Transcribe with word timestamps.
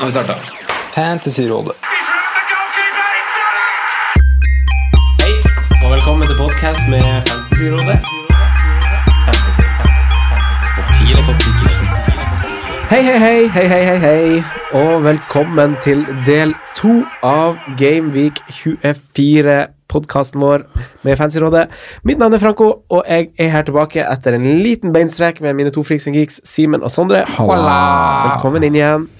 Nå 0.00 0.06
har 0.06 0.10
vi 0.10 0.12
starta. 0.12 0.34
Fantasyrådet. 0.94 1.72
Hei, 5.20 5.34
og 5.84 5.90
velkommen 5.92 6.24
til 6.24 6.36
podkast 6.38 6.80
med 6.88 7.04
Fantasyrådet. 7.28 7.98
Hei, 12.90 13.02
hei, 13.02 13.18
hei, 13.18 13.48
hei, 13.52 13.66
hei, 13.68 13.82
hei, 13.84 13.98
hei, 13.98 14.40
og 14.72 15.04
velkommen 15.04 15.76
til 15.84 16.06
del 16.24 16.56
to 16.80 17.02
av 17.20 17.60
Gameweek 17.76 18.40
24, 18.48 19.60
podkasten 19.92 20.40
vår 20.40 20.64
med 21.04 21.20
Fancyrådet. 21.20 21.68
Mitt 22.08 22.18
navn 22.18 22.40
er 22.40 22.40
Franco, 22.40 22.72
og 22.88 23.04
jeg 23.04 23.28
er 23.36 23.52
her 23.52 23.68
tilbake 23.68 24.08
etter 24.08 24.40
en 24.40 24.48
liten 24.64 24.96
beinstrek 24.96 25.44
med 25.44 25.60
mine 25.60 25.76
to 25.76 25.84
freaks 25.84 26.08
and 26.08 26.16
geeks, 26.16 26.40
Simen 26.48 26.80
og 26.80 26.90
Sondre. 26.90 27.26
Velkommen 27.36 28.64
inn 28.64 28.80
igjen. 28.80 29.10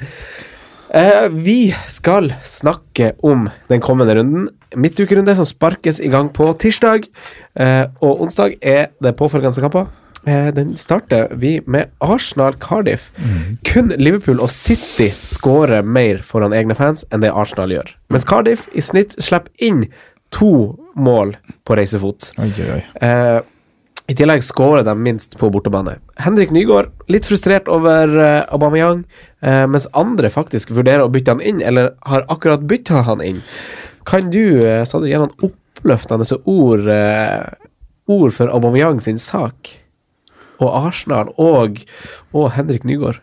Eh, 0.94 1.28
vi 1.30 1.74
skal 1.86 2.32
snakke 2.42 3.12
om 3.22 3.48
den 3.68 3.80
kommende 3.80 4.14
runden. 4.18 4.48
Midtukerunde 4.74 5.36
som 5.38 5.46
sparkes 5.46 6.00
i 6.02 6.10
gang 6.10 6.32
på 6.34 6.50
tirsdag. 6.58 7.06
Eh, 7.54 7.86
og 8.02 8.24
onsdag 8.26 8.56
er 8.62 8.90
det 9.02 9.14
påfølgende 9.18 9.62
kamper. 9.62 9.86
Eh, 10.26 10.50
den 10.54 10.74
starter 10.76 11.30
vi 11.38 11.60
med 11.66 11.94
Arsenal-Cardiff. 12.02 13.10
Kun 13.64 13.94
Liverpool 13.96 14.42
og 14.42 14.50
City 14.50 15.12
skårer 15.24 15.86
mer 15.86 16.24
foran 16.26 16.52
egne 16.52 16.74
fans 16.74 17.06
enn 17.10 17.22
det 17.22 17.30
Arsenal 17.30 17.70
gjør. 17.70 17.94
Mens 18.10 18.26
Cardiff 18.26 18.66
i 18.74 18.82
snitt 18.82 19.14
slipper 19.22 19.52
inn 19.62 19.86
to 20.34 20.76
mål 20.98 21.36
på 21.66 21.78
reisefot. 21.78 22.32
Oi, 22.38 22.50
oi. 22.66 22.82
Eh, 23.00 23.40
I 24.10 24.14
tillegg 24.18 24.42
skårer 24.42 24.82
de 24.82 24.96
minst 24.98 25.36
på 25.38 25.48
bortebane. 25.54 26.00
Henrik 26.18 26.50
Nygaard 26.50 26.90
litt 27.12 27.28
frustrert 27.28 27.68
over 27.70 28.10
uh, 28.18 28.42
Aubameyang, 28.50 29.04
uh, 29.46 29.66
mens 29.70 29.86
andre 29.94 30.32
faktisk 30.34 30.72
vurderer 30.74 31.04
å 31.04 31.12
bytte 31.12 31.36
han 31.36 31.44
inn, 31.46 31.60
eller 31.62 31.92
har 32.10 32.26
akkurat 32.32 32.64
bytta 32.66 33.04
han 33.06 33.22
inn. 33.22 33.38
Kan 34.08 34.32
du, 34.34 34.64
eh, 34.64 34.82
Sander, 34.88 35.10
gi 35.10 35.18
noen 35.20 35.44
oppløftende 35.46 36.24
ord, 36.48 36.88
ord 38.10 38.32
for 38.34 38.50
Aubameyang 38.50 38.98
sin 39.04 39.20
sak? 39.22 39.70
Og 40.58 40.72
Arsenal 40.72 41.30
og, 41.38 41.82
og 42.34 42.48
Henrik 42.56 42.86
Nygaard. 42.88 43.20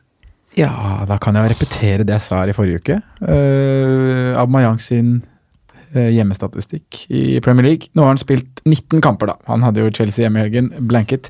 Ja, 0.55 1.03
da 1.09 1.17
kan 1.21 1.35
jeg 1.35 1.51
repetere 1.51 2.05
det 2.07 2.15
jeg 2.15 2.25
sa 2.29 2.39
her 2.43 2.53
i 2.53 2.55
forrige 2.55 2.79
uke. 2.79 3.01
Uh, 3.19 4.37
Aubameyang 4.39 4.79
sin 4.81 5.17
hjemmestatistikk 6.15 7.03
i 7.09 7.39
Premier 7.43 7.65
League. 7.67 7.89
Nå 7.97 8.05
har 8.05 8.13
han 8.13 8.21
spilt 8.21 8.61
19 8.67 9.01
kamper, 9.03 9.31
da. 9.31 9.37
Han 9.49 9.63
hadde 9.65 9.83
jo 9.83 9.91
Chelsea 9.93 10.25
hjemme 10.25 10.41
i 10.41 10.45
helgen, 10.45 10.71
blanket. 10.89 11.29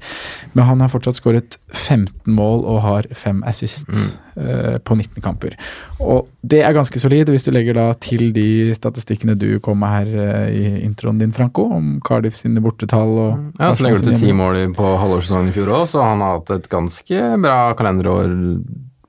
Men 0.54 0.68
han 0.70 0.84
har 0.84 0.92
fortsatt 0.94 1.20
skåret 1.20 1.58
15 1.73 2.12
mål 2.38 2.66
og 2.66 2.82
har 2.86 3.10
5 3.16 3.44
assist 3.48 3.90
eh, 4.38 4.78
på 4.84 4.98
19 4.98 5.22
kamper. 5.26 5.56
Og 6.00 6.28
det 6.45 6.62
er 6.64 6.76
ganske 6.78 7.00
solid, 7.02 7.30
hvis 7.34 7.48
du 7.48 7.52
legger 7.56 7.78
da 7.78 7.88
til 8.04 8.30
de 8.36 8.73
statistikkene 8.78 9.38
du 9.40 9.60
kom 9.64 9.80
med 9.82 9.94
her 9.94 10.12
uh, 10.14 10.50
i 10.54 10.84
introen 10.86 11.18
din, 11.22 11.34
Franco, 11.36 11.66
om 11.78 11.98
Cardiff 12.06 12.38
sine 12.38 12.62
bortetall 12.64 13.16
og 13.18 13.32
Ja, 13.60 13.73
så 13.73 13.86
legger 13.86 14.04
du 14.04 14.12
til 14.12 14.22
ti 14.28 14.36
mål 14.36 14.60
på 14.78 14.92
halvårssesongen 15.02 15.50
i 15.52 15.56
fjor 15.56 15.73
òg, 15.82 15.88
så 15.92 16.06
han 16.06 16.22
har 16.23 16.38
hatt 16.38 16.54
et 16.58 16.70
ganske 16.72 17.23
bra 17.44 17.58
kalenderår 17.78 18.30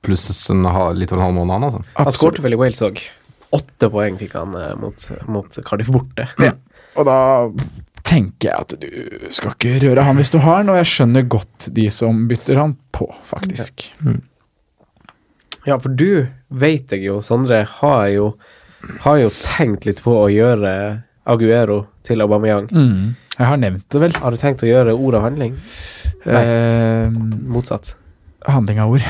pluss 0.05 0.49
en, 0.49 0.65
ha- 0.65 0.91
litt 0.95 1.11
over 1.11 1.21
en 1.21 1.27
halv 1.29 1.37
måned, 1.41 1.53
han 1.53 1.67
altså. 1.69 1.81
Han 1.97 2.05
skåret 2.07 2.19
skårte 2.19 2.45
vel 2.45 2.55
i 2.55 2.59
Wales 2.59 2.83
òg. 2.85 3.01
Åtte 3.55 3.89
poeng 3.89 4.17
fikk 4.19 4.35
han 4.37 4.55
eh, 4.57 4.73
mot, 4.79 5.05
mot 5.27 5.59
Cardiff 5.65 5.91
borte. 5.93 6.27
Ja. 6.41 6.53
Og 6.99 7.05
da 7.07 7.19
tenker 8.09 8.49
jeg 8.49 8.55
at 8.57 8.73
du 8.81 9.29
skal 9.35 9.53
ikke 9.53 9.77
røre 9.83 10.03
han 10.07 10.17
hvis 10.17 10.31
du 10.33 10.39
har 10.41 10.61
han, 10.61 10.71
og 10.73 10.79
jeg 10.79 10.89
skjønner 10.89 11.27
godt 11.29 11.67
de 11.75 11.85
som 11.93 12.23
bytter 12.29 12.57
han 12.57 12.73
på, 12.95 13.05
faktisk. 13.29 13.85
Ja, 15.67 15.77
for 15.77 15.93
du 15.93 16.25
vet 16.49 16.95
jeg 16.95 17.05
jo, 17.05 17.19
Sondre, 17.25 17.61
har 17.79 18.07
jo, 18.09 18.31
har 19.05 19.19
jo 19.21 19.29
tenkt 19.43 19.85
litt 19.85 20.01
på 20.01 20.15
å 20.17 20.25
gjøre 20.33 20.73
Aguero 21.29 21.83
til 22.07 22.25
Aubameyang. 22.25 22.71
Mm. 22.73 23.15
Jeg 23.35 23.47
har 23.47 23.61
nevnt 23.61 23.85
det 23.93 24.01
vel. 24.01 24.17
Har 24.19 24.33
du 24.33 24.41
tenkt 24.41 24.65
å 24.65 24.69
gjøre 24.69 24.97
ord 24.97 25.19
og 25.19 25.25
handling? 25.27 25.53
Nei. 26.25 26.41
Eh, 26.41 27.19
Motsatt. 27.53 27.93
Handling 28.47 28.79
av 28.79 28.93
ord. 28.93 29.03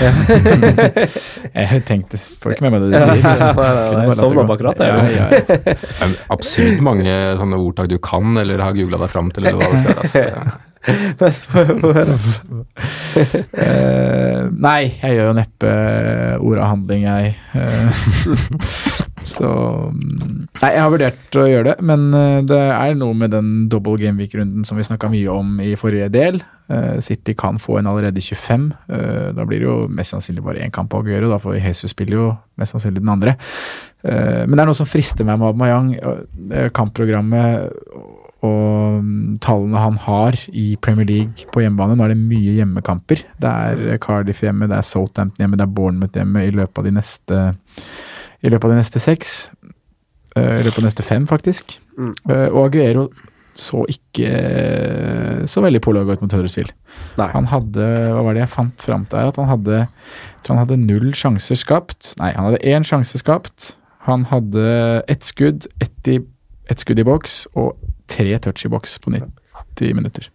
jeg 1.59 1.83
tenkte 1.87 2.17
Får 2.17 2.55
ikke 2.55 2.65
med 2.65 2.73
meg 2.75 2.85
det 2.85 2.89
du 2.91 2.95
sier. 2.97 3.09
nei, 3.19 3.51
nei, 3.53 3.73
nei, 3.93 4.05
jeg 4.07 4.17
sovna 4.19 4.45
bak 4.49 4.63
rattet, 4.65 4.87
Ja, 4.89 4.95
ja, 5.09 5.27
ja. 5.35 6.09
Absurd 6.35 6.81
mange 6.85 7.13
sånne 7.39 7.59
ordtak 7.61 7.91
du 7.91 7.99
kan, 8.01 8.33
eller 8.41 8.63
har 8.63 8.73
googla 8.77 9.01
deg 9.03 9.13
fram 9.13 9.29
til, 9.35 9.49
eller 9.49 9.61
hva 9.61 9.69
det 9.75 9.79
skal 10.09 10.23
være. 10.23 10.57
Eh, 13.59 14.41
nei, 14.55 14.81
jeg 15.01 15.17
gjør 15.17 15.25
jo 15.27 15.35
neppe 15.35 15.71
ord 16.39 16.61
av 16.61 16.69
handling, 16.71 17.03
jeg. 17.03 17.33
Eh, 17.59 18.03
så 19.25 19.49
mm, 19.93 20.35
Nei, 20.59 20.71
jeg 20.73 20.81
har 20.81 20.91
vurdert 20.91 21.37
å 21.39 21.47
gjøre 21.47 21.67
det, 21.71 21.75
men 21.85 22.07
eh, 22.15 22.39
det 22.47 22.59
er 22.59 22.95
noe 22.99 23.15
med 23.17 23.33
den 23.33 23.51
double 23.71 23.99
gameweek-runden 24.01 24.67
som 24.67 24.79
vi 24.79 24.85
snakka 24.87 25.11
mye 25.11 25.33
om 25.33 25.59
i 25.63 25.73
forrige 25.79 26.09
del. 26.13 26.41
Eh, 26.71 26.99
City 27.05 27.35
kan 27.37 27.59
få 27.61 27.79
en 27.79 27.89
allerede 27.91 28.23
25. 28.23 28.69
Eh, 28.91 29.29
da 29.37 29.47
blir 29.47 29.63
det 29.63 29.69
jo 29.69 29.77
mest 29.87 30.15
sannsynlig 30.15 30.45
bare 30.45 30.63
én 30.65 30.73
kamp 30.75 30.95
å 30.95 31.03
gjøre, 31.05 31.31
da 31.31 31.39
får 31.41 31.59
Jesus 31.59 31.95
spille 31.95 32.17
jo 32.17 32.29
mest 32.59 32.75
sannsynlig 32.75 33.03
den 33.03 33.13
andre. 33.15 33.35
Men 33.99 34.53
det 34.55 34.61
er 34.63 34.67
noe 34.69 34.77
som 34.77 34.87
frister 34.87 35.27
meg 35.27 35.41
med 35.41 35.49
Aubameyang. 35.49 36.69
Kampprogrammet 36.71 37.73
og 38.47 39.01
mm, 39.03 39.39
tallene 39.43 39.81
han 39.83 39.97
har 40.05 40.37
i 40.55 40.77
Premier 40.79 41.07
League 41.07 41.49
på 41.51 41.63
hjemmebane. 41.63 41.97
Nå 41.97 42.05
er 42.05 42.13
det 42.13 42.21
mye 42.21 42.55
hjemmekamper. 42.55 43.25
Det 43.41 43.51
er 43.51 43.99
Cardiff 44.03 44.45
hjemme, 44.45 44.69
det 44.71 44.77
er 44.77 44.87
Southampton 44.87 45.43
hjemme, 45.43 45.59
det 45.59 45.67
er 45.67 45.75
Bournemouth 45.75 46.15
hjemme 46.15 46.45
i 46.47 46.53
løpet 46.55 46.79
av 46.79 46.87
de 46.87 46.95
neste 46.95 47.41
i 48.43 48.49
løpet 48.51 48.63
av 48.69 48.71
de 48.75 48.77
neste 48.79 48.99
seks. 49.03 49.49
eh, 50.35 50.59
I 50.59 50.63
løpet 50.63 50.77
av 50.77 50.83
de 50.83 50.87
neste 50.89 51.03
fem, 51.03 51.27
faktisk. 51.27 51.79
Mm. 51.97 52.13
Eh, 52.29 52.47
Og 52.53 52.65
Aguero 52.69 53.09
så 53.59 53.81
ikke 53.91 54.29
eh, 54.29 55.45
så 55.49 55.61
veldig 55.65 55.81
pålaga 55.83 56.13
ut 56.15 56.21
mot 56.23 56.31
Huddersfield. 56.31 56.71
Nei. 57.17 57.27
Han 57.33 57.49
hadde 57.51 57.87
Hva 58.13 58.21
var 58.23 58.33
det 58.37 58.43
jeg 58.45 58.53
fant 58.53 58.85
fram 58.85 59.05
til? 59.09 59.19
At 59.33 59.35
han 59.41 59.49
hadde, 59.49 59.81
jeg 59.89 60.43
tror 60.45 60.55
han 60.55 60.63
hadde 60.67 60.77
null 60.85 61.11
sjanser 61.17 61.59
skapt. 61.59 62.13
Nei, 62.21 62.31
han 62.37 62.45
hadde 62.47 62.61
én 62.63 62.85
sjanse 62.87 63.19
skapt. 63.19 63.73
Han 64.07 64.23
hadde 64.31 65.03
ett 65.11 65.27
skudd, 65.27 65.67
ett, 65.81 66.07
i, 66.07 66.19
ett 66.71 66.79
skudd 66.79 66.99
i 66.99 67.03
boks 67.03 67.41
og 67.59 67.75
tre 68.07 68.37
touch 68.39 68.63
i 68.65 68.71
boks 68.71 68.95
på 69.03 69.11
90 69.79 69.95
minutter. 69.95 70.27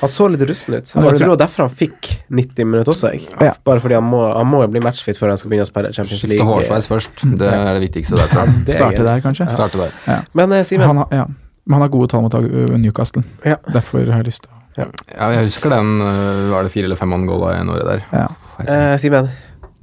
Han 0.00 0.10
så 0.10 0.28
litt 0.30 0.42
rusten 0.48 0.74
ut. 0.76 0.86
Jeg 0.86 1.02
tror 1.02 1.18
det 1.18 1.28
var 1.32 1.40
derfor 1.42 1.66
han 1.66 1.74
fikk 1.76 2.08
90 2.30 2.64
minutter 2.68 2.92
også. 2.92 3.12
Ja. 3.42 3.52
Bare 3.66 3.82
fordi 3.82 3.94
han 3.98 4.04
må, 4.06 4.22
han 4.36 4.46
må 4.46 4.62
bli 4.70 4.82
matchfit 4.84 5.18
før 5.18 5.32
han 5.34 5.40
skal 5.40 5.50
begynne 5.52 5.66
å 5.66 5.70
spille 5.70 5.92
Champions 5.92 6.20
Skifte 6.22 6.36
League. 6.36 6.46
hårsveis 6.48 6.88
først, 6.90 7.24
det 7.40 7.48
er 7.52 7.72
det 7.78 7.82
viktigste 7.88 8.18
der. 8.20 8.34
Ja. 8.38 8.46
Det 8.66 8.74
Starte 8.78 9.06
der, 9.06 9.22
kanskje. 9.24 9.48
Starte 9.50 9.78
der. 9.82 10.24
Men 10.38 10.52
eh, 10.52 10.64
Simen, 10.68 10.86
Han, 10.86 11.02
har- 11.02 11.14
ja. 11.22 11.26
Han 11.70 11.80
har 11.84 11.88
gode 11.92 12.08
tall 12.10 12.22
mot 12.24 12.34
uh, 12.34 12.76
Newcastle. 12.78 13.22
Ja. 13.46 13.56
Derfor 13.72 14.02
har 14.10 14.22
jeg 14.22 14.30
lyst 14.32 14.42
til 14.46 14.52
å 14.52 14.60
Ja, 14.82 15.26
jeg 15.36 15.44
husker 15.50 15.70
den, 15.70 15.98
øh, 16.00 16.50
var 16.50 16.64
det 16.64 16.72
fire 16.72 16.88
eller 16.88 16.96
fem 16.96 17.12
Angola 17.12 17.52
i 17.58 17.60
året 17.68 17.84
der. 17.90 18.04
ja. 18.12 18.28
eh, 18.66 18.94
Simen, 18.98 19.28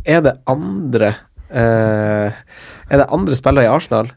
er 0.05 0.21
det 0.25 0.33
andre 0.49 1.11
eh, 1.53 2.31
Er 2.89 2.97
det 3.03 3.05
andre 3.13 3.35
spillere 3.37 3.67
i 3.67 3.69
Arsenal 3.71 4.09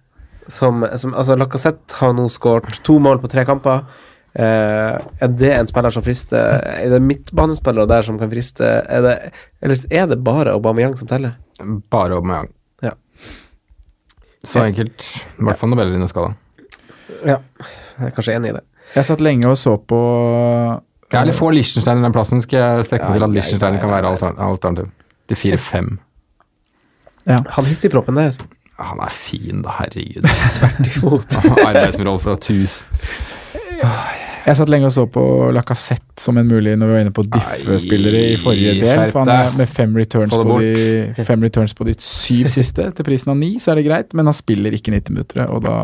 som, 0.48 0.82
som 0.98 1.12
Altså, 1.14 1.36
Lacassette 1.38 1.98
har 2.00 2.14
nå 2.16 2.24
skåret 2.32 2.80
to 2.84 2.96
mål 2.98 3.20
på 3.22 3.28
tre 3.30 3.44
kamper. 3.46 3.84
Eh, 4.32 4.96
er 5.20 5.28
det 5.36 5.50
en 5.58 5.68
spiller 5.68 5.92
som 5.92 6.04
frister? 6.04 6.62
Er 6.64 6.88
det 6.94 7.02
midtbanespillere 7.04 7.88
der 7.90 8.06
som 8.06 8.18
kan 8.20 8.30
friste? 8.32 8.64
Er 8.88 9.02
det, 9.04 9.14
eller 9.60 9.82
er 9.90 10.06
det 10.08 10.20
bare 10.24 10.54
Aubameyang 10.56 10.96
som 10.98 11.08
teller? 11.10 11.34
Bare 11.92 12.16
Aubameyang. 12.16 12.48
Ja. 12.82 12.94
Så 14.44 14.64
enkelt. 14.64 15.04
I 15.38 15.44
hvert 15.44 15.60
fall 15.60 15.70
når 15.72 15.82
Bellerin 15.82 16.08
skal. 16.10 16.32
Ja, 17.22 17.36
jeg 17.98 18.08
er 18.08 18.14
kanskje 18.16 18.38
enig 18.38 18.54
i 18.54 18.56
det. 18.56 18.64
Jeg 18.96 19.06
satt 19.08 19.20
lenge 19.24 19.48
og 19.48 19.56
så 19.56 19.76
på 19.88 19.98
Jeg 21.12 21.20
er 21.20 21.28
litt 21.28 21.36
få 21.38 21.50
Liechtenstein 21.52 22.00
i 22.00 22.06
den 22.06 22.12
plassen. 22.16 22.40
Skal 22.44 22.58
jeg 22.64 22.88
strekke 22.88 23.10
meg 23.10 23.20
til 23.20 23.26
at 23.28 23.36
Lichtenstein 23.36 23.76
Liechtenstein 23.76 23.80
kan 23.84 23.92
være 23.92 24.08
ja. 24.08 24.16
altern- 24.16 24.40
alternativ? 24.48 24.90
De 25.28 25.38
fire-fem. 25.38 25.92
Han 27.28 27.68
hissigproppen 27.68 28.18
der. 28.18 28.34
Han 28.82 28.98
er 29.04 29.12
fin, 29.14 29.62
da. 29.62 29.76
Herregud. 29.78 30.26
Tvert 30.56 30.90
imot. 30.96 31.36
Arbeidsområde 31.52 32.24
fra 32.24 32.34
1000. 32.40 32.88
Jeg 34.46 34.56
satt 34.58 34.70
lenge 34.72 34.88
og 34.88 34.92
så 34.94 35.04
på 35.06 35.22
Lacassette 35.54 36.18
som 36.22 36.38
en 36.40 36.48
mulig 36.50 36.72
når 36.78 36.88
vi 36.88 36.94
var 36.96 37.02
inne 37.04 37.12
på 37.14 37.22
Diffe-spillere 37.30 38.22
i 38.32 38.36
forrige 38.42 38.72
del. 38.80 39.02
For 39.12 39.22
han 39.22 39.30
er 39.30 39.52
med 39.60 39.68
fem 39.70 39.94
returns, 39.96 40.34
på 40.34 40.56
de, 40.58 41.24
fem 41.28 41.44
returns 41.46 41.74
på 41.78 41.86
de 41.86 41.94
syv 42.02 42.48
siste 42.56 42.88
til 42.98 43.06
prisen 43.06 43.30
av 43.34 43.38
ni, 43.38 43.52
så 43.62 43.72
er 43.72 43.80
det 43.80 43.86
greit. 43.86 44.14
Men 44.18 44.26
han 44.30 44.34
spiller 44.36 44.74
ikke 44.74 44.94
90 44.96 45.14
minutter, 45.14 45.44
og 45.46 45.62
da 45.66 45.76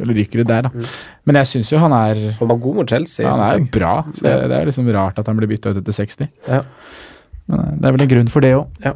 Eller 0.00 0.16
ryker 0.16 0.40
det 0.40 0.46
der, 0.48 0.62
da. 0.70 0.70
Men 1.28 1.36
jeg 1.42 1.48
syns 1.50 1.70
jo 1.74 1.78
han 1.82 1.92
er 1.92 2.20
Han 2.38 2.48
var 2.48 2.56
god 2.64 2.78
mot 2.80 2.88
Chelsea. 2.88 3.28
han 3.28 3.42
er 3.44 3.66
bra. 3.74 3.94
Så 4.16 4.24
det, 4.24 4.32
det 4.48 4.56
er 4.62 4.64
liksom 4.70 4.88
rart 4.96 5.18
at 5.20 5.26
han 5.28 5.36
blir 5.36 5.50
bytta 5.50 5.74
ut 5.74 5.82
etter 5.82 5.92
60. 5.92 6.30
Ja. 6.48 6.62
Men 7.50 7.60
eh, 7.66 7.74
det 7.82 7.90
er 7.90 7.96
vel 7.98 8.06
en 8.06 8.12
grunn 8.14 8.32
for 8.32 8.40
det 8.46 8.54
òg. 8.56 8.80
Ja. 8.86 8.94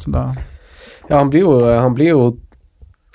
Ja, 1.10 1.19
han 1.20 1.28
blir 1.28 1.44
jo 1.44 1.52
Han 1.69 1.92
blir 1.98 2.14
jo 2.14 2.20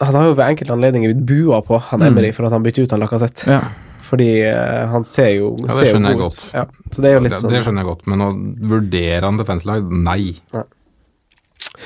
Han 0.03 0.13
har 0.13 0.27
jo 0.29 0.35
ved 0.37 0.45
enkelte 0.53 0.75
anledninger 0.77 1.09
blitt 1.15 1.25
bua 1.25 1.63
på, 1.65 1.79
han 1.89 1.99
Mm. 2.03 2.11
Emery, 2.13 2.29
for 2.37 2.45
at 2.45 2.53
han 2.53 2.63
bytter 2.63 2.85
ut 2.85 2.91
han 2.93 3.01
Lacassette. 3.01 3.49
Ja. 3.49 3.63
Fordi 4.09 4.29
eh, 4.49 4.87
han 4.89 5.05
ser 5.05 5.29
jo 5.35 5.51
Ja, 5.61 5.75
det 5.77 5.87
skjønner 5.91 6.15
jeg 6.15 6.21
godt. 6.23 6.43
Ja, 6.55 6.65
så 6.89 7.03
det 7.05 7.11
er 7.11 7.15
jo 7.17 7.23
litt 7.25 7.35
det, 7.35 7.41
sånn 7.43 7.53
det 7.53 7.63
skjønner 7.65 7.83
jeg 7.85 7.89
godt, 7.91 8.05
men 8.09 8.25
å 8.25 8.29
vurdere 8.73 9.23
han 9.29 9.37
defense-lag, 9.39 9.89
nei. 10.09 10.21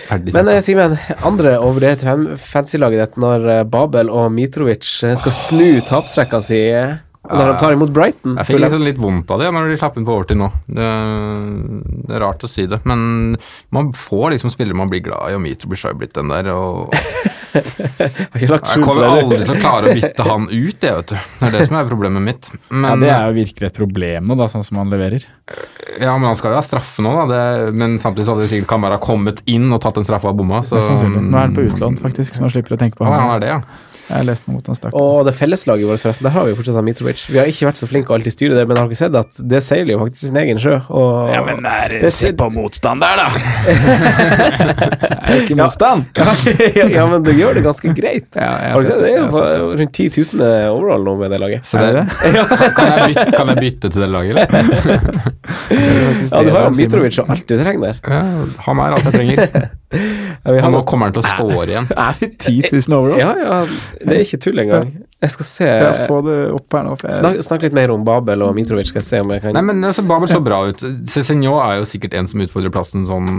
Ferdig 0.07 0.35
Men 0.35 0.51
eh, 0.53 0.59
Simen, 0.63 0.93
andre 1.25 1.55
å 1.59 1.71
vurdere 1.75 1.97
til 1.99 2.07
fan- 2.11 2.27
fantasy-laget 2.39 3.01
ditt 3.03 3.17
når 3.23 3.47
eh, 3.57 3.63
Babel 3.67 4.11
og 4.13 4.29
Mitrovic 4.35 4.85
skal 4.85 5.33
snu 5.35 5.81
tapsrekka 5.87 6.39
si 6.45 6.61
når 7.23 7.53
de 7.53 7.59
tar 7.61 7.71
imot 7.71 7.91
Brighton? 7.95 8.33
Jeg 8.35 8.49
fikk 8.49 8.59
liksom 8.59 8.83
litt 8.83 8.97
vondt 8.99 9.29
av 9.31 9.39
det 9.39 9.47
når 9.55 9.69
de 9.71 9.77
slapp 9.79 9.95
inn 9.95 10.03
på 10.03 10.11
overtid 10.11 10.35
nå. 10.41 10.49
Det, 10.67 10.87
det 12.09 12.17
er 12.17 12.23
rart 12.25 12.43
å 12.43 12.49
si 12.51 12.65
det, 12.67 12.81
men 12.89 13.37
man 13.71 13.93
får 13.95 14.33
liksom 14.35 14.51
spillere 14.51 14.75
man 14.75 14.91
blir 14.91 15.05
glad 15.05 15.31
i, 15.31 15.37
og 15.37 15.43
Mitrovic 15.45 15.85
har 15.87 15.95
jo 15.95 16.01
blitt 16.01 16.17
den 16.19 16.33
der. 16.33 16.49
og 16.51 16.91
Jeg 17.53 18.49
på 18.49 18.57
kommer 18.83 19.05
aldri 19.07 19.39
til 19.45 19.53
å 19.53 19.59
klare 19.61 19.91
å 19.91 19.95
bytte 19.97 20.25
han 20.27 20.47
ut, 20.49 20.77
det, 20.81 20.91
vet 20.97 21.13
du. 21.13 21.15
Det 21.39 21.47
er 21.49 21.55
det 21.57 21.65
som 21.67 21.77
er 21.79 21.87
problemet 21.89 22.25
mitt. 22.25 22.49
Ja, 22.71 22.93
Det 22.99 23.11
er 23.13 23.27
jo 23.29 23.35
virkelig 23.37 23.69
et 23.69 23.77
problem 23.77 24.27
nå, 24.29 24.37
da, 24.39 24.47
sånn 24.51 24.65
som 24.65 24.79
han 24.81 24.89
leverer. 24.93 25.25
ja, 26.01 26.15
men 26.17 26.27
han 26.31 26.37
skal 26.39 26.53
jo 26.55 26.59
ha 26.59 26.65
straffe 26.65 27.05
nå, 27.05 27.13
da. 27.21 27.25
Det, 27.29 27.73
men 27.77 27.99
samtidig 28.01 28.25
så 28.27 28.35
hadde 28.37 28.49
sikkert 28.51 28.71
Kamara 28.73 28.97
kommet 29.03 29.43
inn 29.45 29.69
og 29.75 29.81
tatt 29.85 29.99
en 30.01 30.07
straffe 30.07 30.29
av 30.31 30.37
bomma. 30.39 30.63
Så. 30.65 30.81
Nå 30.81 31.21
er 31.29 31.39
han 31.45 31.55
på 31.55 31.65
utlån, 31.69 31.99
faktisk, 32.01 32.35
så 32.37 32.45
nå 32.47 32.53
slipper 32.53 32.73
du 32.73 32.79
å 32.79 32.83
tenke 32.85 32.97
på 32.99 33.05
Ja, 33.07 33.13
han 33.17 33.27
han. 33.27 33.35
er 33.37 33.43
det, 33.45 33.51
ja. 33.53 33.61
Jeg 34.03 34.17
har 34.17 34.25
lest 34.27 34.47
noe 34.47 34.57
mot 34.57 34.67
han 34.67 34.75
stakk. 34.75 34.95
Og 34.99 35.23
det 35.27 35.33
felleslaget 35.37 35.87
vårt, 35.87 36.01
forresten, 36.03 36.27
der 36.27 36.33
har 36.35 36.43
vi 36.43 36.51
jo 36.51 36.57
fortsatt 36.59 36.83
Mitrovic. 36.83 37.23
Vi 37.31 37.39
har 37.39 37.47
ikke 37.47 37.69
vært 37.69 37.79
så 37.79 37.87
flinke 37.87 38.11
å 38.11 38.17
alltid 38.17 38.35
styre 38.35 38.57
det, 38.57 38.65
men 38.67 38.79
har 38.79 38.89
dere 38.91 38.99
sett 38.99 39.15
at 39.15 39.39
det 39.53 39.61
seiler 39.63 39.95
jo 39.95 39.99
faktisk 40.01 40.25
sin 40.27 40.39
egen 40.41 40.59
sjø? 40.59 40.75
Og 40.91 41.31
Ja, 41.31 41.43
men 41.47 41.63
er, 41.69 41.95
Det 42.03 42.11
se 42.11 42.33
på 42.35 42.49
motstand 42.51 43.03
der, 43.03 43.21
da! 43.21 43.27
er 45.23 45.29
det 45.29 45.37
ikke 45.45 45.57
motstand? 45.61 46.19
ja, 46.79 46.87
ja, 46.97 47.05
men 47.09 47.23
det 47.23 47.37
gjør 47.39 47.59
det 47.59 47.63
ganske 47.65 47.93
greit. 47.95 48.27
Ja, 48.35 48.49
har 48.51 48.75
Har 48.75 48.83
du 48.83 48.91
sett 48.91 48.99
det? 48.99 49.13
Det 49.13 49.43
er 49.47 49.61
jo 49.63 49.69
rundt 49.79 50.01
10 50.03 50.09
000 50.35 50.51
overall 50.73 51.07
nå 51.07 51.15
med 51.21 51.31
det 51.33 51.39
laget. 51.45 51.69
Så 51.69 51.79
Er 51.79 52.01
det, 52.01 52.05
det 52.33 52.73
kan, 52.75 52.91
jeg 52.91 53.13
bytte, 53.13 53.29
kan 53.37 53.53
jeg 53.53 53.61
bytte 53.63 53.93
til 53.93 54.03
det 54.03 54.09
laget, 54.11 54.31
eller? 54.35 55.31
Ja, 56.27 56.43
du 56.43 56.51
har 56.51 56.67
jo 56.67 56.75
Mitrovic 56.75 57.21
og 57.23 57.31
alt 57.33 57.47
du 57.47 57.55
trenger 57.55 57.87
der. 57.87 58.03
Ja, 58.03 58.21
han 58.67 58.83
er 58.83 58.97
alt 58.97 59.07
jeg 59.07 59.15
trenger. 59.15 59.71
Ja, 59.93 60.51
vi 60.51 60.59
har 60.59 60.67
Og 60.67 60.73
nå 60.73 60.83
kommer 60.89 61.07
han 61.09 61.13
til 61.15 61.21
å 61.23 61.29
score 61.29 61.65
igjen. 61.69 61.87
Er 62.07 62.15
vi 62.19 62.29
10 62.33 62.71
000 62.89 62.95
overall? 62.97 63.19
ja, 63.21 63.33
ja, 63.37 63.57
det 64.01 64.15
er 64.17 64.23
ikke 64.25 64.39
tull 64.43 64.59
engang. 64.63 64.93
Jeg 65.23 65.31
skal 65.31 65.47
se 65.47 65.67
Ja, 65.69 65.91
få 66.09 66.17
det 66.25 66.33
opp 66.51 66.75
her 66.75 66.83
nå. 66.83 66.97
For 66.99 67.07
jeg, 67.07 67.15
Snakk, 67.21 67.37
snakk 67.47 67.61
litt 67.63 67.75
mer 67.77 67.93
om 67.93 68.01
Babel 68.03 68.41
og 68.43 68.51
Mitrovic, 68.57 68.89
skal 68.91 68.99
jeg 68.99 69.07
se 69.07 69.21
om 69.23 69.29
jeg 69.31 69.43
kan 69.45 69.55
Nei, 69.55 69.61
men 69.69 69.79
altså, 69.87 70.03
Babel 70.09 70.27
så 70.27 70.41
bra 70.43 70.57
ut. 70.67 70.83
Cezinho 71.13 71.53
er 71.63 71.77
jo 71.79 71.85
sikkert 71.87 72.17
en 72.19 72.27
som 72.27 72.43
utfordrer 72.43 72.73
plassen 72.75 73.05
sånn 73.07 73.29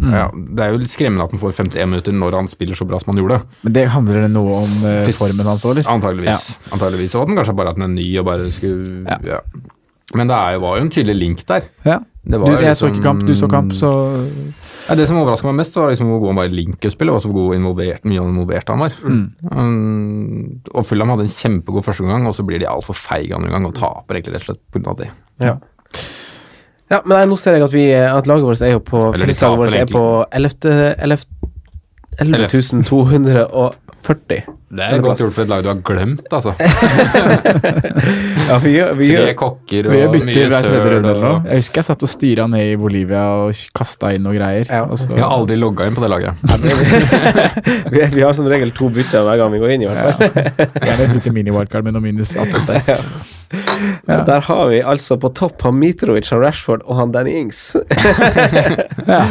ja, 0.00 0.30
Det 0.32 0.64
er 0.64 0.72
jo 0.72 0.80
litt 0.80 0.94
skremmende 0.94 1.26
at 1.26 1.34
han 1.36 1.42
får 1.42 1.58
51 1.60 1.90
minutter 1.92 2.16
når 2.16 2.38
han 2.38 2.48
spiller 2.48 2.78
så 2.78 2.88
bra 2.88 3.02
som 3.02 3.12
han 3.12 3.20
gjorde. 3.20 3.42
men 3.66 3.76
det 3.76 3.84
handler 3.92 4.24
det 4.24 4.32
noe 4.32 4.62
om 4.62 4.74
uh, 4.86 5.12
formen 5.18 5.44
hans 5.52 5.66
òg, 5.68 5.74
eller? 5.76 5.90
Antageligvis. 5.92 6.48
Antageligvis. 6.72 7.14
Og 7.18 7.26
at 7.26 7.32
han 7.34 7.42
kanskje 7.42 7.56
bare 7.60 7.74
at 7.74 7.80
den 7.82 7.88
er 7.90 7.94
ny 7.98 8.08
og 8.22 8.28
bare 8.30 8.48
skulle 8.54 9.04
Ja. 9.04 9.20
ja. 9.34 9.40
Men 10.14 10.28
det 10.30 10.36
er 10.36 10.56
jo, 10.56 10.64
var 10.64 10.76
jo 10.78 10.82
en 10.84 10.90
tydelig 10.92 11.14
link 11.20 11.44
der. 11.48 11.64
Ja. 11.84 11.98
Det 12.24 12.38
var 12.40 12.48
du, 12.48 12.62
jeg 12.64 12.76
så 12.76 12.86
liksom- 12.88 12.92
ikke 12.94 13.04
kamp, 13.04 13.22
du 13.28 13.34
så 13.36 13.48
kamp, 13.50 13.72
så 13.76 13.90
Ja, 14.84 14.96
det 14.98 15.06
som 15.08 15.16
overraska 15.16 15.48
meg 15.48 15.62
mest, 15.62 15.76
var 15.78 15.88
liksom 15.88 16.10
hvor 16.12 16.20
god 16.20 16.32
han 16.34 16.40
var 16.42 16.50
i 16.50 16.56
Link-spillet, 16.58 17.14
og 17.14 17.22
så 17.24 17.30
god 17.32 17.54
involvert, 17.56 18.04
mye 18.04 18.20
involvert 18.20 18.68
han 18.68 18.82
var. 18.84 18.98
Um, 19.04 20.60
og 20.74 20.84
Fulham 20.84 21.14
hadde 21.14 21.24
en 21.24 21.32
kjempegod 21.32 21.86
første 21.86 22.04
omgang, 22.04 22.26
og 22.28 22.36
så 22.36 22.44
blir 22.44 22.60
de 22.60 22.68
altfor 22.68 22.98
feige 22.98 23.34
andre 23.36 23.52
gang 23.54 23.64
og 23.68 23.74
taper 23.78 24.18
egentlig 24.18 24.36
rett 24.36 24.44
og 24.44 24.50
slett 24.50 24.62
pga. 24.76 24.96
det. 25.00 25.10
Ja. 25.40 25.56
Ja, 26.92 27.00
men 27.06 27.16
nei, 27.16 27.24
nå 27.30 27.36
ser 27.40 27.56
jeg 27.56 27.64
at, 27.64 27.72
vi, 27.72 27.86
at 27.96 28.28
laget 28.28 28.44
vårt 28.44 28.60
er 28.62 28.74
jo 28.74 28.82
på 28.84 29.00
Eller 29.14 29.30
de 29.30 29.36
taper, 29.38 29.56
vårt 29.62 29.78
er 29.78 29.88
på 29.88 30.04
11. 30.36 30.92
11. 31.00 31.24
11.240. 34.04 34.44
Det 34.74 34.82
er 34.90 34.98
godt 35.04 35.20
gjort 35.22 35.34
for 35.36 35.42
et 35.44 35.50
lag 35.52 35.62
du 35.64 35.68
har 35.70 35.80
glemt, 35.86 36.26
altså. 36.34 36.52
Ja, 38.44 38.58
vi 38.60 38.72
vi 38.98 39.06
Tre 39.08 39.32
kokker 39.38 39.86
Vi 39.88 40.00
og 40.04 40.16
mye 40.18 40.34
søl 40.60 41.06
og 41.08 41.46
Jeg 41.48 41.60
husker 41.62 41.80
jeg 41.80 41.86
satt 41.86 42.02
og 42.04 42.10
styra 42.12 42.44
ned 42.50 42.72
i 42.74 42.76
Bolivia 42.80 43.22
og 43.46 43.60
kasta 43.76 44.10
inn 44.16 44.24
noe 44.26 44.34
greier. 44.36 44.66
Ja. 44.68 44.82
og 44.84 44.98
så- 45.00 45.14
Jeg 45.14 45.22
har 45.24 45.32
aldri 45.38 45.56
logga 45.56 45.86
inn 45.88 45.94
på 45.96 46.02
det 46.04 46.10
laget. 46.10 46.34
vi, 47.94 48.02
vi 48.16 48.20
har 48.26 48.34
som 48.36 48.46
regel 48.50 48.70
to 48.76 48.90
bytter 48.92 49.24
hver 49.24 49.38
gang 49.40 49.52
vi 49.54 49.62
går 49.62 49.70
inn, 49.76 49.82
i 49.82 49.88
hvert 49.88 50.18
fall. 50.18 50.28
Gjerne 50.84 51.06
et 51.08 51.14
lite 51.16 51.32
mini-wildcard 51.38 51.84
med 51.88 51.96
noe 51.96 52.04
minus 52.04 52.34
18 52.42 52.66
der. 52.68 53.00
Ja. 54.08 54.18
Der 54.26 54.40
har 54.42 54.64
vi 54.72 54.80
altså 54.82 55.16
på 55.20 55.30
topp 55.36 55.62
han 55.62 55.76
Mitrovic, 55.78 56.28
han 56.34 56.40
Rashford 56.42 56.82
og 56.90 56.96
han 56.98 57.12
Danny 57.14 57.36
Ings. 57.38 57.76
Ja. 59.06 59.22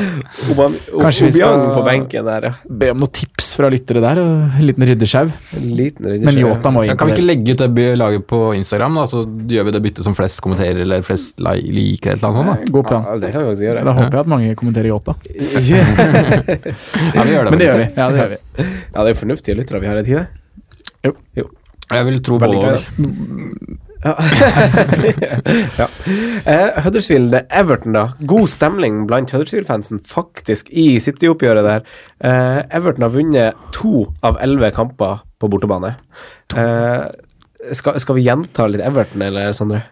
Kanskje 0.56 1.28
vi 1.28 1.32
skal- 1.38 1.70
på 1.76 1.84
benken 1.86 2.26
der, 2.26 2.50
ja. 2.50 2.54
Be 2.70 2.90
om 2.94 3.04
noen 3.04 3.12
tips 3.14 3.54
fra 3.60 3.70
lyttere 3.74 4.02
der, 4.04 4.22
og 4.24 4.58
en 4.64 4.70
liten 4.72 4.88
ryddesjau. 4.90 5.32
Men. 5.54 6.40
Yota 6.40 6.72
må 6.74 6.84
inn 6.86 6.98
kan 7.00 7.10
vi 7.10 7.18
ikke 7.18 7.26
legge 7.28 7.56
ut 7.56 7.64
det 7.78 7.88
laget 8.00 8.26
på 8.30 8.40
Instagram, 8.58 8.98
da, 9.02 9.06
så 9.10 9.24
gjør 9.24 9.68
vi 9.68 9.76
det 9.76 9.82
byttet 9.86 10.08
som 10.08 10.16
flest 10.18 10.42
kommenterer, 10.44 10.82
eller 10.86 11.06
flest 11.06 11.40
liker, 11.44 12.16
eller 12.16 12.24
noe 12.24 12.38
sånt? 12.40 12.52
da? 12.54 12.74
God 12.78 12.90
plan. 12.90 13.08
Ja, 13.08 13.18
det 13.22 13.34
kan 13.36 13.46
vi 13.46 13.54
også 13.54 13.68
gjøre. 13.68 13.86
Da 13.88 13.96
håper 14.00 14.18
jeg 14.18 14.26
at 14.26 14.32
mange 14.36 14.56
kommenterer 14.60 14.92
Yota. 14.94 15.18
Ja, 17.14 17.24
vi 17.26 17.34
gjør 17.34 17.46
det. 17.46 17.52
Men 17.52 17.60
det 17.60 17.68
gjør 17.68 17.80
vi. 17.80 17.88
Ja, 17.98 18.06
det 18.10 18.20
gjør 18.22 18.32
vi. 18.32 18.38
Ja, 18.58 18.98
det 18.98 19.06
er 19.06 19.12
jo 19.12 19.20
fornuftige 19.20 19.58
lyttere 19.58 19.82
vi 19.84 19.90
har 19.90 20.00
i 20.00 20.06
tide. 20.08 20.26
Jeg 21.94 22.06
vil 22.08 22.22
tro 22.26 22.40
Veldig 22.42 22.60
både. 22.64 23.80
Ja. 25.80 25.88
Eh, 26.46 26.84
Huddersfield 26.84 27.36
Everton, 27.50 27.96
da. 27.96 28.04
God 28.20 28.50
stemning 28.52 29.06
blant 29.08 29.32
Huddersfield-fansen 29.34 30.02
faktisk 30.08 30.70
i 30.70 31.00
City-oppgjøret 31.04 31.66
der. 31.68 31.86
Eh, 32.24 32.60
Everton 32.76 33.06
har 33.08 33.14
vunnet 33.16 33.64
to 33.76 34.06
av 34.26 34.38
elleve 34.44 34.74
kamper 34.76 35.24
på 35.40 35.50
bortebane. 35.52 35.96
Eh, 36.58 37.08
skal, 37.74 38.00
skal 38.04 38.20
vi 38.20 38.28
gjenta 38.28 38.68
litt 38.68 38.84
Everton, 38.84 39.24
eller 39.30 39.56
Sondre? 39.58 39.86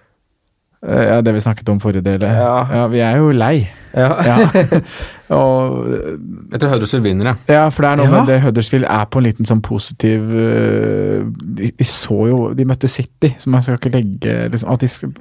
Eh, 0.88 1.04
Ja, 1.12 1.22
det 1.22 1.34
vi 1.34 1.42
snakket 1.44 1.70
om 1.70 1.80
forrige 1.80 2.02
del. 2.02 2.22
Ja. 2.26 2.68
Ja, 2.74 2.88
vi 2.90 3.00
er 3.00 3.18
jo 3.18 3.32
lei. 3.32 3.68
Ja. 3.94 4.08
Ja. 4.24 4.36
og 5.36 5.88
Jeg 6.52 6.60
tror 6.62 6.70
Huddersfield 6.72 7.04
vinner, 7.04 7.26
ja. 7.26 7.36
Ja, 7.54 7.64
for 7.70 7.84
det 7.84 7.90
er 7.92 8.00
noe 8.00 8.08
Ja. 8.08 8.12
med 8.22 8.30
det 8.32 8.38
Huddersfield 8.42 8.86
er 8.88 9.06
på 9.12 9.20
en 9.20 9.26
liten 9.28 9.46
sånn 9.50 9.62
positiv 9.62 10.22
øh, 10.32 11.26
de, 11.28 11.72
de 11.78 11.88
så 11.88 12.18
jo 12.30 12.38
De 12.56 12.66
møtte 12.66 12.88
City, 12.88 13.34
så 13.38 13.52
man 13.52 13.62
skal 13.66 13.76
ikke 13.76 13.92
legge 13.98 14.38
liksom, 14.54 14.72
at, 14.72 14.80
de, 14.80 15.12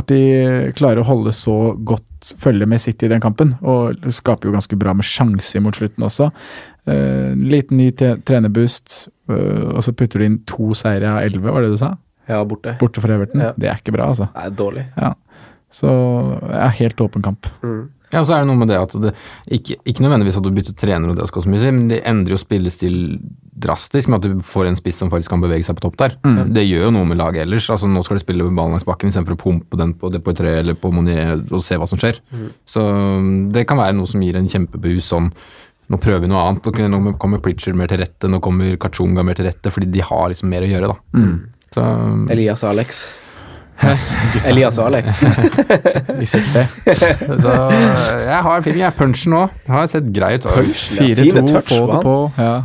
at 0.00 0.08
de 0.08 0.72
klarer 0.80 1.02
å 1.02 1.08
holde 1.10 1.32
så 1.36 1.76
godt 1.76 2.32
følge 2.40 2.66
med 2.66 2.80
City 2.80 3.06
i 3.06 3.12
den 3.12 3.20
kampen, 3.20 3.54
og 3.60 4.00
skaper 4.08 4.48
jo 4.48 4.56
ganske 4.56 4.76
bra 4.80 4.92
med 4.96 5.04
sjanser 5.04 5.60
mot 5.64 5.76
slutten 5.76 6.04
også. 6.08 6.30
Uh, 6.88 7.36
liten 7.36 7.76
ny 7.78 7.90
trenerboost, 7.94 9.08
uh, 9.30 9.76
og 9.76 9.84
så 9.84 9.92
putter 9.92 10.20
de 10.24 10.28
inn 10.30 10.38
to 10.48 10.72
seire 10.74 11.08
av 11.12 11.20
elleve, 11.24 11.52
var 11.52 11.62
det 11.64 11.74
du 11.74 11.80
sa? 11.80 11.94
Ja, 12.30 12.42
borte. 12.46 12.76
Borte 12.80 13.02
for 13.02 13.12
Everton. 13.14 13.42
Ja. 13.42 13.54
Det 13.56 13.70
er 13.70 13.80
ikke 13.82 13.94
bra, 13.96 14.10
altså. 14.12 14.30
Nei, 14.36 14.48
dårlig. 14.54 14.86
Ja. 14.96 15.14
Så 15.70 15.88
ja, 16.50 16.68
helt 16.80 17.00
åpen 17.02 17.22
kamp. 17.24 17.50
Mm. 17.62 17.88
Ja, 18.10 18.24
og 18.24 18.26
så 18.26 18.34
er 18.34 18.42
det 18.42 18.48
noe 18.48 18.58
med 18.58 18.70
det 18.72 18.78
at 18.80 18.94
det 18.98 19.12
ikke, 19.54 19.76
ikke 19.86 20.02
nødvendigvis 20.02 20.40
at 20.40 20.42
du 20.42 20.50
bytter 20.54 20.74
trener 20.74 21.12
og 21.12 21.18
det 21.18 21.28
skal 21.30 21.44
så 21.44 21.50
mye 21.52 21.60
si, 21.62 21.70
men 21.70 21.92
det 21.92 22.00
endrer 22.10 22.34
jo 22.34 22.40
spillestil 22.42 22.96
drastisk 23.60 24.10
med 24.10 24.18
at 24.18 24.26
du 24.26 24.42
får 24.42 24.66
en 24.66 24.78
spiss 24.78 24.98
som 24.98 25.12
faktisk 25.12 25.30
kan 25.30 25.42
bevege 25.44 25.62
seg 25.66 25.76
på 25.78 25.84
topp 25.84 25.98
der. 26.00 26.16
Det 26.50 26.64
gjør 26.64 26.88
jo 26.88 26.92
noe 26.96 27.06
med 27.06 27.20
laget 27.20 27.44
ellers. 27.44 27.68
altså 27.70 27.86
Nå 27.90 28.02
skal 28.06 28.18
de 28.18 28.24
spille 28.24 28.46
med 28.46 28.56
ballen 28.58 28.74
langs 28.74 28.86
bakken 28.88 29.12
istedenfor 29.12 29.36
å 29.36 29.42
pumpe 29.44 29.78
den 29.78 29.94
på 30.00 30.10
det 30.10 30.22
på 30.26 30.34
et 30.34 30.40
tre 30.40 30.56
eller 30.62 30.78
på 30.80 30.90
Monier 30.94 31.36
og 31.38 31.62
se 31.66 31.78
hva 31.78 31.86
som 31.90 32.00
skjer. 32.00 32.18
Så 32.66 32.82
um, 32.82 33.50
det 33.54 33.66
kan 33.68 33.78
være 33.78 33.94
noe 33.98 34.10
som 34.10 34.24
gir 34.24 34.40
en 34.40 34.48
kjempeboost 34.50 35.14
sånn 35.14 35.30
nå 35.90 35.98
prøver 35.98 36.22
vi 36.22 36.30
noe 36.30 36.42
annet. 36.46 36.66
og 36.70 36.82
Nå 36.90 37.14
kommer 37.18 37.42
Pritcher 37.42 37.74
mer 37.74 37.90
til 37.90 37.98
rette, 37.98 38.30
nå 38.30 38.38
kommer 38.42 38.76
Kachunga 38.80 39.24
mer 39.26 39.38
til 39.38 39.48
rette, 39.48 39.72
fordi 39.74 39.90
de 39.90 40.04
har 40.06 40.28
liksom 40.30 40.50
mer 40.50 40.62
å 40.62 40.70
gjøre, 40.70 40.90
da. 40.92 40.98
Så 41.74 41.82
Elias 42.34 42.64
og 42.64 42.72
Alex. 42.72 43.04
Elias 44.44 44.78
og 44.80 44.90
Alex. 44.90 45.20
I 46.22 46.26
6B. 46.28 46.64
Så 46.90 47.54
jeg 48.26 48.40
har 48.46 48.64
film, 48.66 48.80
jeg. 48.82 48.96
Punchen 48.98 49.34
nå. 49.34 49.44
Har 49.70 49.86
sett 49.90 50.10
grei 50.14 50.34
ut. 50.36 50.48
4-2, 50.50 51.46
touch 51.48 51.70
få 51.70 51.80
det 51.92 52.02
på. 52.04 52.16
Ja. 52.40 52.56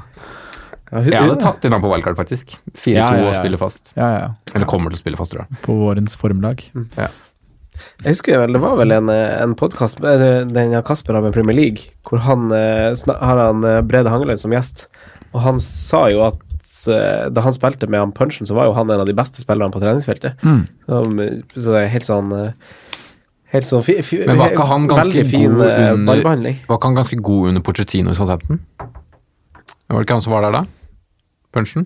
Jeg 0.96 1.18
hadde 1.18 1.38
tatt 1.42 1.66
inn 1.68 1.74
han 1.76 1.84
på 1.84 1.92
wildcard, 1.92 2.18
faktisk. 2.18 2.58
4-2 2.78 2.96
Ja, 2.96 3.06
ja, 3.10 3.22
ja. 3.22 3.30
og 3.30 3.38
spiller 3.40 3.62
fast. 3.62 3.94
Ja, 3.98 4.10
ja. 4.16 4.28
Eller 4.56 4.70
kommer 4.70 4.94
til 4.94 5.00
å 5.00 5.04
spille 5.04 5.20
fast, 5.20 5.34
tror 5.34 5.46
jeg. 5.46 5.62
På 5.66 5.78
vårens 5.80 6.18
formlag. 6.20 6.66
Jeg 6.96 8.14
husker 8.14 8.40
vel, 8.40 8.56
det 8.56 8.62
var 8.64 8.78
vel 8.80 8.94
en, 8.96 9.10
eh, 9.12 9.36
en 9.44 9.56
podkast 9.60 10.00
den 10.00 10.76
Kasper 10.88 11.18
har 11.18 11.26
med 11.26 11.36
Premier 11.36 11.58
League, 11.58 11.90
hvor 12.08 12.22
han 12.24 12.48
eh, 12.56 12.94
har 13.20 13.42
han 13.42 13.66
eh, 13.68 13.82
Brede 13.84 14.14
Hangeløy 14.14 14.38
som 14.40 14.54
gjest, 14.56 14.86
og 15.34 15.42
han 15.44 15.60
sa 15.60 16.06
jo 16.14 16.24
at 16.28 16.40
eh, 16.92 17.28
da 17.34 17.44
han 17.46 17.56
spilte 17.56 17.88
med 17.92 18.02
han 18.02 18.14
Punchen, 18.16 18.48
så 18.48 18.58
var 18.58 18.70
jo 18.70 18.76
han 18.78 18.92
en 18.92 19.04
av 19.04 19.10
de 19.10 19.16
beste 19.18 19.42
spillerne 19.44 19.74
på 19.74 19.82
treningsfeltet. 19.84 20.42
Så, 20.88 21.02
så 21.56 21.76
det 21.76 21.82
er 21.84 21.94
helt 21.96 22.10
sånn 22.10 22.36
eh, 22.36 22.52
Helt 23.54 23.68
sånn 23.70 23.84
fi, 23.86 23.94
fi, 24.04 24.18
Men 24.28 24.40
var 24.42 24.52
ikke 24.52 24.66
han 24.68 24.88
ganske 24.90 25.22
fin 25.30 25.54
god 25.54 25.68
eh, 25.70 25.92
under-. 25.94 26.24
Var 26.26 26.80
ikke 26.80 26.90
han 26.90 26.98
ganske 26.98 27.20
god 27.24 27.52
under 27.52 27.64
Pochettino 27.64 28.12
i 28.12 28.18
Southampton? 28.18 28.58
Var 28.82 30.02
det 30.02 30.08
ikke 30.08 30.18
han 30.18 30.26
som 30.26 30.34
var 30.34 30.48
der 30.48 30.58
da? 30.58 30.64
Punchen? 31.56 31.86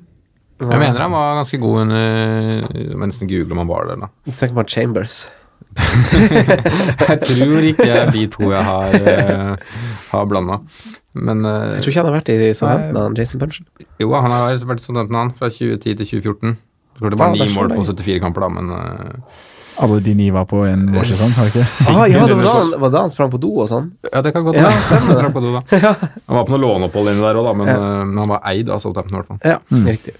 Jeg 0.59 0.79
mener 0.81 1.03
han 1.03 1.13
var 1.13 1.37
ganske 1.37 1.59
god 1.61 1.81
under 1.85 3.05
nesten 3.05 3.29
google 3.29 3.53
om 3.55 3.61
han 3.61 3.69
var 3.69 3.85
der, 3.91 4.01
da. 4.07 4.09
Tenk 4.39 4.55
på 4.57 4.65
Chambers. 4.67 5.27
Jeg 7.09 7.19
tror 7.27 7.67
ikke 7.69 7.99
de 8.15 8.23
to 8.33 8.49
jeg 8.49 8.63
har, 8.65 8.95
uh, 9.05 9.75
har 10.09 10.25
blanda. 10.27 10.57
Men 11.17 11.43
uh, 11.45 11.75
Jeg 11.75 11.81
tror 11.83 11.89
ikke 11.93 12.01
han 12.03 12.09
har 12.11 12.17
vært 12.19 12.29
i 12.29 12.53
Southampton, 12.53 12.97
han 13.01 13.15
Jason 13.17 13.39
Punchen. 13.41 13.65
jo, 13.99 14.11
han 14.13 14.31
har 14.31 14.57
vært 14.69 14.81
i 14.83 14.85
Southampton 14.85 15.15
han, 15.17 15.31
fra 15.39 15.49
2010 15.49 15.95
til 16.03 16.05
2014. 16.05 16.57
Jeg 16.57 16.99
tror 17.01 17.09
det 17.15 17.19
var 17.19 17.33
Ja, 17.35 17.45
ni 17.45 17.53
mål 17.55 17.71
på 17.73 17.85
74 17.87 18.19
kamper, 18.21 18.45
da, 18.45 18.49
men 18.49 18.69
uh, 18.69 19.39
Alle 19.79 19.99
de 20.03 20.13
ni 20.13 20.29
var 20.35 20.45
på 20.45 20.61
en 20.67 20.85
vårsesong, 20.93 21.31
har 21.39 21.49
ikke? 21.49 21.65
Ah, 21.95 22.05
ja, 22.11 22.25
det 22.27 22.35
var 22.35 22.43
da, 22.43 22.53
han, 22.61 22.73
var 22.83 22.89
da 22.93 23.03
han 23.05 23.09
sprang 23.13 23.29
på 23.31 23.39
do 23.41 23.51
og 23.63 23.69
sånn. 23.71 23.89
Ja, 24.11 24.21
det 24.21 24.33
kan 24.35 24.43
godt 24.43 24.57
Ja, 24.59 24.67
være. 24.69 24.81
stemmer 24.89 25.21
det. 25.23 25.33
På 25.37 25.43
do, 25.45 25.53
da. 25.55 25.61
Han 26.27 26.35
var 26.41 26.43
på 26.49 26.53
noe 26.57 26.61
låneopphold 26.65 27.11
inni 27.13 27.23
der 27.23 27.39
òg, 27.39 27.47
da, 27.47 27.53
men, 27.61 27.71
Ja. 27.71 27.77
eh, 27.79 28.01
men 28.09 28.17
han 28.19 28.29
var 28.35 28.41
eid 28.51 28.69
av 28.69 28.81
Southampton 28.83 29.15
i 29.15 29.21
hvert 29.21 29.29
fall. 29.31 29.39
Ja, 29.47 29.57
riktig. 29.87 30.15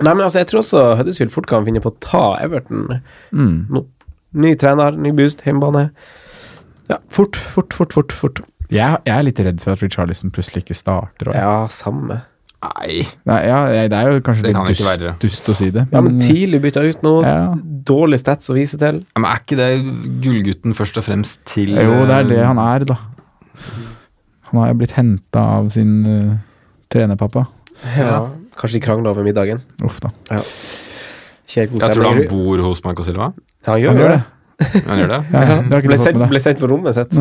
Nei, 0.00 0.12
men 0.14 0.22
altså, 0.26 0.38
jeg 0.42 0.48
tror 0.52 0.60
også 0.62 0.82
Huddersfield 1.00 1.32
fort 1.32 1.46
kan 1.48 1.64
finne 1.66 1.80
på 1.84 1.90
å 1.92 1.96
ta 2.00 2.22
Everton 2.44 3.00
Mm. 3.32 3.84
Ny 4.34 4.54
trener, 4.58 4.96
ny 4.98 5.12
boost, 5.14 5.42
hjemmebane. 5.46 5.88
Ja, 6.90 6.96
fort, 7.08 7.36
fort, 7.36 7.72
fort, 7.72 7.92
fort. 7.94 8.12
fort. 8.12 8.40
Jeg, 8.74 9.00
jeg 9.06 9.14
er 9.14 9.26
litt 9.26 9.42
redd 9.46 9.60
for 9.62 9.76
at 9.76 9.82
Richarlison 9.84 10.32
plutselig 10.34 10.64
ikke 10.64 10.76
starter. 10.76 11.30
Også. 11.30 11.40
Ja, 11.40 11.56
samme. 11.72 12.20
Nei, 12.64 13.02
Nei, 13.28 13.40
ja, 13.44 13.58
det 13.90 13.96
er 13.98 14.14
jo 14.14 14.20
kanskje 14.24 14.46
Det 14.46 14.52
litt 14.52 14.56
kan 14.56 14.70
dust, 14.70 14.84
være. 14.86 15.10
dust 15.20 15.48
å 15.52 15.56
si 15.58 15.66
det. 15.74 15.82
Ja, 15.92 16.00
men 16.04 16.16
tidlig 16.22 16.62
bytta 16.64 16.84
ut 16.86 17.02
nå. 17.04 17.12
Ja. 17.26 17.34
Dårlig 17.90 18.20
stats 18.22 18.48
å 18.52 18.56
vise 18.56 18.78
til. 18.80 19.02
Ja, 19.04 19.20
men 19.20 19.28
er 19.30 19.42
ikke 19.42 19.58
det 19.58 19.68
gullgutten 20.24 20.76
først 20.78 21.00
og 21.00 21.04
fremst 21.08 21.42
til 21.50 21.74
Jo, 21.76 21.98
det 22.08 22.16
er 22.22 22.30
det 22.30 22.38
eh, 22.40 22.46
han 22.48 22.60
er, 22.62 22.86
da. 22.88 22.96
Han 24.48 24.62
har 24.62 24.72
jo 24.72 24.78
blitt 24.80 24.94
henta 24.96 25.44
av 25.58 25.68
sin 25.74 25.92
uh, 26.08 26.32
trenerpappa. 26.92 27.44
Ja. 27.98 28.16
Kanskje 28.56 28.78
de 28.78 28.84
krangla 28.86 29.12
over 29.12 29.26
middagen. 29.26 29.60
Uff 29.84 30.00
da. 30.04 30.14
Ja. 30.30 30.40
Jeg 31.54 31.70
tror 31.76 32.06
han 32.08 32.24
bor 32.30 32.62
hos 32.64 32.80
Marco 32.86 33.04
Silva. 33.06 33.32
Ja, 33.66 33.74
han 33.74 33.82
gjør, 33.82 33.92
Han 33.92 34.00
gjør 34.00 34.14
det. 34.14 34.22
Han 34.86 35.00
gjør 35.00 35.10
det? 35.10 35.20
Ja, 35.34 35.58
det 35.66 35.80
Ble 35.84 35.96
sett 35.98 36.14
sendt, 36.14 36.28
ble 36.30 36.40
sendt 36.42 36.60
på 36.62 36.70
rommet 36.70 36.96
sitt. 36.96 37.14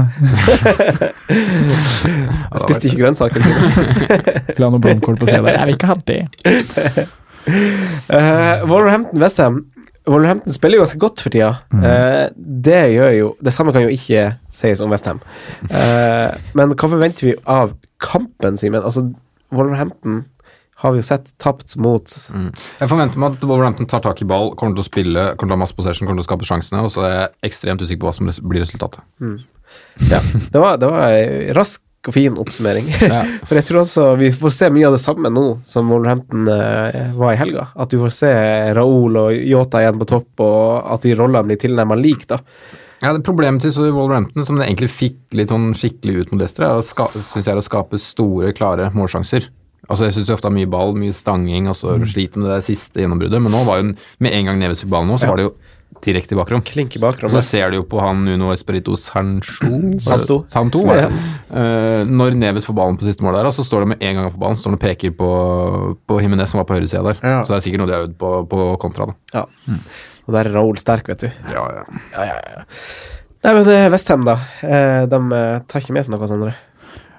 Spiste 2.64 2.90
ikke 2.90 3.02
grønnsaker. 3.02 3.42
La 4.62 4.70
noe 4.70 4.82
blomkål 4.84 5.18
på 5.22 5.30
CD. 5.30 5.50
Jeg 5.50 5.70
vil 5.70 5.78
ikke 5.78 5.92
ha 5.92 5.98
det. 6.08 6.22
Uh, 7.44 8.64
Wolverhampton 8.70 9.20
Westham 9.20 9.64
Wolverhampton 10.08 10.56
spiller 10.56 10.78
jo 10.78 10.84
ganske 10.84 11.00
godt 11.00 11.22
for 11.24 11.32
tida. 11.32 11.50
Eh, 11.72 12.26
det 12.36 12.80
gjør 12.92 13.12
jo 13.16 13.28
Det 13.44 13.54
samme 13.56 13.72
kan 13.72 13.86
jo 13.86 13.92
ikke 13.92 14.34
sies 14.52 14.82
om 14.84 14.92
Westham. 14.92 15.22
Uh, 15.72 16.36
men 16.60 16.76
hva 16.76 16.90
forventer 16.92 17.30
vi 17.30 17.36
av 17.48 17.72
kampen, 18.04 18.60
Simen? 18.60 18.84
Altså, 18.84 19.06
Wolverhampton 19.56 20.26
har 20.84 20.94
vi 20.94 21.00
jo 21.02 21.08
sett 21.08 21.32
tapt 21.42 21.78
mot 21.82 22.12
Mm. 22.34 22.50
Jeg 22.80 22.90
forventer 22.92 23.22
meg 23.22 23.38
at 23.38 23.46
Wolverhampton 23.48 23.88
tar 23.90 24.04
tak 24.04 24.22
i 24.22 24.28
ball, 24.28 24.52
kommer 24.60 24.76
til 24.78 24.84
å 24.84 24.88
spille, 24.88 25.24
kommer 25.38 25.54
til 25.54 25.56
å 25.56 25.60
ha 25.60 25.64
masse 25.64 25.78
possession, 25.78 26.08
kommer 26.08 26.22
til 26.22 26.28
å 26.28 26.30
skape 26.32 26.48
sjansene, 26.48 26.84
og 26.84 26.92
så 26.94 27.06
er 27.08 27.16
jeg 27.16 27.52
ekstremt 27.52 27.82
usikker 27.84 28.02
på 28.04 28.10
hva 28.10 28.16
som 28.18 28.30
blir 28.52 28.64
resultatet. 28.64 29.02
Ja, 30.10 30.20
det 30.52 30.60
var, 30.60 30.78
det 30.82 30.90
var 30.92 31.16
ei 31.16 31.56
rask 31.56 31.82
og 32.08 32.16
fin 32.18 32.38
oppsummering. 32.40 32.90
Ja. 33.14 33.24
For 33.48 33.60
jeg 33.60 33.68
tror 33.70 33.82
også 33.84 34.06
vi 34.20 34.32
får 34.36 34.56
se 34.58 34.70
mye 34.74 34.90
av 34.90 34.98
det 34.98 35.02
samme 35.04 35.32
nå 35.32 35.46
som 35.68 35.90
Wolverhampton 35.92 36.48
eh, 36.52 37.16
var 37.16 37.36
i 37.36 37.40
helga. 37.40 37.70
At 37.80 37.94
du 37.94 38.00
får 38.02 38.14
se 38.16 38.32
Raoul 38.76 39.20
og 39.22 39.36
Yota 39.38 39.84
igjen 39.84 40.00
på 40.02 40.10
topp, 40.12 40.44
og 40.44 40.94
at 40.96 41.06
de 41.08 41.16
rollene 41.20 41.48
blir 41.48 41.62
tilnærma 41.62 41.98
like, 42.00 42.28
da. 42.30 42.42
Ja, 43.04 43.12
det 43.12 43.26
Problemet 43.28 43.64
til 43.66 43.92
Wolverhampton, 43.92 44.46
som 44.48 44.60
det 44.60 44.70
egentlig 44.70 44.92
fikk 44.94 45.36
litt 45.36 45.52
sånn 45.52 45.74
skikkelig 45.76 46.22
ut 46.22 46.32
mot 46.32 46.44
Leicester, 46.44 46.68
er 46.68 46.84
synes 46.86 47.44
jeg 47.44 47.52
er 47.52 47.60
å 47.60 47.66
skape 47.66 48.00
store, 48.00 48.54
klare 48.56 48.88
målsjanser. 48.96 49.50
Altså 49.90 50.06
Jeg 50.08 50.14
syns 50.16 50.30
ofte 50.32 50.48
det 50.48 50.54
er 50.54 50.58
mye 50.62 50.72
ball, 50.72 50.94
mye 50.96 51.14
stanging, 51.14 51.68
og 51.68 51.76
så 51.76 51.98
sliter 52.08 52.40
med 52.40 52.48
det 52.50 52.58
der 52.62 52.66
siste 52.70 53.02
gjennombruddet. 53.04 53.42
Men 53.44 53.52
nå 53.52 53.64
var 53.68 53.82
jo 53.82 53.90
med 54.24 54.32
en 54.34 54.46
gang 54.50 54.60
Neves 54.62 54.84
fikk 54.84 54.90
ballen 54.94 55.12
nå, 55.12 55.18
så 55.20 55.28
Ja. 55.28 55.34
var 55.34 55.38
det 55.42 55.48
jo 55.50 55.54
direkte 56.04 56.34
i 56.36 56.38
bakrom. 56.40 56.62
Klinke 56.66 57.00
bakrom. 57.00 57.30
Og 57.30 57.32
så 57.36 57.42
ser 57.44 57.70
du 57.72 57.78
jo 57.78 57.84
på 57.88 58.00
han 58.02 58.26
Nuno 58.26 58.52
Esperito 58.52 58.96
Sancho 59.00 59.70
Santo. 60.04 60.44
Santo 60.52 60.82
var 60.88 61.04
det. 61.04 61.12
Eh, 61.54 62.04
når 62.10 62.36
Neves 62.36 62.66
får 62.68 62.76
ballen 62.76 62.98
på 63.00 63.06
siste 63.08 63.24
mål 63.24 63.38
der, 63.38 63.52
så 63.56 63.64
står 63.64 63.84
det 63.86 63.88
med 63.94 64.02
en 64.04 64.16
gang 64.16 64.24
han 64.26 64.34
får 64.34 64.42
ballen, 64.42 64.56
så 64.60 64.66
står 64.66 64.74
han 64.74 64.80
og 64.80 64.84
peker 64.84 65.14
på, 65.20 65.30
på 66.08 66.20
Jimenez 66.24 66.52
som 66.52 66.60
var 66.64 66.68
på 66.68 66.76
høyresida 66.80 67.04
der. 67.08 67.22
Ja. 67.24 67.44
Så 67.44 67.54
det 67.54 67.60
er 67.62 67.66
sikkert 67.68 67.84
noe 67.84 67.92
de 67.92 67.96
har 68.00 68.08
øvd 68.08 68.18
på, 68.20 68.32
på 68.52 68.68
kontra, 68.84 69.08
da. 69.12 69.16
Ja. 69.36 69.78
Og 70.28 70.34
der 70.36 70.48
er 70.50 70.54
Raoul 70.58 70.78
sterk, 70.80 71.08
vet 71.12 71.24
du. 71.26 71.30
Ja, 71.52 71.64
ja. 71.78 71.86
Ja, 72.16 72.28
ja, 72.32 72.38
ja. 72.58 72.66
Nei, 73.44 73.52
men 73.58 73.68
er 73.76 73.90
Westham, 73.92 74.24
da. 74.24 74.38
Eh, 74.64 75.02
de 75.12 75.20
eh, 75.36 75.58
tar 75.68 75.84
ikke 75.84 75.96
med 75.96 76.06
seg 76.08 76.16
noe, 76.16 76.28
Sondre. 76.32 76.54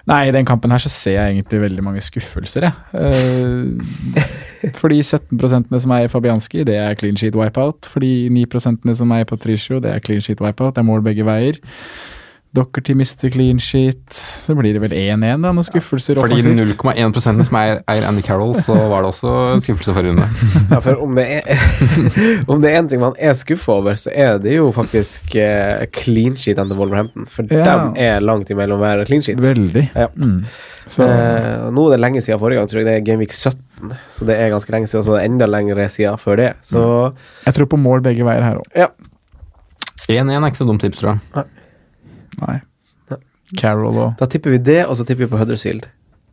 Nei, 0.04 0.26
i 0.28 0.32
den 0.36 0.44
kampen 0.44 0.72
her 0.72 0.82
så 0.82 0.90
ser 0.92 1.14
jeg 1.16 1.32
egentlig 1.32 1.60
veldig 1.62 1.84
mange 1.84 2.02
skuffelser, 2.04 2.66
jeg. 2.66 2.72
Eh, 2.92 4.24
fordi 4.80 5.00
17% 5.00 5.78
som 5.80 5.94
er 5.96 6.10
Fabianski, 6.12 6.64
det 6.68 6.76
er 6.76 6.98
clean 7.00 7.16
sheet 7.16 7.36
wipeout. 7.36 7.88
Fordi 7.88 8.28
9% 8.28 8.92
som 9.00 9.14
er 9.16 9.24
Patricio, 9.24 9.80
det 9.80 9.94
er 9.94 10.04
clean 10.04 10.20
sheet 10.20 10.40
wipeout. 10.44 10.76
Det 10.76 10.84
er 10.84 10.90
mål 10.90 11.02
begge 11.06 11.24
veier. 11.24 11.60
Dockerty 12.54 12.94
mister 12.94 13.30
clean 13.34 13.58
sheet. 13.58 14.12
Så 14.14 14.54
blir 14.54 14.76
det 14.76 14.80
vel 14.84 14.92
1-1, 14.94 15.42
da. 15.42 15.50
med 15.52 15.64
skuffelser 15.66 16.14
Fordi 16.20 16.36
de 16.38 16.52
offensivt. 16.52 16.78
0,1% 16.78 17.44
som 17.48 17.56
er, 17.58 17.80
eier 17.90 18.06
Andy 18.06 18.22
Carroll, 18.22 18.52
så 18.54 18.76
var 18.92 19.02
det 19.02 19.08
også 19.10 19.32
en 19.56 19.64
skuffelse 19.64 19.94
forrige 19.96 20.12
runde. 20.14 20.28
Ja, 20.70 20.78
for 20.84 21.00
om 21.02 21.16
det 21.18 21.24
er 21.40 21.58
Om 22.54 22.62
det 22.62 22.70
er 22.70 22.78
én 22.82 22.88
ting 22.92 23.02
man 23.02 23.16
er 23.18 23.34
skuffa 23.34 23.74
over, 23.80 23.98
så 23.98 24.12
er 24.14 24.38
det 24.38 24.54
jo 24.54 24.68
faktisk 24.76 25.34
eh, 25.34 25.82
clean 25.98 26.36
sheetene 26.38 26.70
til 26.70 26.78
Wolverhampton. 26.78 27.26
For 27.26 27.42
Ja. 27.50 27.64
dem 27.66 27.98
er 27.98 28.20
langt 28.22 28.50
imellom 28.54 28.78
hver 28.78 29.02
clean 29.08 29.22
sheet. 29.26 29.42
Veldig. 29.42 29.88
Ja. 29.94 30.06
Mm. 30.14 30.44
Så 30.86 31.04
Eh, 31.10 31.70
nå 31.74 31.86
er 31.88 31.96
det 31.96 32.00
lenge 32.04 32.20
siden 32.22 32.38
forrige 32.38 32.60
gang, 32.60 32.68
tror 32.70 32.82
jeg. 32.82 32.86
Det 32.86 32.94
er 33.00 33.04
Gameweek 33.06 33.32
17, 33.32 33.94
så 34.12 34.26
det 34.28 34.36
er 34.38 34.50
ganske 34.52 34.70
lenge 34.74 34.86
siden. 34.86 35.00
Og 35.00 35.06
Så 35.08 35.14
det 35.16 35.22
er 35.24 35.30
enda 35.32 35.46
lengre 35.50 35.88
siden 35.88 36.18
før 36.22 36.36
det. 36.36 36.52
Så 36.62 36.80
jeg 37.46 37.54
tror 37.56 37.66
på 37.72 37.78
mål 37.80 38.02
begge 38.04 38.22
veier 38.26 38.44
her 38.46 38.60
òg. 38.62 38.70
ja. 38.76 38.86
1-1 40.04 40.30
er 40.36 40.50
ikke 40.50 40.60
så 40.60 40.66
dumt 40.68 40.82
tips, 40.84 40.98
tror 41.00 41.14
jeg. 41.14 41.20
Nei. 41.34 41.44
Carroll 43.58 43.98
og 44.00 44.14
Da 44.18 44.28
tipper 44.30 44.54
vi 44.54 44.62
det, 44.62 44.82
og 44.88 44.96
så 44.98 45.04
tipper 45.06 45.26
vi 45.26 45.32
på 45.34 45.40
Huddersfield. 45.40 45.86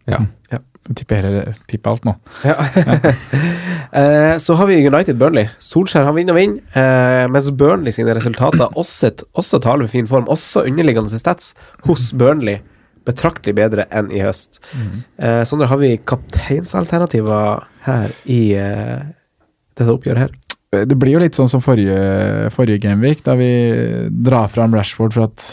Ja. 0.09 0.23
Jeg 0.51 0.95
tipper 0.97 1.21
hele, 1.21 1.53
tipper 1.69 1.93
alt 1.93 2.07
nå. 2.07 2.17
Ja. 2.47 2.57
Eh, 3.91 4.37
så 4.39 4.55
har 4.55 4.69
vi 4.69 4.77
United 4.87 5.17
Burnley. 5.19 5.49
Solskjær 5.59 6.05
han 6.07 6.15
vinner 6.15 6.31
og 6.31 6.37
vinner, 6.37 6.61
eh, 6.79 7.25
mens 7.27 7.49
Burnley 7.59 7.91
sine 7.91 8.13
resultater 8.15 8.71
også, 8.79 9.09
også 9.35 9.59
taler 9.59 9.83
med 9.83 9.91
fin 9.91 10.07
form. 10.07 10.29
Også 10.31 10.63
underliggende 10.63 11.19
stats 11.19 11.49
hos 11.83 12.05
Burnley 12.15 12.61
betraktelig 13.03 13.57
bedre 13.57 13.87
enn 13.91 14.07
i 14.15 14.21
høst. 14.23 14.61
Eh, 15.19 15.41
Sondre, 15.43 15.67
har 15.67 15.81
vi 15.81 15.97
kapteinsalternativer 16.07 17.65
her 17.83 18.15
i 18.31 18.39
eh, 18.55 19.03
dette 19.75 19.91
oppgjøret 19.91 20.23
her? 20.23 20.87
Det 20.87 20.95
blir 20.95 21.17
jo 21.17 21.25
litt 21.25 21.35
sånn 21.35 21.51
som 21.51 21.59
forrige, 21.59 21.99
forrige 22.55 22.85
Gameweek, 22.85 23.25
da 23.27 23.35
vi 23.35 23.51
drar 24.23 24.47
fram 24.53 24.71
Rashford 24.77 25.17
for 25.17 25.27
at 25.27 25.49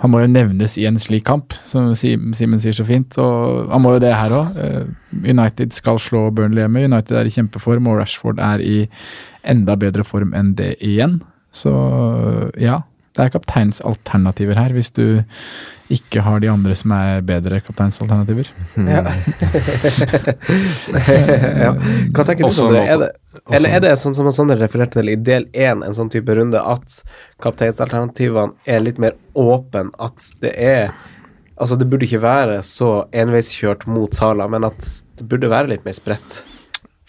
han 0.00 0.12
må 0.12 0.22
jo 0.22 0.30
nevnes 0.32 0.78
i 0.80 0.86
en 0.88 0.96
slik 1.00 1.26
kamp, 1.28 1.52
som 1.68 1.90
Simen 1.98 2.60
sier 2.62 2.76
så 2.76 2.86
fint. 2.88 3.18
Og 3.20 3.68
han 3.68 3.82
må 3.84 3.94
jo 3.96 4.02
det 4.02 4.14
her 4.16 4.32
òg. 4.32 4.60
United 5.12 5.74
skal 5.76 6.00
slå 6.00 6.28
Burnley 6.32 6.64
hjemme. 6.64 6.86
United 6.88 7.18
er 7.20 7.28
i 7.28 7.34
kjempeform, 7.34 7.90
og 7.90 8.00
Rashford 8.00 8.40
er 8.40 8.64
i 8.64 8.78
enda 9.44 9.76
bedre 9.80 10.06
form 10.08 10.32
enn 10.36 10.54
det 10.56 10.72
igjen. 10.80 11.18
Så 11.52 11.72
ja, 12.62 12.80
det 13.20 13.28
er 13.28 13.36
kapteinsalternativer 13.36 14.58
her, 14.58 14.74
hvis 14.74 14.90
du 14.96 15.20
ikke 15.90 16.22
har 16.22 16.38
de 16.42 16.48
andre 16.50 16.74
som 16.78 16.92
er 16.94 17.22
bedre 17.26 17.58
kapteinsalternativer. 17.66 18.50
Ja. 18.78 19.02
ja. 21.64 21.72
Hva 22.14 22.26
tenker 22.26 22.46
du, 22.46 22.48
om 22.48 22.74
det? 22.74 22.84
Er 22.84 22.98
det, 23.02 23.10
eller 23.50 23.76
er 23.76 23.80
det 23.84 23.92
sånn 23.98 24.16
som 24.16 24.30
Sondre 24.34 24.56
refererte 24.60 25.00
til 25.00 25.12
i 25.12 25.18
del 25.18 25.44
én, 25.50 25.84
en 25.84 25.96
sånn 25.96 26.12
type 26.12 26.34
runde, 26.38 26.60
at 26.62 27.00
kapteinsalternativene 27.42 28.52
er 28.70 28.84
litt 28.84 28.98
mer 29.02 29.14
åpen, 29.38 29.86
at 29.98 30.16
det 30.42 30.54
er 30.56 30.92
Altså, 31.60 31.76
det 31.76 31.90
burde 31.92 32.06
ikke 32.06 32.22
være 32.22 32.62
så 32.64 33.04
enveiskjørt 33.12 33.82
mot 33.84 34.14
Sala, 34.16 34.46
men 34.48 34.64
at 34.64 34.80
det 35.20 35.28
burde 35.28 35.52
være 35.52 35.68
litt 35.74 35.84
mer 35.84 35.92
spredt. 35.92 36.38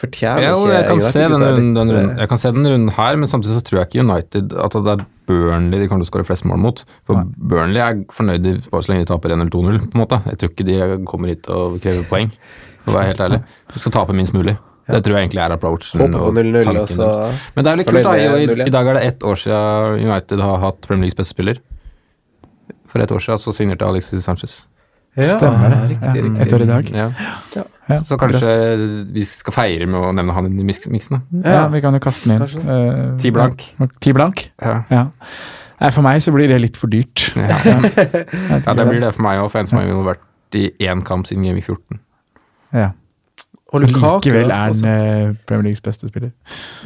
Fortjener 0.01 0.41
Ja, 0.41 0.53
ikke 0.57 0.73
jeg 0.73 0.85
kan, 0.87 1.01
se 1.05 1.23
den, 1.23 1.43
runden, 1.45 1.73
den 1.77 1.91
runden, 1.93 2.15
jeg 2.17 2.29
kan 2.31 2.39
se 2.41 2.51
den 2.55 2.65
runden 2.67 2.93
her, 2.95 3.19
men 3.21 3.29
samtidig 3.29 3.59
så 3.59 3.65
tror 3.67 3.79
jeg 3.81 3.89
ikke 3.91 4.05
United 4.05 4.55
at 4.65 4.77
det 4.77 4.95
er 4.95 5.03
Burnley 5.29 5.83
de 5.83 5.87
kommer 5.91 6.03
til 6.03 6.09
å 6.09 6.11
skåre 6.11 6.27
flest 6.27 6.47
mål 6.49 6.59
mot. 6.63 6.81
For 7.07 7.19
Nei. 7.19 7.27
Burnley 7.51 7.83
er 7.83 8.01
fornøyd 8.15 8.49
bare 8.71 8.83
så 8.83 8.91
lenge 8.91 9.05
de 9.05 9.11
taper 9.13 9.35
1 9.35 9.43
eller 9.45 9.53
2-0, 9.53 9.77
på 9.85 9.95
en 9.95 10.01
måte. 10.01 10.19
Jeg 10.31 10.41
tror 10.41 10.51
ikke 10.51 10.67
de 10.67 10.79
kommer 11.07 11.31
hit 11.31 11.47
og 11.53 11.77
krever 11.83 12.07
poeng, 12.09 12.33
for 12.81 12.93
å 12.93 12.97
være 12.97 13.11
helt 13.13 13.23
ærlig. 13.27 13.39
De 13.75 13.83
skal 13.83 13.95
tape 13.99 14.17
minst 14.17 14.35
mulig. 14.35 14.57
Det 14.91 15.03
tror 15.05 15.15
jeg 15.15 15.27
egentlig 15.27 15.43
er 15.45 15.53
approachen. 15.55 16.01
Og 16.17 16.33
0-0, 16.35 16.63
tanken 16.65 16.81
og 16.81 16.89
så. 16.89 17.09
Men 17.55 17.63
det 17.63 17.69
er 17.69 17.77
jo 17.77 17.81
litt 17.83 17.91
kult, 17.91 18.07
da. 18.09 18.15
I, 18.17 18.65
I 18.65 18.73
dag 18.73 18.89
er 18.89 18.97
det 18.97 19.03
ett 19.11 19.23
år 19.23 19.39
siden 19.39 20.01
United 20.09 20.43
har 20.43 20.57
hatt 20.65 20.81
Premier 20.87 21.05
Leagues 21.07 21.19
beste 21.21 21.35
spiller. 21.37 21.61
For 22.91 22.99
ett 23.05 23.13
år 23.13 23.23
siden 23.23 23.39
så 23.45 23.53
signerte 23.55 23.87
Alexis 23.87 24.25
Sanchez. 24.25 24.57
Ja, 25.15 25.27
Stemmer 25.27 25.71
det. 25.71 25.79
Riktig, 25.93 26.23
riktig. 26.23 26.43
Et 26.45 26.53
år 26.55 26.65
i 26.65 26.67
dag. 26.69 26.91
Ja. 26.95 27.07
Ja, 27.55 27.63
Så 28.07 28.17
kanskje 28.21 28.51
vi 29.15 29.23
skal 29.27 29.53
feire 29.55 29.87
med 29.89 29.99
å 29.99 30.11
nevne 30.15 30.35
han 30.35 30.47
i 30.51 30.65
miksen, 30.67 31.17
da. 31.17 31.21
Ja, 31.45 31.63
vi 31.73 31.81
kan 31.83 31.95
jo 31.97 32.01
kaste 32.03 32.29
den 32.29 32.41
inn. 32.45 32.69
Eh, 32.75 33.17
Ti 33.21 33.31
blank. 33.35 33.65
Ti 34.03 34.13
blank? 34.17 34.45
Ja. 34.61 34.77
Ja. 34.91 35.03
Nei, 35.81 35.89
for 35.95 36.05
meg 36.05 36.21
så 36.21 36.33
blir 36.35 36.47
det 36.51 36.59
litt 36.61 36.77
for 36.77 36.91
dyrt. 36.93 37.31
Ja. 37.35 37.57
Ja, 38.65 38.73
det 38.77 38.87
blir 38.87 39.01
det 39.01 39.13
for 39.15 39.25
meg 39.25 39.41
òg, 39.41 39.49
for 39.53 39.61
en 39.63 39.69
som 39.69 39.79
har 39.81 39.89
vært 40.11 40.57
i 40.59 40.67
én 40.85 41.01
kamp 41.07 41.25
siden 41.29 41.43
Game 41.47 41.57
Week 41.57 41.65
14. 41.65 41.99
Ja. 42.77 42.91
Og 43.71 43.85
Lukaku, 43.85 44.27
Likevel 44.27 44.51
er 44.51 44.67
han 44.67 44.85
eh, 44.91 45.33
Premier 45.47 45.69
Leagues 45.69 45.81
beste 45.83 46.09
spiller. 46.11 46.33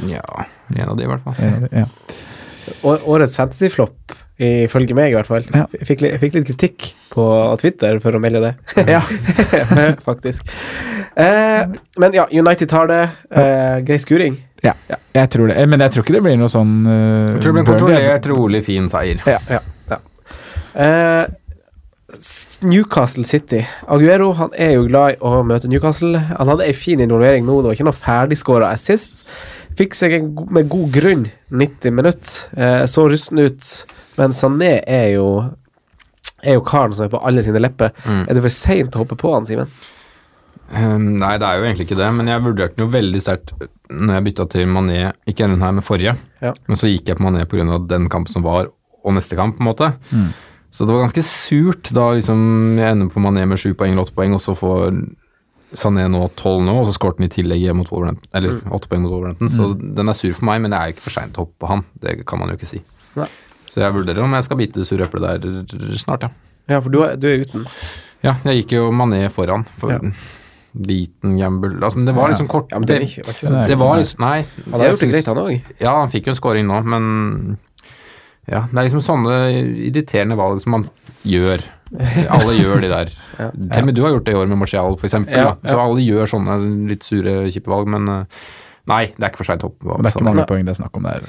Ja, 0.06 0.22
en 0.70 0.90
av 0.92 0.96
de 1.00 1.04
i 1.08 1.10
hvert 1.10 1.26
fall. 1.26 1.68
Ja. 1.74 1.88
Årets 2.86 3.36
fantasyflopp, 3.40 4.14
ifølge 4.38 4.96
meg 4.98 5.14
i 5.14 5.16
hvert 5.16 5.30
fall. 5.30 5.46
Ja. 5.54 5.66
Fikk, 5.88 6.04
fikk 6.22 6.36
litt 6.36 6.50
kritikk 6.50 6.90
på 7.14 7.28
Twitter 7.62 8.02
for 8.04 8.18
å 8.18 8.22
melde 8.24 8.42
det. 8.44 8.54
Ja. 8.96 9.02
Faktisk. 10.08 10.50
Eh, 11.16 11.64
men 12.02 12.18
ja, 12.18 12.28
United 12.32 12.70
tar 12.72 12.92
det. 12.92 13.04
Eh, 13.32 13.80
grei 13.88 14.02
skuring. 14.02 14.36
Ja, 14.66 14.74
ja, 14.90 14.98
jeg 15.14 15.32
tror 15.36 15.50
det. 15.52 15.56
Eh, 15.62 15.68
Men 15.70 15.84
jeg 15.84 15.94
tror 15.94 16.06
ikke 16.06 16.18
det 16.18 16.24
blir 16.26 16.38
noe 16.40 16.50
sånn 16.52 16.76
uh, 16.88 17.36
Jeg 17.36 17.42
tror 17.44 17.52
det 17.52 17.56
blir 17.56 17.64
en 17.64 17.68
kontrollert, 17.70 18.30
rolig, 18.32 18.62
fin 18.66 18.88
seier. 18.90 19.22
Ja, 19.30 19.40
ja, 19.52 19.60
ja. 19.92 20.00
Eh, 20.76 21.26
Newcastle 22.66 23.26
City. 23.28 23.62
Aguero 23.92 24.32
han 24.40 24.54
er 24.58 24.76
jo 24.78 24.86
glad 24.88 25.16
i 25.16 25.20
å 25.26 25.42
møte 25.48 25.70
Newcastle. 25.72 26.20
Han 26.32 26.52
hadde 26.52 26.66
ei 26.68 26.74
en 26.74 26.80
fin 26.80 27.04
involvering 27.04 27.46
nå, 27.48 27.60
det 27.62 27.72
var 27.72 27.78
ikke 27.78 27.88
noe 27.90 28.00
ferdigskåra 28.06 28.72
assist. 28.74 29.26
Fikk 29.80 29.98
seg 29.98 30.16
en, 30.18 30.32
med 30.56 30.70
god 30.72 30.94
grunn 30.96 31.26
90 31.52 31.96
minutter. 31.98 32.36
Eh, 32.56 32.84
så 32.90 33.08
rusten 33.12 33.44
ut, 33.44 33.72
men 34.20 34.36
Sané 34.36 34.80
er 34.82 35.12
jo 35.16 35.28
er 36.46 36.58
jo 36.58 36.66
karen 36.66 36.94
som 36.94 37.08
er 37.08 37.14
på 37.14 37.22
alle 37.26 37.44
sine 37.46 37.62
lepper. 37.62 37.94
Mm. 38.06 38.24
Er 38.28 38.38
det 38.38 38.44
for 38.46 38.54
seint 38.54 38.96
å 38.96 39.04
hoppe 39.04 39.18
på 39.20 39.32
han, 39.34 39.48
Simen? 39.48 39.72
Um, 40.66 41.16
nei, 41.22 41.36
det 41.42 41.46
er 41.46 41.60
jo 41.60 41.66
egentlig 41.68 41.86
ikke 41.88 42.00
det, 42.00 42.08
men 42.18 42.30
jeg 42.30 42.42
vurderte 42.42 42.78
den 42.78 42.88
jo 42.88 42.94
veldig 42.94 43.22
sterkt 43.22 43.54
når 43.94 44.16
jeg 44.16 44.26
bytta 44.26 44.48
til 44.50 44.72
Mané, 44.74 45.00
ikke 45.30 45.46
denne 45.46 45.62
her, 45.62 45.76
men 45.78 45.86
forrige. 45.86 46.16
Ja. 46.42 46.56
Men 46.66 46.80
så 46.82 46.90
gikk 46.90 47.12
jeg 47.12 47.20
på 47.20 47.26
Mané 47.26 47.46
pga. 47.50 47.78
den 47.90 48.10
kampen 48.10 48.34
som 48.34 48.46
var, 48.46 48.72
og 49.06 49.14
neste 49.14 49.38
kamp, 49.38 49.60
på 49.60 49.64
en 49.64 49.70
måte. 49.70 49.92
Så 50.74 50.88
det 50.88 50.96
var 50.96 51.06
ganske 51.06 51.24
surt 51.24 51.92
da 51.96 52.10
liksom 52.18 52.80
jeg 52.82 52.96
ender 52.96 53.12
på 53.14 53.22
Mané 53.24 53.46
med 53.48 53.62
sju 53.62 53.76
poeng 53.78 53.94
eller 53.94 54.08
åtte 54.08 54.18
poeng, 54.18 54.34
og 54.36 54.42
så 54.44 54.58
får 54.58 54.98
Sané 55.76 56.08
nå 56.10 56.24
tolv 56.40 56.64
nå, 56.66 56.74
og 56.82 56.88
så 56.88 56.96
skåret 56.96 57.22
han 57.22 57.28
i 57.28 57.32
tillegg 57.32 57.68
mot 57.78 57.90
Wolverhampton. 57.92 58.32
Eller 58.36 58.58
åtte 58.74 58.90
poeng 58.90 59.06
mot 59.06 59.14
Wolverhampton, 59.14 59.52
så 59.54 59.70
den 59.78 60.10
er 60.10 60.18
sur 60.18 60.34
for 60.34 60.50
meg, 60.50 60.64
men 60.64 60.74
det 60.74 60.80
er 60.80 60.90
jo 60.90 60.96
ikke 60.96 61.08
for 61.08 61.16
seint 61.20 61.38
å 61.38 61.46
hoppe 61.46 61.60
på 61.62 61.72
han. 61.72 61.86
Det 62.02 62.18
kan 62.28 62.42
man 62.42 62.52
jo 62.52 62.58
ikke 62.58 62.74
si. 62.74 62.82
Nei. 63.20 63.30
Så 63.76 63.84
jeg 63.84 63.92
vurderer 63.92 64.24
om 64.24 64.32
jeg 64.38 64.46
skal 64.48 64.60
bite 64.62 64.80
det 64.80 64.88
sure 64.88 65.04
eplet 65.04 65.44
der 65.44 66.00
snart, 66.00 66.24
ja. 66.24 66.30
Ja, 66.72 66.80
for 66.82 66.90
du 66.94 67.02
er, 67.04 67.18
du 67.20 67.28
er 67.28 67.44
uten. 67.44 67.66
Ja, 68.24 68.38
jeg 68.48 68.62
gikk 68.64 68.72
jo 68.78 68.86
Mané 68.96 69.26
foran. 69.30 69.68
For 69.78 69.92
Ja. 69.92 70.00
liten 70.76 71.38
gamble 71.40 71.78
altså, 71.80 71.96
Men 72.02 72.06
det 72.10 72.16
var 72.18 72.30
liksom 72.34 72.48
kort 72.52 72.72
Ja, 72.74 72.80
men 72.80 72.88
det, 72.90 72.98
ikke, 73.06 73.22
var 73.24 73.34
ikke 73.36 73.48
sånn. 73.48 73.68
det 73.70 73.78
var 73.80 73.94
liksom 74.00 74.20
Nei. 74.20 74.46
Han 74.72 74.80
har 74.82 74.90
gjort 74.90 75.00
det 75.06 75.10
greit, 75.12 75.30
han 75.30 75.38
òg. 75.40 75.70
Ja, 75.80 75.94
han 76.02 76.10
fikk 76.12 76.26
jo 76.28 76.34
en 76.34 76.40
scoring 76.40 76.68
nå, 76.68 76.80
men 76.84 77.58
Ja, 78.48 78.66
det 78.72 78.78
er 78.80 78.88
liksom 78.90 79.04
sånne 79.06 79.38
irriterende 79.88 80.36
valg 80.40 80.60
som 80.62 80.72
man 80.76 80.90
gjør. 81.26 81.64
Alle 82.30 82.54
gjør 82.58 82.82
de 82.84 82.90
der. 82.92 83.14
Ja. 83.40 83.50
Til 83.52 83.82
og 83.82 83.86
med 83.88 83.96
du 83.96 84.04
har 84.04 84.12
gjort 84.16 84.26
det 84.28 84.34
i 84.36 84.38
år 84.40 84.48
med 84.48 84.58
Martial, 84.62 84.96
for 85.00 85.08
eksempel. 85.08 85.36
Ja. 85.36 85.56
Så 85.66 85.80
alle 85.80 86.04
gjør 86.04 86.30
sånne 86.30 86.54
litt 86.88 87.04
sure, 87.04 87.34
kjipe 87.52 87.68
valg, 87.72 87.88
men 87.92 88.08
eh, 88.08 88.26
Nei, 88.88 89.08
det 89.16 89.24
er 89.24 89.32
ikke 89.32 89.42
for 89.42 89.50
seint 89.50 89.64
å 89.66 89.72
hoppe. 89.72 89.82
Det 89.82 89.96
er 89.96 90.12
ikke 90.12 90.20
sånn. 90.20 90.28
mange 90.30 90.46
poeng 90.48 90.64
det 90.68 90.76
er 90.76 90.78
snakk 90.78 90.96
om 91.00 91.08
der. 91.08 91.24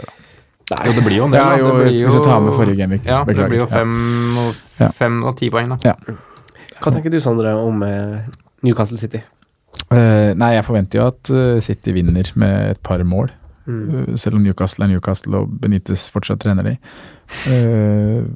Nei. 0.66 0.80
Jo, 0.88 0.92
det 0.96 1.02
blir 1.06 1.16
jo 1.20 1.26
en 1.28 1.30
del. 1.30 1.38
Ja, 1.40 1.58
jo, 1.60 1.66
det 1.66 1.74
blir 1.78 1.92
hvis 2.08 2.16
du 2.16 2.24
tar 2.26 2.40
med 2.42 2.56
forrige 2.58 2.76
gameweek. 2.80 3.04
Ja, 3.06 3.20
det 3.24 3.36
blir 3.36 3.60
jo 3.60 3.66
Ja. 3.66 3.70
fem 3.70 4.38
og, 4.42 4.54
Ja. 4.80 4.88
fem 4.90 5.22
og 5.22 5.36
ti 5.38 5.50
poeng, 5.50 5.68
da. 5.70 5.94
Hva 6.82 6.92
tenker 6.92 7.10
du, 7.10 7.20
Sondre, 7.20 7.54
om 7.54 7.82
eh, 7.82 8.24
Newcastle 8.62 8.98
City? 8.98 9.22
Uh, 9.90 10.34
nei, 10.34 10.54
jeg 10.56 10.64
forventer 10.64 10.98
jo 10.98 11.06
at 11.06 11.30
eh, 11.30 11.60
City 11.60 11.92
vinner 11.92 12.32
med 12.34 12.70
et 12.70 12.82
par 12.82 12.98
mål. 13.04 13.30
Mm. 13.66 14.16
Selv 14.18 14.36
om 14.36 14.42
Newcastle 14.42 14.84
er 14.84 14.88
Newcastle 14.88 15.36
og 15.38 15.60
Benitez 15.60 16.10
fortsatt 16.10 16.40
trener 16.42 16.62
de. 16.62 16.76
Uh, 17.46 18.26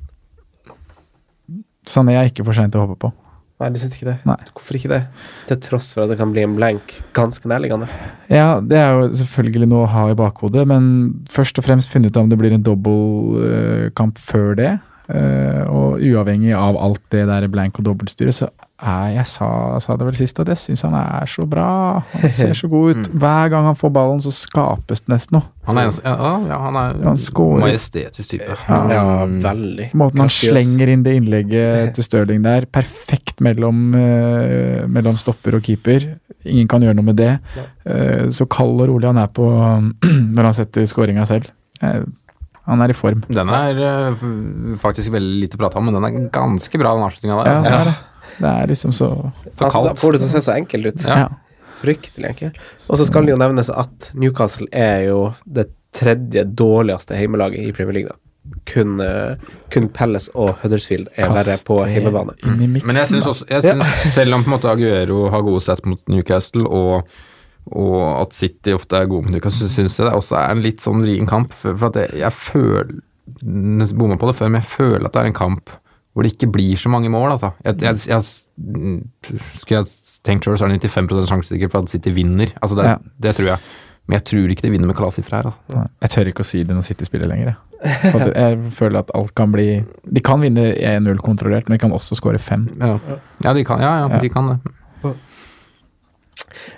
Sané 1.87 2.15
er 2.19 2.29
ikke 2.31 2.45
for 2.47 2.53
seint 2.55 2.75
å 2.79 2.85
hoppe 2.87 2.99
på. 3.07 3.13
Nei, 3.61 3.69
du 3.75 3.77
syns 3.77 3.97
ikke 3.99 4.09
det? 4.09 4.17
Nei. 4.25 4.39
Hvorfor 4.57 4.77
ikke 4.79 4.93
det? 4.95 5.01
Til 5.51 5.59
tross 5.67 5.91
for 5.93 6.07
at 6.07 6.13
det 6.13 6.17
kan 6.21 6.31
bli 6.33 6.47
en 6.47 6.55
blank 6.57 6.95
ganske 7.17 7.45
nærliggende. 7.51 7.91
Ja, 8.33 8.55
det 8.65 8.79
er 8.81 8.95
jo 8.97 9.11
selvfølgelig 9.21 9.69
noe 9.69 9.85
å 9.85 9.91
ha 9.93 10.07
i 10.09 10.17
bakhodet, 10.17 10.65
men 10.71 10.87
først 11.29 11.61
og 11.61 11.67
fremst 11.67 11.93
finne 11.93 12.09
ut 12.09 12.17
om 12.17 12.31
det 12.31 12.39
blir 12.41 12.57
en 12.57 12.65
dobbeltkamp 12.65 14.21
før 14.31 14.57
det. 14.57 14.73
Eh, 15.11 15.63
og 15.67 15.99
uavhengig 15.99 16.53
av 16.55 16.77
alt 16.79 17.03
det 17.11 17.25
der 17.27 17.47
blank 17.51 17.81
og 17.81 17.87
dobbeltstyret, 17.89 18.37
så 18.37 18.51
er 18.81 19.11
jeg 19.13 19.27
sa, 19.29 19.49
sa 19.83 19.97
det 19.99 20.07
vel 20.07 20.17
sist 20.17 20.39
at 20.41 20.49
jeg 20.53 20.61
syns 20.63 20.85
han 20.87 20.95
er 20.97 21.27
så 21.29 21.45
bra. 21.51 21.67
Han 22.15 22.33
ser 22.33 22.55
så 22.57 22.71
god 22.71 22.95
ut. 22.95 23.11
Hver 23.23 23.51
gang 23.53 23.67
han 23.67 23.79
får 23.79 23.93
ballen, 23.97 24.23
så 24.25 24.33
skapes 24.35 25.03
det 25.03 25.13
nesten 25.13 25.39
noe. 25.39 25.49
Han 25.67 25.81
er, 25.83 25.91
en, 25.91 25.99
ja, 26.07 26.31
ja, 26.53 26.61
han 26.63 26.79
er 26.81 27.03
Han 27.09 27.21
scorer. 27.21 27.65
majestetisk 27.67 28.37
type. 28.37 28.57
Ja, 28.69 28.81
ja 28.95 29.05
veldig. 29.51 29.91
Måten 29.99 30.25
han 30.25 30.33
slenger 30.35 30.95
inn 30.95 31.05
det 31.07 31.19
innlegget 31.19 31.91
til 31.99 32.07
Stirling 32.07 32.47
der, 32.47 32.71
perfekt 32.71 33.43
mellom, 33.45 33.91
uh, 33.97 34.87
mellom 34.91 35.19
stopper 35.21 35.59
og 35.59 35.67
keeper. 35.67 36.13
Ingen 36.47 36.71
kan 36.71 36.87
gjøre 36.87 36.97
noe 36.97 37.11
med 37.11 37.19
det. 37.21 37.35
Uh, 37.85 38.31
så 38.33 38.47
kald 38.51 38.79
og 38.79 38.93
rolig 38.95 39.11
han 39.11 39.21
er 39.21 39.33
på 39.35 39.51
når 40.37 40.53
han 40.53 40.61
setter 40.63 40.87
skåringa 40.89 41.27
selv. 41.29 41.51
Eh, 41.81 42.03
han 42.71 42.85
er 42.85 42.93
i 42.93 42.97
form. 42.97 43.25
Den 43.29 43.51
er 43.55 43.83
uh, 43.83 44.25
faktisk 44.81 45.13
veldig 45.15 45.43
lite 45.47 45.61
prata 45.61 45.81
om, 45.81 45.89
men 45.89 45.99
den 45.99 46.07
er 46.09 46.31
ganske 46.35 46.81
bra, 46.81 46.95
den 46.97 47.07
avslutninga 47.07 47.43
der. 47.43 47.51
Ja, 47.51 47.61
det 47.67 47.75
er 47.75 47.91
det. 47.91 47.99
Er 48.41 48.71
liksom 48.71 48.93
så 48.97 49.11
Så 49.57 49.67
Altså, 49.67 49.85
da 49.85 49.95
får 49.99 50.13
det 50.17 50.23
til 50.23 50.31
å 50.31 50.33
se 50.33 50.43
så 50.47 50.57
enkelt 50.57 50.87
ut. 50.87 51.05
Ja. 51.05 51.29
Fryktelig 51.81 52.33
enkelt. 52.33 52.59
Og 52.89 53.01
så 53.01 53.07
skal 53.09 53.27
det 53.27 53.35
jo 53.35 53.41
nevnes 53.41 53.71
at 53.73 54.11
Newcastle 54.15 54.69
er 54.73 55.07
jo 55.11 55.21
det 55.45 55.71
tredje 55.97 56.45
dårligste 56.45 57.17
heimelaget 57.19 57.67
i 57.67 57.73
Premier 57.77 57.99
League. 58.01 58.13
da. 58.13 58.19
Kun, 58.67 59.01
eh, 59.01 59.37
kun 59.71 59.89
Palace 59.89 60.31
og 60.35 60.55
Huddersfield 60.63 61.09
er 61.17 61.29
verre 61.29 61.57
på 61.67 61.77
hjemmebane. 61.87 62.35
Men 62.47 62.97
jeg 62.97 63.09
syns 63.11 63.27
også 63.27 63.49
jeg 63.51 63.63
synes, 63.63 64.15
Selv 64.15 64.35
om 64.35 64.45
på 64.45 64.51
en 64.51 64.57
måte 64.57 64.71
Aguero 64.71 65.29
har 65.31 65.43
gode 65.43 65.61
sett 65.61 65.85
mot 65.87 66.01
Newcastle, 66.09 66.65
og, 66.65 67.05
og 67.67 68.23
at 68.23 68.33
City 68.35 68.73
ofte 68.75 68.97
er 68.99 69.07
gode 69.11 69.25
men 69.29 69.35
du 69.37 69.41
kan 69.45 69.53
synes 69.53 69.97
det 70.01 70.09
også 70.13 70.37
er 70.41 70.51
en 70.57 70.63
litt 70.65 70.81
sånn 70.83 71.03
vrien 71.05 71.27
kamp. 71.29 71.53
For, 71.53 71.77
at 71.91 71.97
jeg, 71.97 72.19
jeg 72.23 72.33
føler 72.33 72.91
Bomma 73.95 74.17
på 74.19 74.27
det 74.27 74.35
før, 74.41 74.49
men 74.51 74.61
jeg 74.63 74.71
føler 74.73 75.07
at 75.07 75.15
det 75.15 75.21
er 75.23 75.31
en 75.31 75.37
kamp 75.37 75.71
hvor 76.13 76.27
det 76.27 76.33
ikke 76.35 76.49
blir 76.51 76.75
så 76.81 76.91
mange 76.91 77.07
mål, 77.09 77.37
altså. 77.37 77.53
Jeg, 77.65 77.77
jeg, 77.85 78.01
jeg, 78.11 78.23
skulle 79.61 79.79
jeg 79.85 79.87
tenkt 80.27 80.45
sjøl, 80.45 80.57
så 80.59 80.67
er 80.67 80.75
det 80.75 80.91
95 80.91 81.29
sjanse 81.31 81.53
sikkert 81.55 81.71
for 81.73 81.85
at 81.87 81.93
City 81.93 82.11
vinner. 82.17 82.51
Altså 82.61 82.77
det, 82.81 82.89
Ja. 82.89 82.97
det 83.23 83.37
tror 83.37 83.47
jeg. 83.53 83.59
Men 84.09 84.17
jeg 84.19 84.25
tror 84.27 84.51
ikke 84.51 84.63
de 84.67 84.71
vinner 84.75 84.91
med 84.91 84.97
klassifre 84.99 85.37
her. 85.39 85.47
Altså. 85.53 85.85
Jeg 86.03 86.11
tør 86.11 86.31
ikke 86.33 86.43
å 86.43 86.49
si 86.51 86.63
det 86.67 86.75
når 86.75 86.83
City 86.89 87.07
spiller 87.07 87.31
lenger. 87.31 87.53
Jeg. 87.55 88.33
Jeg 88.35 88.73
føler 88.77 88.99
at 89.05 89.11
alt 89.17 89.31
kan 89.39 89.53
bli 89.55 89.85
De 90.13 90.21
kan 90.21 90.43
vinne 90.43 90.67
1-0 90.77 91.17
kontrollert, 91.25 91.69
men 91.71 91.79
de 91.79 91.81
kan 91.87 91.95
også 91.97 92.19
skåre 92.19 92.39
5. 92.43 92.67
Ja. 92.83 92.99
ja, 93.47 93.55
de 93.55 93.65
kan, 93.65 93.81
ja, 93.81 93.93
ja, 94.03 94.09
Ja. 94.11 94.19
de 94.21 94.29
kan 94.35 94.51
det. 94.51 94.59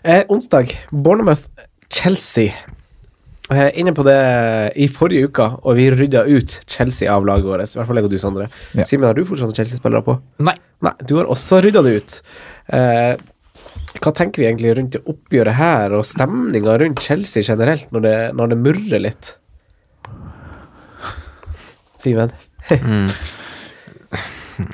Eh, 0.02 0.22
onsdag, 0.32 0.72
Bournemouth-Chelsea. 0.90 2.52
Eh, 3.52 3.68
inne 3.80 3.92
på 3.92 4.04
det 4.06 4.18
i 4.80 4.86
forrige 4.88 5.28
uke, 5.28 5.48
og 5.62 5.76
vi 5.76 5.90
rydda 5.92 6.24
ut 6.30 6.60
Chelsea 6.70 7.10
av 7.12 7.26
laget 7.28 7.48
vårt. 7.48 7.66
I 7.66 7.80
hvert 7.80 7.90
fall 7.90 8.00
jeg 8.00 8.08
og 8.08 8.14
du, 8.14 8.20
Sondre. 8.22 8.48
Ja. 8.72 8.86
Simen, 8.88 9.08
har 9.08 9.18
du 9.18 9.26
fortsatt 9.28 9.56
Chelsea-spillere 9.58 10.04
på? 10.06 10.16
Nei. 10.46 10.56
Nei, 10.82 10.94
du 11.06 11.14
har 11.20 11.28
også 11.30 11.60
rydda 11.62 11.82
det 11.86 11.92
ut. 12.00 12.14
Eh, 12.74 13.12
hva 14.02 14.12
tenker 14.16 14.42
vi 14.42 14.48
egentlig 14.48 14.72
rundt 14.78 14.96
det 14.96 15.02
oppgjøret 15.10 15.58
her, 15.58 15.94
og 15.98 16.06
stemninga 16.08 16.74
rundt 16.80 17.04
Chelsea 17.04 17.44
generelt, 17.46 17.92
når 17.94 18.06
det, 18.06 18.16
når 18.38 18.52
det 18.52 18.58
murrer 18.64 19.04
litt? 19.04 19.34
Simen? 22.02 22.32
Mm. 22.70 23.08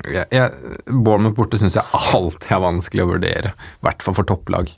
Jeg, 0.09 0.25
jeg, 0.33 0.79
Bournemouth 0.85 1.35
borte 1.37 1.59
syns 1.59 1.77
jeg 1.77 2.01
alltid 2.13 2.51
er 2.51 2.63
vanskelig 2.63 3.05
å 3.05 3.09
vurdere, 3.13 3.53
i 3.55 3.85
hvert 3.87 4.03
fall 4.05 4.17
for 4.17 4.27
topplag. 4.27 4.71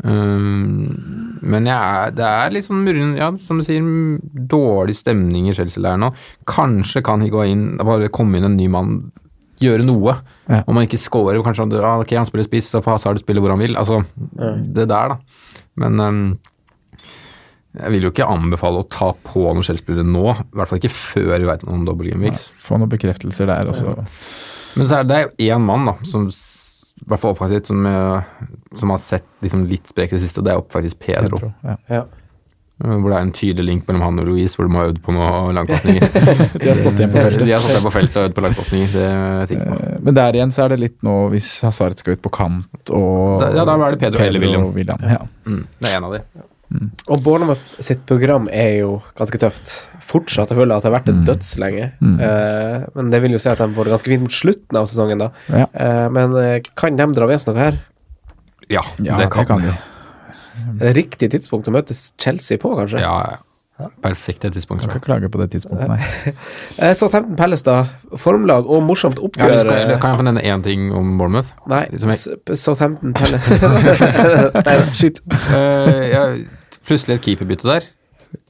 Um, 0.00 1.38
men 1.40 1.66
jeg 1.68 1.76
er, 1.76 2.12
det 2.16 2.26
er 2.26 2.52
litt 2.54 2.66
sånn 2.66 2.86
ja, 3.18 3.30
som 3.44 3.60
du 3.60 3.66
sier, 3.66 3.84
dårlig 4.50 4.96
stemning 4.98 5.48
i 5.50 5.56
Chelsea-leiren 5.56 6.06
nå. 6.06 6.12
Kanskje 6.48 7.02
kan 7.04 7.24
Higuain 7.24 7.74
bare 7.80 8.12
komme 8.12 8.40
inn 8.40 8.48
en 8.48 8.58
ny 8.58 8.68
mann, 8.72 8.98
gjøre 9.60 9.84
noe. 9.84 10.16
Ja. 10.48 10.62
Om 10.64 10.78
han 10.78 10.88
ikke 10.88 11.00
scorer, 11.00 11.40
kanskje 11.44 11.66
han, 11.66 11.74
ah, 11.80 12.04
okay, 12.04 12.18
han 12.20 12.28
spiller 12.28 12.48
spiss, 12.48 12.70
så 12.72 12.84
får 12.84 12.96
Hazard 12.96 13.20
spille 13.22 13.42
hvor 13.44 13.52
han 13.52 13.60
vil. 13.60 13.76
Altså, 13.80 14.02
det 14.64 14.88
der, 14.88 15.16
da. 15.16 15.58
Men 15.80 16.00
um, 16.00 16.22
jeg 17.80 17.94
vil 17.94 18.08
jo 18.08 18.12
ikke 18.14 18.28
anbefale 18.28 18.80
å 18.82 18.88
ta 18.90 19.12
på 19.14 19.44
noen 19.46 19.64
Chelsea-spillere 19.66 20.06
nå, 20.06 20.24
i 20.32 20.56
hvert 20.58 20.70
fall 20.72 20.80
ikke 20.80 20.94
før 20.94 21.34
vi 21.36 21.50
veit 21.50 21.66
noe 21.66 21.76
om 21.76 21.84
double 21.88 22.12
game 22.12 22.24
weeks. 22.24 22.50
Få 22.60 22.80
noen 22.80 22.90
bekreftelser 22.92 23.50
der 23.52 23.70
også. 23.70 23.94
Men 24.78 24.88
så 24.88 25.00
er 25.00 25.06
det 25.06 25.20
jo 25.22 25.50
én 25.50 25.62
mann, 25.68 25.86
da, 25.88 25.96
som 26.08 26.28
i 27.00 27.08
hvert 27.10 27.20
fall 27.22 27.32
offensivt, 27.34 27.66
som, 27.70 27.84
eh, 27.86 28.22
som 28.78 28.90
har 28.94 28.98
sett 29.02 29.24
liksom 29.42 29.66
litt 29.70 29.86
sprek 29.90 30.12
i 30.12 30.18
det 30.18 30.24
siste, 30.26 30.38
og 30.42 30.44
det 30.46 30.52
er 30.52 30.58
jo 30.60 30.66
faktisk 30.72 30.98
Pedro. 31.00 31.38
Pedro, 31.38 31.52
Ja. 31.64 31.76
Ja. 31.88 32.02
Eh, 32.82 32.96
Hvor 32.96 33.10
det 33.12 33.16
er 33.18 33.24
en 33.26 33.32
tydelig 33.36 33.64
link 33.66 33.86
mellom 33.88 34.02
han 34.06 34.18
og 34.22 34.26
Louise, 34.30 34.56
hvor 34.56 34.64
de 34.68 34.74
har 34.78 34.86
øvd 34.88 35.00
på 35.04 35.12
noen 35.12 35.54
langpasninger. 35.58 36.00
De 36.62 36.68
har 36.70 36.78
stått 36.78 36.96
igjen 37.00 37.12
på 37.12 37.20
feltet. 37.20 37.44
De 37.44 37.52
har 37.52 37.60
stått 37.60 37.74
igjen 37.76 37.84
på 37.88 37.92
feltet 37.92 38.16
og 38.16 38.28
øvd 38.28 38.36
på 38.38 38.44
langpasninger, 38.46 38.92
det 38.94 39.02
er 39.04 39.40
jeg 39.42 39.48
sikker 39.52 39.66
på. 39.72 39.80
Eh, 39.90 39.98
Men 40.06 40.14
der 40.20 40.38
igjen 40.38 40.54
så 40.56 40.64
er 40.64 40.68
det 40.74 40.80
litt 40.80 40.96
nå 41.04 41.16
hvis 41.34 41.48
Hazard 41.66 41.98
skal 42.00 42.16
ut 42.16 42.22
på 42.24 42.32
kant 42.32 42.94
og 42.96 43.44
ja, 43.44 43.64
da 43.68 43.74
er 43.76 43.96
det 43.96 44.00
Pedro 44.00 44.24
eller 44.24 44.40
William. 44.40 44.70
William. 44.72 45.04
Ja. 45.04 45.20
Mm, 45.44 45.66
det 45.80 45.90
er 45.92 45.98
en 45.98 46.08
av 46.08 46.16
de. 46.16 46.22
Og 47.10 47.22
Bournemouth 47.24 47.60
sitt 47.82 48.04
program 48.06 48.46
er 48.52 48.76
jo 48.80 49.02
ganske 49.18 49.38
tøft. 49.42 49.72
Fortsatt. 50.10 50.50
Jeg 50.52 50.58
føler 50.58 50.76
at 50.76 50.82
det 50.84 50.90
har 50.92 50.96
vært 51.00 51.08
en 51.10 51.20
Mm. 51.20 51.26
dødslenge. 51.26 51.90
Mm. 52.00 52.14
Uh, 52.20 52.86
men 52.94 53.10
det 53.10 53.20
vil 53.22 53.32
jo 53.32 53.38
si 53.42 53.48
at 53.50 53.58
de 53.58 53.68
får 53.74 53.84
det 53.84 53.92
ganske 53.96 54.10
fint 54.12 54.22
mot 54.22 54.30
slutten 54.38 54.76
av 54.78 54.86
sesongen, 54.90 55.18
da. 55.18 55.30
Ja. 55.50 55.66
Uh, 55.74 56.08
men 56.14 56.34
eh, 56.38 56.60
kan 56.78 56.96
de 56.96 57.06
dra 57.14 57.26
med 57.30 57.38
seg 57.42 57.54
noe 57.54 57.62
her? 57.64 57.78
Ja, 58.70 58.82
Ja, 59.02 59.18
det 59.18 59.30
kan 59.34 59.62
de. 59.62 59.74
Er 60.80 60.92
det 60.92 60.96
Riktig 60.96 61.30
tidspunkt 61.32 61.66
å 61.66 61.72
møte 61.74 61.94
Chelsea 62.18 62.58
på, 62.58 62.70
kanskje? 62.78 63.00
Ja, 63.02 63.14
ja. 63.34 63.38
Perfekte 64.04 64.50
tidspunkt. 64.52 64.82
Skal 64.84 64.98
ikke 64.98 65.06
klage 65.08 65.28
på 65.32 65.38
det 65.40 65.46
tidspunktet, 65.54 65.88
nei. 65.88 66.92
Så 66.98 67.08
Tempton 67.08 67.34
Palace, 67.38 67.64
da. 67.64 67.86
Formlag 68.20 68.66
og 68.68 68.82
morsomt 68.84 69.16
Ja, 69.16 69.24
oppgjør. 69.24 69.54
vi 69.54 69.60
skal, 69.64 69.98
kan 70.02 70.10
jeg 70.12 70.18
få 70.20 70.26
nevne 70.26 70.42
én 70.44 70.62
ting 70.66 70.90
om 70.92 71.14
Bournemouth? 71.16 71.48
Nei, 71.66 71.86
jeg- 71.94 72.56
Southampton 72.60 73.14
Palace 73.16 73.56
Nei, 74.68 74.76
skyt. 74.92 75.22
Uh, 75.32 76.04
jeg, 76.12 76.44
plutselig 76.88 77.18
et 77.18 77.24
keeperbytte 77.28 77.68
der. 77.68 77.88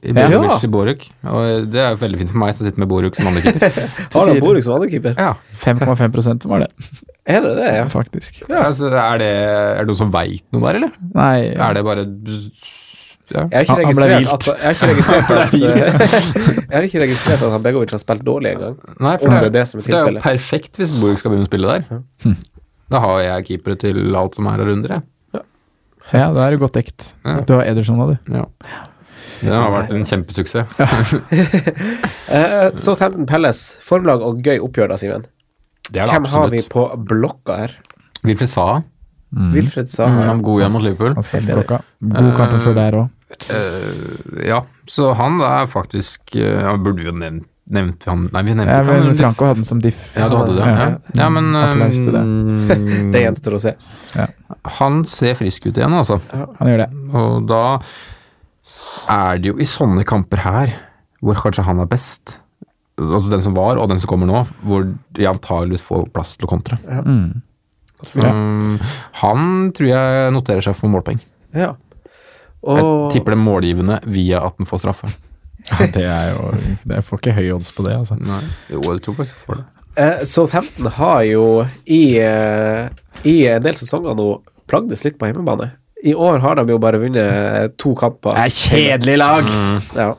Ja. 0.05 0.27
Boruk. 0.69 1.07
Og 1.25 1.71
det 1.73 1.79
er 1.81 1.95
jo 1.95 2.01
veldig 2.03 2.19
fint 2.19 2.29
for 2.33 2.41
meg 2.43 2.51
som 2.53 2.67
sitter 2.67 2.81
med 2.83 2.89
Boruk 2.91 3.15
som 3.17 3.31
andrekeeper. 3.31 3.79
Har 4.13 4.29
han 4.29 4.41
Boruk 4.43 4.65
som 4.65 4.75
andrekeeper? 4.77 5.15
ja. 5.17 5.31
5,5% 5.63 6.45
var 6.51 6.65
det, 6.65 6.69
Er 7.31 7.41
det 7.45 7.55
det, 7.57 7.71
ja? 7.79 7.87
faktisk. 7.89 8.43
Altså, 8.49 8.91
er, 8.91 9.17
det, 9.21 9.31
er 9.31 9.81
det 9.81 9.87
noen 9.89 9.99
som 10.03 10.13
veit 10.13 10.45
noe 10.53 10.61
der, 10.67 10.79
eller? 10.81 10.93
Nei, 11.17 11.33
Er 11.53 11.77
det 11.77 11.83
bare 11.87 12.05
ja. 13.31 13.45
Jeg 13.47 13.53
har 13.55 13.63
ikke 13.63 13.75
Han- 13.77 13.85
han 13.85 13.95
ble 13.95 14.07
registrert 14.11 14.19
vilt. 14.19 14.31
at, 14.33 14.45
jeg 14.59 14.65
har 14.67 14.73
ikke 14.75 14.89
registrert 14.91 15.29
at, 15.37 15.53
jeg 16.67 16.75
har 16.75 16.87
ikke 16.89 17.03
registrert 17.05 17.45
at 17.47 17.53
han 17.55 17.63
Begovic 17.63 17.93
har 17.95 18.01
spilt 18.03 18.25
dårlig 18.27 18.51
engang. 18.57 18.75
Nei, 18.99 19.13
for 19.21 19.31
det, 19.31 19.37
er 19.47 19.53
det 19.55 19.63
som 19.69 19.79
er 19.79 19.85
det 19.87 19.95
er 20.01 20.09
jo 20.17 20.23
perfekt 20.25 20.81
hvis 20.81 20.91
Boruk 20.99 21.21
skal 21.21 21.31
begynne 21.31 21.47
å 21.47 21.51
spille 21.51 21.77
der. 21.77 22.35
Da 22.91 22.99
har 23.05 23.21
jeg 23.23 23.45
keepere 23.53 23.79
til 23.79 24.01
alt 24.19 24.35
som 24.35 24.49
er 24.51 24.59
her 24.59 24.73
under, 24.73 24.97
jeg. 24.97 25.07
Ja, 26.11 26.31
da 26.33 26.45
er 26.45 26.55
det 26.55 26.61
godt 26.61 26.77
dekt. 26.79 27.11
Ja. 27.25 27.39
Du 27.45 27.53
har 27.57 27.67
Ederson 27.69 27.99
nå, 28.01 28.09
du. 28.11 28.33
Ja. 28.35 28.45
Det 29.41 29.53
har 29.53 29.71
vært 29.73 29.93
en 29.95 30.05
kjempesuksess. 30.05 30.75
Så 32.77 32.81
Southampton 32.83 33.25
Pelles, 33.29 33.61
formlag 33.85 34.21
og 34.25 34.41
gøy 34.45 34.59
oppgjør 34.61 34.91
da, 34.93 34.99
Simen. 35.01 35.25
Det 35.89 36.03
er 36.03 36.07
det 36.07 36.13
Hvem 36.13 36.27
har 36.33 36.51
vi 36.53 36.61
på 36.69 36.85
blokka 37.09 37.57
her? 37.63 37.77
Wilfred 38.21 38.51
Saha. 38.51 38.81
Wilfred 39.31 39.87
Mm, 39.87 40.17
han 40.27 40.39
er 40.39 40.43
god 40.43 40.59
igjen 40.59 40.73
mot 40.73 40.83
Liverpool. 40.83 41.13
Han 41.15 41.45
klokka. 41.47 41.77
God 42.03 42.31
kamp 42.35 42.55
før 42.65 42.75
der 42.75 42.97
òg. 42.99 43.17
Uh, 43.47 44.41
ja, 44.43 44.57
så 44.91 45.13
han 45.15 45.39
er 45.39 45.69
faktisk 45.71 46.33
uh, 46.35 46.73
Burde 46.83 46.99
vi 46.99 47.05
jo 47.07 47.13
nevnt 47.15 47.45
Nevnte 47.71 48.03
vi 48.05 48.11
han 48.11 48.23
Nei, 48.33 48.41
vi 48.43 48.53
nevnte 48.57 48.73
Ja, 48.75 48.81
ikke 48.83 48.95
han. 48.97 49.05
men 49.07 49.17
Franco 49.19 49.47
hadde 49.47 49.61
den 49.61 49.67
som 49.67 49.81
diff. 49.83 49.99
Ja, 50.17 50.27
du 50.31 50.35
hadde 50.39 50.55
det. 50.57 50.67
Ja, 50.67 50.87
ja 51.21 51.29
men 51.31 51.51
um, 51.55 53.11
det. 53.13 53.21
gjenstår 53.23 53.55
å 53.55 53.61
se. 53.63 53.75
Han 54.79 55.03
ser 55.07 55.37
frisk 55.39 55.69
ut 55.69 55.79
igjen, 55.79 55.95
altså. 55.95 56.19
Han 56.31 56.71
gjør 56.71 56.83
det. 56.83 56.89
Og 57.21 57.45
da 57.49 57.63
er 59.11 59.39
det 59.39 59.53
jo 59.53 59.59
i 59.61 59.67
sånne 59.67 60.03
kamper 60.07 60.43
her 60.43 60.73
hvor 61.21 61.37
kanskje 61.37 61.63
han 61.67 61.79
er 61.83 61.87
best, 61.89 62.39
altså 62.97 63.29
den 63.31 63.43
som 63.45 63.53
var 63.55 63.77
og 63.77 63.87
den 63.91 63.99
som 64.01 64.09
kommer 64.09 64.27
nå, 64.27 64.41
hvor 64.65 64.87
de 65.15 65.27
antageligvis 65.29 65.83
får 65.85 66.07
plass 66.13 66.33
til 66.35 66.49
å 66.49 66.51
kontre. 66.51 66.79
Mm. 67.05 67.41
Um, 68.17 68.79
han 69.21 69.69
tror 69.77 69.91
jeg 69.91 70.31
noterer 70.33 70.65
seg 70.65 70.75
for 70.77 70.89
målpoeng. 70.91 71.21
Ja. 71.53 71.75
Jeg 72.61 72.85
tipper 73.13 73.35
det 73.35 73.41
målgivende 73.41 73.99
via 74.09 74.41
at 74.45 74.57
den 74.59 74.67
får 74.69 74.83
straffe. 74.83 75.09
Ja, 75.69 75.85
det 75.93 76.03
er 76.09 76.31
jo 76.33 76.47
Jeg 76.89 77.03
får 77.05 77.19
ikke 77.21 77.33
høy 77.37 77.51
odds 77.55 77.71
på 77.75 77.83
det, 77.85 77.93
altså. 77.99 78.15
Nei. 78.19 78.41
Jo, 78.71 78.79
jeg 78.87 79.01
tror 79.05 79.15
faktisk 79.19 79.35
jeg 79.37 79.45
får 79.45 79.59
det. 79.59 79.65
eh, 80.01 80.23
Southampton 80.25 80.87
har 80.97 81.21
jo 81.27 81.45
i, 81.85 82.01
eh, 82.17 82.89
i 83.27 83.35
en 83.51 83.61
del 83.63 83.75
sesonger 83.77 84.15
nå 84.17 84.29
plagdes 84.71 85.03
litt 85.05 85.19
på 85.19 85.27
hjemmebane. 85.29 85.71
I 86.03 86.15
år 86.17 86.39
har 86.41 86.55
de 86.57 86.65
jo 86.73 86.79
bare 86.81 86.97
vunnet 86.97 87.75
to 87.77 87.93
kamper. 87.99 88.33
kjedelig 88.49 89.17
lag! 89.21 89.45
Ja. 89.95 90.13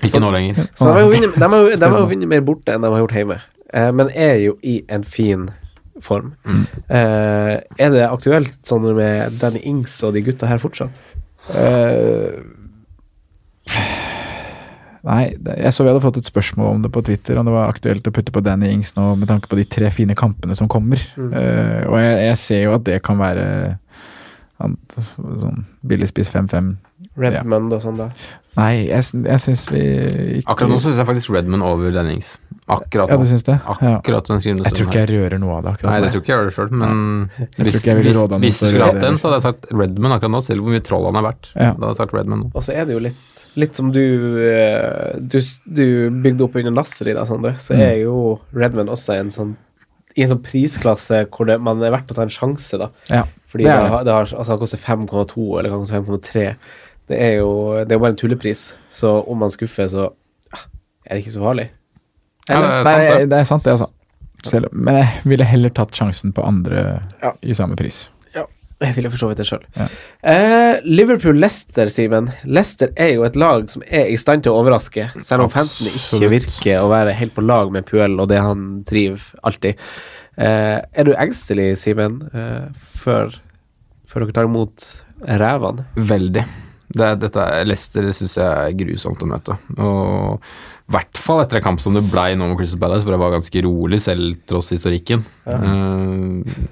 Ikke 0.00 0.20
nå 0.22 0.30
lenger. 0.32 0.68
Så 0.78 0.86
de 0.86 0.92
har 0.94 1.00
jo 1.02 1.10
vunnet, 1.12 1.34
de 1.34 1.42
har, 1.44 1.64
de 1.76 1.88
har 1.90 1.98
jo 1.98 2.06
vunnet 2.08 2.30
mer 2.30 2.40
borte 2.46 2.72
enn 2.72 2.84
de 2.86 2.90
har 2.94 3.02
gjort 3.02 3.16
hjemme, 3.18 3.40
eh, 3.74 3.90
men 3.92 4.08
er 4.14 4.36
jo 4.46 4.54
i 4.62 4.78
en 4.88 5.02
fin 5.04 5.48
form. 6.00 6.30
Eh, 6.88 7.54
er 7.58 7.90
det 7.90 8.04
aktuelt 8.06 8.54
sånn 8.64 8.86
med 8.94 9.40
Danny 9.42 9.58
Ings 9.66 9.96
og 10.06 10.14
de 10.14 10.22
gutta 10.22 10.46
her 10.46 10.62
fortsatt? 10.62 10.94
Eh, 11.58 12.38
Nei, 15.08 15.22
jeg 15.32 15.72
så 15.72 15.84
vi 15.84 15.88
hadde 15.88 16.04
fått 16.04 16.18
et 16.20 16.28
spørsmål 16.28 16.74
om 16.74 16.82
det 16.84 16.90
på 16.92 17.00
Twitter, 17.06 17.38
om 17.40 17.46
det 17.48 17.54
var 17.54 17.70
aktuelt 17.72 18.06
å 18.10 18.12
putte 18.12 18.34
på 18.34 18.42
Danny 18.44 18.68
Ings 18.74 18.92
nå 18.98 19.14
med 19.16 19.30
tanke 19.30 19.48
på 19.48 19.56
de 19.56 19.64
tre 19.64 19.88
fine 19.94 20.16
kampene 20.18 20.56
som 20.58 20.68
kommer. 20.68 21.00
Eh, 21.16 21.86
og 21.88 21.96
jeg, 21.96 22.18
jeg 22.26 22.40
ser 22.42 22.60
jo 22.66 22.74
at 22.76 22.84
det 22.84 22.98
kan 23.06 23.20
være 23.20 23.46
han, 24.60 24.74
sånn 25.16 25.64
billig 25.86 26.10
spiss 26.10 26.28
5-5. 26.34 26.74
Redmond 27.18 27.72
og 27.76 27.82
sånn, 27.82 27.98
da. 28.00 28.10
Nei, 28.58 28.88
jeg, 28.88 29.06
jeg 29.22 29.42
syns 29.42 29.64
vi 29.70 29.82
ikke 30.40 30.50
Akkurat 30.50 30.72
nå 30.72 30.80
syns 30.82 30.98
jeg 30.98 31.06
faktisk 31.08 31.32
Redmond 31.34 31.64
over 31.64 31.94
Dennings. 31.94 32.36
Akkurat 32.68 33.08
Ja, 33.08 33.16
du 33.16 33.22
nå. 33.24 33.28
syns 33.30 33.44
det? 33.46 33.54
Akkurat 33.64 34.28
ja. 34.28 34.36
Jeg 34.38 34.74
tror 34.76 34.86
ikke 34.88 35.00
jeg 35.00 35.08
rører 35.14 35.38
noe 35.40 35.54
av 35.56 35.62
det 35.64 35.70
akkurat 35.72 35.90
Nei, 35.90 36.00
det 36.04 36.10
tror 36.12 36.22
ikke 36.22 36.32
jeg 36.32 36.38
gjør 36.38 36.48
det 36.50 36.54
sjøl, 36.56 36.70
men 36.70 37.30
hvis, 37.56 37.78
jeg 37.84 37.96
hvis, 37.96 38.18
hvis 38.42 38.58
du 38.60 38.66
skulle 38.68 38.88
hatt 38.90 39.00
den, 39.00 39.16
så 39.16 39.28
hadde 39.30 39.38
jeg 39.38 39.46
sagt 39.48 39.66
Redman 39.72 40.12
akkurat 40.18 40.34
nå, 40.34 40.40
selv 40.44 40.60
hvor 40.66 40.74
mye 40.76 40.84
troll 40.84 41.06
han 41.08 41.16
er 41.16 41.24
verdt. 41.30 41.50
Ja. 41.54 41.70
Da 41.72 41.86
hadde 41.86 41.92
jeg 41.94 42.00
sagt 42.02 42.14
Redman 42.18 42.42
nå. 42.44 42.50
Og 42.54 42.62
så 42.66 42.74
er 42.76 42.84
det 42.84 42.92
jo 42.98 43.00
litt, 43.06 43.44
litt 43.56 43.74
som 43.80 43.88
du, 43.94 44.02
eh, 44.44 45.16
du 45.18 45.38
Du 45.64 45.86
bygde 46.10 46.44
opp 46.44 46.56
under 46.60 46.70
Nasser 46.76 47.08
i 47.08 47.14
da, 47.16 47.24
Sondre. 47.24 47.54
Så 47.58 47.74
Mm. 47.74 47.80
er 47.88 47.96
jo 48.02 48.40
Redman 48.52 48.88
også 48.92 49.16
en 49.18 49.30
sånn 49.30 49.56
i 50.18 50.22
en 50.22 50.28
sånn 50.32 50.42
prisklasse 50.42 51.28
hvor 51.30 51.46
det, 51.46 51.60
man 51.62 51.80
er 51.82 51.92
verdt 51.94 52.10
å 52.10 52.14
ta 52.16 52.22
en 52.26 52.28
sjanse, 52.32 52.76
da. 52.76 52.88
Ja, 53.08 53.22
Fordi 53.46 53.64
det 53.64 53.70
det, 53.70 53.78
er 53.78 53.82
det. 53.84 53.90
har, 53.92 54.04
det 54.04 54.12
har, 54.12 54.24
altså 54.40 54.50
han 54.50 54.58
koster 54.58 54.78
5,2 54.82 55.58
eller 55.60 55.70
han 55.70 55.80
koster 55.84 56.00
5,3. 56.02 56.56
Det 57.08 57.18
er 57.22 57.36
jo 57.38 57.84
det 57.86 57.92
er 57.92 57.96
jo 57.96 58.02
bare 58.02 58.10
en 58.16 58.16
tullepris. 58.16 58.74
Så 58.90 59.12
om 59.30 59.38
man 59.38 59.48
skuffer, 59.54 59.86
så 59.88 60.08
ah, 60.52 60.64
er 61.06 61.14
det 61.16 61.22
ikke 61.24 61.36
så 61.38 61.44
farlig. 61.44 61.68
Ja, 62.48 62.60
det 62.60 62.68
er 62.68 62.84
sant, 62.84 63.20
det. 63.20 63.28
det 63.30 63.38
er 63.38 63.44
sant, 63.44 63.64
det, 63.64 63.72
altså. 63.78 63.90
Selv, 64.46 64.68
men 64.72 64.94
jeg 65.00 65.08
ville 65.26 65.44
heller 65.44 65.70
tatt 65.74 65.90
sjansen 65.98 66.32
på 66.32 66.44
andre 66.46 67.02
Ja. 67.22 67.32
i 67.42 67.52
samme 67.58 67.74
pris. 67.76 68.04
Ja, 68.34 68.44
Jeg 68.80 68.94
ville 68.94 69.10
for 69.10 69.18
så 69.18 69.28
vidt 69.32 69.38
det 69.40 69.46
sjøl. 69.48 69.64
Ja. 69.74 69.88
Eh, 70.22 70.80
Liverpool-Lester, 70.86 71.88
Simen. 71.90 72.28
Leicester 72.46 72.92
er 72.96 73.14
jo 73.16 73.24
et 73.26 73.34
lag 73.34 73.68
som 73.70 73.82
er 73.90 74.06
i 74.12 74.16
stand 74.16 74.44
til 74.44 74.52
å 74.54 74.60
overraske, 74.62 75.08
selv 75.26 75.42
om 75.48 75.50
fansene 75.50 75.90
ikke 75.90 76.30
virker 76.30 76.78
å 76.84 76.88
være 76.92 77.16
helt 77.18 77.34
på 77.34 77.42
lag 77.44 77.72
med 77.74 77.86
Puel 77.90 78.14
og 78.22 78.28
det 78.30 78.38
han 78.38 78.84
driver 78.86 79.20
alltid. 79.42 79.74
Eh, 80.38 80.78
er 80.94 81.04
du 81.04 81.12
engstelig, 81.18 81.72
Simen, 81.82 82.20
eh, 82.32 82.68
før, 83.02 83.34
før 84.06 84.20
dere 84.28 84.32
tar 84.38 84.44
imot 84.46 84.86
rævene? 85.26 85.84
Veldig. 85.96 86.44
Det, 86.94 87.04
er- 87.04 87.16
dette 87.16 87.36
er- 87.42 87.64
Leicester 87.66 88.06
syns 88.12 88.36
jeg 88.38 88.46
er 88.46 88.78
grusomt 88.78 89.18
å 89.20 89.26
møte. 89.34 89.58
Og 89.82 90.40
i 90.88 90.92
hvert 90.94 91.18
fall 91.20 91.42
etter 91.42 91.58
en 91.58 91.64
kamp 91.66 91.80
som 91.84 91.92
det 91.92 92.00
blei 92.08 92.30
nå 92.38 92.46
med 92.48 92.56
Crystal 92.56 92.80
Palace, 92.80 93.04
hvor 93.04 93.12
jeg 93.12 93.20
var 93.20 93.34
ganske 93.34 93.62
rolig, 93.66 93.98
selv 94.00 94.38
tross 94.48 94.70
historikken. 94.72 95.20
Eh, 95.44 96.70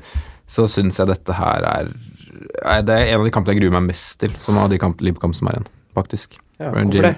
så 0.49 0.65
syns 0.71 0.97
jeg 1.01 1.11
dette 1.11 1.35
her 1.37 1.65
er 1.69 1.91
Det 2.87 2.95
er 2.95 3.11
en 3.13 3.21
av 3.21 3.27
de 3.27 3.33
kampene 3.35 3.55
jeg 3.57 3.61
gruer 3.65 3.75
meg 3.77 3.89
mest 3.91 4.17
til, 4.23 4.33
som 4.45 4.57
av 4.61 4.71
de 4.73 4.79
kamp, 4.81 5.01
Liverpool-kampene 5.05 5.37
som 5.41 5.49
er 5.51 5.59
igjen, 5.59 5.69
faktisk. 5.97 6.39
Ja, 6.61 6.71
hvorfor 6.73 7.11
det? 7.11 7.15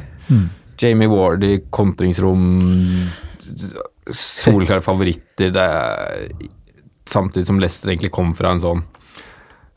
Jamie- 0.78 1.10
Ward 1.10 1.42
i 1.46 1.54
kontringsrom, 1.74 2.44
solklare 4.14 4.82
favoritter. 4.84 5.50
Det 5.54 5.64
er, 5.64 6.28
samtidig 7.08 7.46
som 7.48 7.58
Leicester 7.62 7.90
egentlig 7.92 8.12
kom 8.14 8.34
fra 8.38 8.52
en 8.54 8.62
sånn 8.62 8.82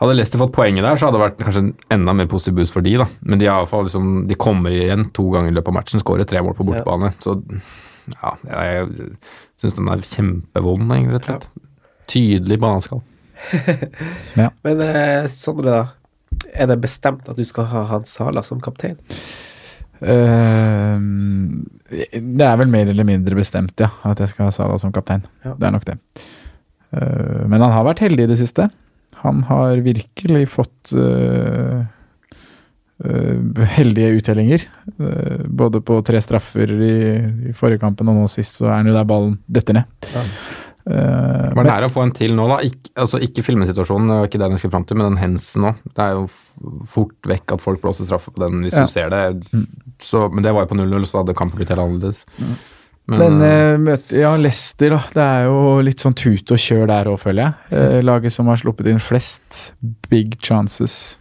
Hadde 0.02 0.16
Leicester 0.18 0.42
fått 0.42 0.56
poenget 0.56 0.82
der, 0.82 0.98
så 0.98 1.08
hadde 1.08 1.20
det 1.20 1.26
vært 1.28 1.42
kanskje 1.44 1.62
en 1.62 1.74
enda 1.94 2.14
mer 2.18 2.30
positiv 2.32 2.56
boost 2.58 2.74
for 2.74 2.82
de, 2.82 2.96
da. 3.04 3.06
Men 3.22 3.38
de, 3.38 3.46
liksom, 3.52 4.08
de 4.26 4.38
kommer 4.42 4.74
igjen 4.74 5.06
to 5.14 5.28
ganger 5.30 5.52
i 5.52 5.54
løpet 5.54 5.70
av 5.70 5.78
matchen, 5.78 6.02
skårer 6.02 6.26
tre 6.26 6.42
mål 6.42 6.56
på 6.58 6.66
bortebane. 6.66 7.12
Så 7.22 7.36
ja, 8.16 8.32
jeg 8.48 9.12
syns 9.62 9.78
den 9.78 9.92
er 9.94 10.02
kjempevond, 10.10 10.90
egentlig, 10.90 11.20
rett 11.20 11.30
og 11.30 11.36
slett. 11.36 11.70
Tydelig 12.10 12.58
bananskall. 12.64 13.04
Men 14.66 14.84
eh, 14.88 15.30
Sondre, 15.30 15.78
da. 15.78 16.42
Er 16.52 16.72
det 16.72 16.82
bestemt 16.82 17.30
at 17.30 17.38
du 17.38 17.46
skal 17.46 17.70
ha 17.70 17.86
Hans 17.92 18.18
Sala 18.18 18.42
som 18.48 18.62
kaptein? 18.64 18.98
Uh, 20.02 20.98
det 21.92 22.46
er 22.48 22.56
vel 22.58 22.72
mer 22.74 22.90
eller 22.90 23.06
mindre 23.06 23.38
bestemt, 23.38 23.78
ja, 23.78 23.92
at 24.08 24.24
jeg 24.24 24.34
skal 24.34 24.50
ha 24.50 24.56
Sala 24.56 24.82
som 24.82 24.94
kaptein. 24.96 25.28
Ja. 25.46 25.54
Det 25.60 25.70
er 25.70 25.76
nok 25.78 25.86
det. 25.86 26.00
Uh, 26.90 27.46
men 27.46 27.62
han 27.62 27.70
har 27.76 27.86
vært 27.86 28.02
heldig 28.02 28.26
i 28.26 28.32
det 28.34 28.42
siste. 28.42 28.72
Han 29.24 29.44
har 29.50 29.82
virkelig 29.86 30.48
fått 30.50 30.92
uh, 30.98 31.82
uh, 33.06 33.62
heldige 33.76 34.16
uttellinger. 34.20 34.66
Uh, 35.00 35.44
både 35.48 35.82
på 35.86 36.00
tre 36.08 36.22
straffer 36.24 36.74
i, 36.82 36.96
i 37.52 37.54
forrige 37.58 37.82
kampen, 37.84 38.10
og 38.12 38.18
nå 38.22 38.28
sist 38.32 38.60
så 38.62 38.70
er 38.72 38.80
han 38.80 38.90
jo 38.92 38.98
der 38.98 39.08
ballen 39.10 39.38
detter 39.48 39.78
ned. 39.82 40.12
Ja. 40.16 40.26
Uh, 40.82 41.52
Var 41.54 41.68
det 41.68 41.74
her 41.76 41.86
å 41.86 41.92
få 41.94 42.02
en 42.08 42.14
til 42.18 42.34
nå, 42.34 42.48
da? 42.50 42.58
Ikke, 42.66 42.90
altså 43.04 43.20
ikke 43.22 43.44
filmesituasjonen, 43.46 44.24
ikke 44.26 44.40
den 44.42 44.56
jeg 44.56 44.64
skulle 44.64 44.74
fram 44.80 44.88
til, 44.90 44.98
men 44.98 45.12
den 45.12 45.22
hensen 45.22 45.68
nå. 45.68 45.76
Det 45.94 46.02
er 46.08 46.16
jo 46.18 46.24
fort 46.90 47.30
vekk 47.30 47.54
at 47.56 47.62
folk 47.62 47.84
blåser 47.84 48.10
straffe 48.10 48.34
på 48.34 48.42
den 48.42 48.64
hvis 48.66 48.74
Ja. 48.80 48.88
du 48.88 48.90
ser 48.90 49.14
det. 49.14 49.22
Så, 50.02 50.26
men 50.34 50.42
det 50.42 50.56
var 50.58 50.66
jo 50.66 50.72
på 50.74 50.80
0-0, 50.82 51.06
så 51.06 51.22
hadde 51.22 51.38
kampen 51.38 51.62
blitt 51.62 51.70
helt 51.70 51.84
annerledes. 51.86 52.24
Men 53.10 53.38
Men 53.38 53.88
uh, 53.88 53.96
ja, 54.14 54.36
Leicester, 54.38 54.94
da. 54.94 55.02
Det 55.14 55.24
er 55.24 55.48
jo 55.50 55.62
litt 55.84 56.04
sånn 56.04 56.16
tut 56.16 56.52
og 56.54 56.62
kjør 56.62 56.86
der 56.92 57.10
òg, 57.12 57.18
føler 57.20 57.44
jeg. 57.44 57.54
Uh, 57.74 58.00
laget 58.06 58.36
som 58.36 58.50
har 58.52 58.60
sluppet 58.62 58.88
inn 58.92 59.02
flest 59.04 59.74
big 60.12 60.38
chances 60.44 61.18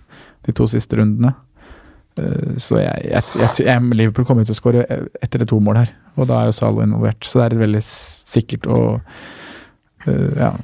de 0.46 0.54
to 0.56 0.68
siste 0.70 0.98
rundene. 1.00 1.32
Uh, 2.20 2.56
så 2.60 2.82
jeg, 2.82 3.08
jeg, 3.10 3.48
jeg, 3.64 3.88
Liverpool 3.96 4.28
kommer 4.28 4.46
til 4.46 4.54
å 4.54 4.60
skåre 4.60 4.84
etter 5.22 5.42
det 5.42 5.48
to 5.50 5.60
mål 5.62 5.82
her, 5.82 5.94
og 6.16 6.28
da 6.30 6.42
er 6.42 6.50
jo 6.50 6.58
Zalo 6.60 6.84
involvert. 6.84 7.24
Så 7.26 7.40
det 7.40 7.48
er 7.48 7.64
veldig 7.64 7.84
sikkert 7.86 8.70
og 8.70 9.00
ja, 10.06 10.54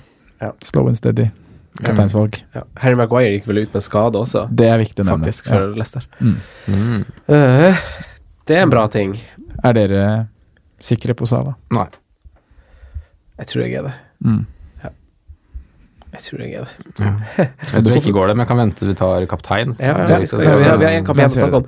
Ja. 0.41 0.49
slow 0.65 0.89
and 0.89 0.97
steady 0.97 1.27
kapteinsvalg. 1.85 2.39
Ja. 2.57 2.63
Harry 2.81 2.97
Maguire 2.97 3.35
gikk 3.35 3.49
vel 3.51 3.65
ut 3.65 3.75
med 3.75 3.85
skade 3.85 4.17
også, 4.21 4.47
Det 4.49 4.69
er 4.69 4.79
viktig 4.81 5.05
å 5.05 5.09
nevne. 5.11 5.25
faktisk, 5.25 5.49
for 5.51 5.75
Leicester. 5.77 6.07
Mm. 6.21 6.39
mm, 6.67 7.05
det 8.49 8.57
er 8.57 8.63
en 8.63 8.73
bra 8.73 8.87
ting. 8.89 9.19
Er 9.65 9.77
dere 9.77 10.07
sikre 10.83 11.17
på 11.17 11.29
Sala? 11.29 11.57
Nei. 11.75 11.89
Jeg 13.37 13.51
tror 13.53 13.67
jeg 13.67 13.81
er 13.81 13.89
det. 13.89 13.97
Mm. 14.25 14.45
Jeg 16.17 16.25
tror 16.25 16.43
jeg 16.43 16.53
er 16.57 16.65
det. 16.65 17.09
Jeg 17.75 17.85
tror 17.85 17.99
ikke 17.99 18.13
går 18.17 18.31
det, 18.31 18.37
men 18.37 18.45
jeg 18.45 18.49
kan 18.49 18.61
vente 18.63 18.87
vi 18.89 18.95
tar 18.97 19.25
kaptein. 19.29 19.75
Ja, 19.83 19.97
ja, 20.09 20.19
vi, 20.23 20.47
har, 20.47 20.79
vi 20.81 20.87
har 20.87 20.95
en 20.97 21.09
kaptein 21.09 21.29
å 21.29 21.35
snakke 21.35 21.61
om. 21.61 21.67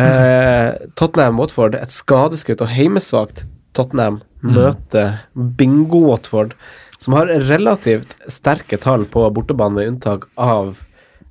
Eh, 0.00 0.68
Tottenham-Watford, 0.96 1.76
et 1.76 1.92
skadeskutt 1.92 2.64
og 2.64 2.72
heimesvakt 2.72 3.44
Tottenham 3.76 4.22
møter 4.40 5.18
bingo-Watford, 5.34 6.54
som 7.00 7.18
har 7.18 7.32
relativt 7.50 8.14
sterke 8.32 8.78
tall 8.80 9.04
på 9.10 9.26
bortebane, 9.36 9.76
med 9.76 9.92
unntak 9.92 10.24
av 10.40 10.78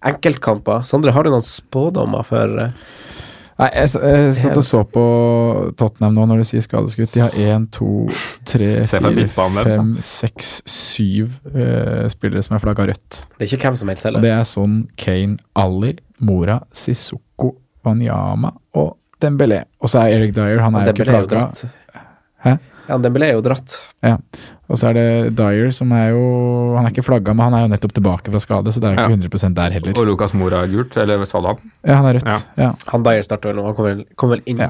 enkeltkamper. 0.05 0.85
Sondre, 0.87 1.15
har 1.15 1.25
du 1.25 1.33
noen 1.33 1.45
spådommer 1.45 2.27
for 2.27 2.61
eh, 2.67 2.75
Nei, 3.59 3.67
jeg, 3.75 3.89
jeg 3.99 4.35
satt 4.39 4.57
og 4.61 4.63
så 4.63 4.81
på 4.87 5.01
Tottenham 5.79 6.13
nå 6.15 6.25
når 6.29 6.41
du 6.41 6.47
sier 6.47 6.63
skadeskutt. 6.63 7.11
De 7.11 7.23
har 7.25 7.33
én, 7.35 7.65
to, 7.75 8.05
tre, 8.47 8.69
fire, 8.87 9.25
fem, 9.33 9.89
seks, 10.05 10.53
syv 10.69 11.33
eh, 11.51 12.05
spillere 12.13 12.45
som 12.45 12.55
er 12.55 12.63
flagga 12.63 12.87
rødt. 12.87 13.19
Det 13.35 13.43
er 13.43 13.51
ikke 13.51 13.67
hvem 13.67 13.79
som 13.81 13.91
helst 13.91 14.07
heller. 14.07 14.23
det 14.23 14.31
er 14.31 14.47
sånn 14.47 14.77
Kane, 14.99 15.35
Ali, 15.59 15.97
Mora, 16.23 16.61
Sissoko, 16.71 17.51
Wanyama 17.83 18.53
og 18.79 18.95
Dembélé. 19.19 19.65
Og 19.83 19.91
så 19.91 20.05
er 20.05 20.15
Eric 20.21 20.31
Dyer, 20.37 20.63
han 20.63 20.79
er 20.79 20.87
jo 20.87 20.95
ikke 20.95 21.03
Dembélé 21.03 21.17
er 21.17 21.19
jo 21.19 21.27
flagga. 21.27 21.43
dratt. 21.51 22.07
Hæ? 22.47 22.55
Ja, 22.87 22.97
Dembélé 23.03 23.33
er 23.33 23.37
jo 23.41 23.43
dratt. 23.45 23.75
Og 24.69 24.77
så 24.77 24.91
er 24.91 24.97
det 24.97 25.05
Dyer 25.37 25.71
som 25.73 25.91
er 25.97 26.11
jo 26.13 26.25
Han 26.75 26.85
er 26.85 26.93
ikke 26.93 27.05
flagga, 27.07 27.33
men 27.33 27.47
han 27.47 27.57
er 27.57 27.63
jo 27.65 27.71
nettopp 27.71 27.95
tilbake 27.97 28.33
fra 28.33 28.41
skade, 28.43 28.73
så 28.73 28.81
det 28.83 28.91
er 28.91 28.97
jo 28.99 29.05
ikke 29.07 29.29
100% 29.29 29.55
der 29.57 29.77
heller. 29.77 29.95
Og 29.97 30.09
Lucas 30.11 30.35
Mora 30.37 30.63
er 30.65 30.73
gult, 30.73 30.97
eller 31.01 31.25
sa 31.29 31.41
du 31.41 31.49
han? 31.51 31.63
Ja, 31.81 31.95
han 31.99 32.09
er 32.09 32.19
rødt. 32.19 32.29
Ja. 32.29 32.37
Ja. 32.61 32.73
Han 32.93 33.07
Dyer 33.07 33.25
starter 33.25 33.51
vel 33.51 33.57
nå, 33.59 33.65
han 33.69 33.77
kommer 33.77 33.95
vel, 33.95 34.03
kom 34.19 34.35
vel 34.35 34.43
inn. 34.49 34.61
Ja. 34.61 34.69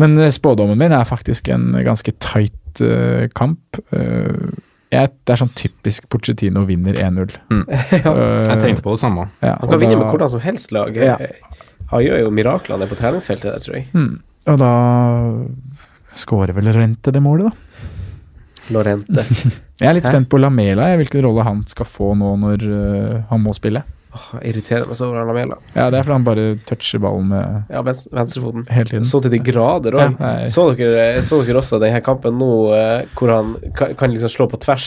Men 0.00 0.18
eh, 0.20 0.32
spådommen 0.34 0.78
min 0.80 0.92
er 0.92 1.08
faktisk 1.08 1.48
en 1.54 1.72
ganske 1.86 2.12
tight 2.20 2.84
uh, 2.84 3.24
kamp. 3.36 3.80
Uh, 3.94 4.52
jeg, 4.92 5.08
det 5.24 5.32
er 5.32 5.40
sånn 5.40 5.52
typisk 5.56 6.04
Pochettino 6.12 6.66
vinner 6.68 6.98
1-0. 7.00 7.32
Eh, 7.48 7.92
Jeg 8.04 8.58
tenkte 8.60 8.84
på 8.84 8.92
det 8.92 9.00
samme. 9.00 9.30
ja, 9.40 9.56
Han 9.62 9.70
kan 9.72 9.80
vinne 9.80 9.96
med 9.96 10.10
hvordan 10.12 10.34
som 10.34 10.42
helst 10.44 10.74
lag. 10.76 10.92
Ja. 10.96 11.16
Han 11.92 12.04
gjør 12.04 12.26
jo 12.26 12.32
mirakler 12.36 12.80
nede 12.80 12.92
på 12.92 12.98
treningsfeltet 13.00 13.48
der, 13.48 13.64
tror 13.64 13.78
jeg. 13.78 13.88
Mm. 13.96 14.18
Og 14.52 14.58
da 14.60 14.72
skårer 16.18 16.52
vel 16.56 16.68
Rente 16.76 17.14
det 17.14 17.22
målet, 17.24 17.48
da. 17.48 17.71
Lorente. 18.70 19.24
Jeg 19.82 19.88
er 19.88 19.96
litt 19.96 20.06
Hæ? 20.06 20.12
spent 20.12 20.28
på 20.30 20.38
Lamela, 20.38 20.84
jeg, 20.92 21.00
hvilken 21.02 21.24
rolle 21.26 21.42
han 21.42 21.64
skal 21.66 21.86
få 21.90 22.12
nå 22.14 22.36
når 22.38 22.62
uh, 22.70 23.22
han 23.32 23.40
må 23.42 23.50
spille. 23.56 23.82
Åh, 24.14 24.26
jeg 24.42 24.52
irriterer 24.52 24.84
meg 24.86 24.94
så 24.98 25.08
over 25.08 25.24
Lamela. 25.26 25.56
Ja, 25.74 25.88
Det 25.90 25.98
er 25.98 26.04
fordi 26.04 26.12
han 26.18 26.26
bare 26.28 26.44
toucher 26.68 27.00
ballen 27.02 27.30
med 27.32 27.72
Ja, 27.72 27.80
vens 27.82 28.04
venstrefoten. 28.12 28.66
hele 28.70 28.84
tiden. 28.92 29.04
Så 29.08 29.22
til 29.24 29.32
de 29.34 29.40
grader 29.42 29.96
òg. 29.96 30.14
Ja, 30.20 30.46
så, 30.46 30.68
så 31.24 31.40
dere 31.42 31.58
også 31.62 31.80
denne 31.82 32.02
kampen 32.04 32.36
nå 32.38 32.50
eh, 32.76 33.06
hvor 33.18 33.32
han 33.34 33.54
kan, 33.74 33.94
kan 33.98 34.12
liksom 34.14 34.28
slå 34.36 34.46
på 34.52 34.60
tvers 34.62 34.86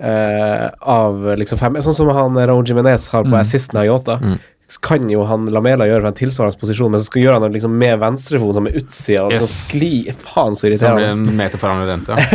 eh, 0.00 0.66
av 0.80 1.20
liksom 1.38 1.60
fem 1.60 1.76
Sånn 1.84 1.94
som 2.00 2.08
han 2.16 2.34
Raúl 2.48 2.64
Jimenez 2.66 3.06
har 3.12 3.22
på 3.28 3.30
Mm. 3.34 3.40
assisten 3.44 3.78
av 3.78 3.86
Yota. 3.86 4.18
Mm. 4.24 4.38
Kan 4.82 5.04
jo 5.10 5.22
han 5.28 5.44
Lamela 5.54 5.86
gjøre 5.86 6.00
fra 6.02 6.10
en 6.10 6.16
tilsvarende 6.18 6.58
posisjon, 6.58 6.90
men 6.90 6.98
så 7.00 7.06
skal 7.06 7.22
gjøre 7.22 7.36
han 7.38 7.44
det 7.46 7.52
liksom 7.60 7.76
med 7.78 8.00
venstrefot 8.02 8.56
som 8.56 8.66
er 8.66 8.78
utsida 8.80 9.22
og 9.28 9.32
Yes. 9.36 9.52
skli 9.68 9.90
Faen, 10.24 10.56
så 10.58 10.66
Så 10.74 10.88
han 10.88 10.96
blir 10.98 11.06
irriterende. 11.06 11.30
en 11.30 11.36
meter 11.38 11.58
foran 11.62 11.84
Lorente. 11.84 12.16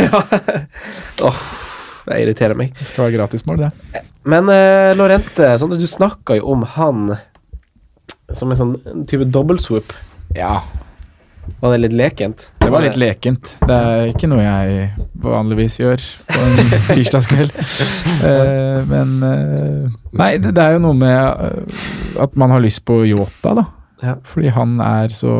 Ja. 1.21 1.27
Åh, 1.27 1.41
det 2.07 2.21
irriterer 2.23 2.55
meg. 2.57 2.71
Det 2.79 2.87
skal 2.87 3.05
være 3.09 3.17
gratismål, 3.19 3.57
det. 3.65 3.71
Men 4.23 4.47
uh, 4.49 4.93
Lorente, 4.95 5.51
Sondre, 5.59 5.77
du 5.81 5.85
snakka 5.87 6.37
jo 6.39 6.47
om 6.55 6.63
han 6.77 7.17
som 8.31 8.51
en 8.53 8.57
sånn 8.57 9.05
type 9.11 9.27
dobbeltswoop. 9.27 9.91
Ja, 10.37 10.61
Var 11.61 11.75
det 11.75 11.83
litt 11.85 11.97
lekent? 11.97 12.51
det 12.71 12.77
var 12.77 12.85
litt 12.85 12.99
lekent. 12.99 13.55
Det 13.67 13.75
er 13.75 14.09
ikke 14.13 14.29
noe 14.31 14.43
jeg 14.45 14.85
vanligvis 15.21 15.75
gjør 15.81 16.03
på 16.29 16.39
en 16.45 16.71
tirsdagskveld. 16.93 17.57
Eh, 18.23 18.87
men 18.87 19.11
eh, 19.27 19.99
Nei, 20.15 20.31
det, 20.39 20.55
er 20.55 20.77
jo 20.77 20.85
noe 20.85 20.95
med 20.95 21.19
eh, 21.19 21.85
at 22.23 22.37
man 22.39 22.53
har 22.55 22.63
lyst 22.63 22.85
på 22.87 23.01
Yota, 23.09 23.55
da. 23.59 23.67
Ja. 24.01 24.15
Fordi 24.25 24.49
han 24.55 24.79
er 24.81 25.11
så 25.13 25.31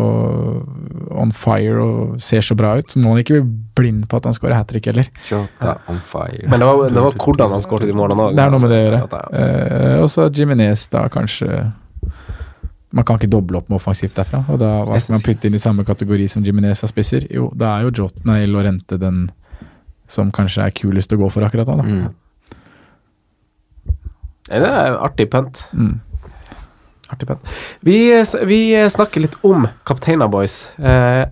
on 1.17 1.31
fire 1.33 1.81
og 1.81 2.19
ser 2.21 2.43
så 2.45 2.57
bra 2.57 2.75
ut. 2.77 2.91
Så 2.91 2.99
må 3.01 3.15
han 3.15 3.23
ikke 3.23 3.39
bli 3.39 3.55
blind 3.79 4.03
på 4.11 4.19
at 4.19 4.27
han 4.27 4.35
skårer 4.37 4.59
hat 4.59 4.69
trick 4.69 4.91
heller. 4.91 5.07
Jota 5.31 5.79
on 5.89 6.01
fire. 6.05 6.43
Men 6.51 6.61
det 6.61 6.67
var, 6.69 6.83
det 6.91 7.05
var 7.07 7.17
hvordan 7.23 7.55
han 7.55 7.63
skåret 7.63 7.89
de 7.89 7.95
målene 7.97 8.27
òg. 8.27 8.35
Det 8.37 8.43
er 8.43 8.53
noe 8.53 8.61
med 8.61 8.73
det 8.75 8.81
å 8.81 8.85
gjøre. 8.89 9.23
Eh, 9.39 9.95
og 10.03 10.11
så 10.13 10.27
Jiminez, 10.29 10.85
da 10.93 11.07
kanskje 11.13 11.63
Man 12.91 13.05
kan 13.07 13.19
ikke 13.19 13.31
doble 13.31 13.61
opp 13.61 13.69
med 13.71 13.77
offensivt 13.79 14.17
derfra. 14.17 14.43
Og 14.51 14.59
da 14.59 14.71
hva 14.87 14.99
skal 14.99 15.15
man 15.15 15.23
putte 15.25 15.47
inn 15.47 15.55
i 15.55 15.61
samme 15.63 15.85
kategori 15.87 16.27
som 16.31 16.43
Jiminez 16.43 16.83
av 16.83 16.91
spisser? 16.91 17.27
Jo, 17.31 17.47
da 17.55 17.77
er 17.77 17.87
jo 17.87 17.93
Jotna 18.03 18.41
i 18.41 18.49
Lorente 18.49 18.99
den 18.99 19.29
som 20.11 20.31
kanskje 20.35 20.65
er 20.65 20.75
kulest 20.75 21.13
å 21.15 21.19
gå 21.21 21.29
for 21.31 21.47
akkurat 21.47 21.69
da. 21.69 21.77
da. 21.79 21.83
Mm. 21.87 22.07
Det 24.51 24.67
er 24.67 24.97
artig 24.99 25.29
pent. 25.31 25.63
Mm. 25.71 26.01
Artig 27.13 27.29
pønt. 27.29 27.53
Vi, 27.87 27.99
vi 28.49 28.61
snakker 28.91 29.23
litt 29.23 29.37
om 29.47 29.69
Kapteina 29.87 30.27
boys. 30.31 30.65
Eh, 30.79 31.23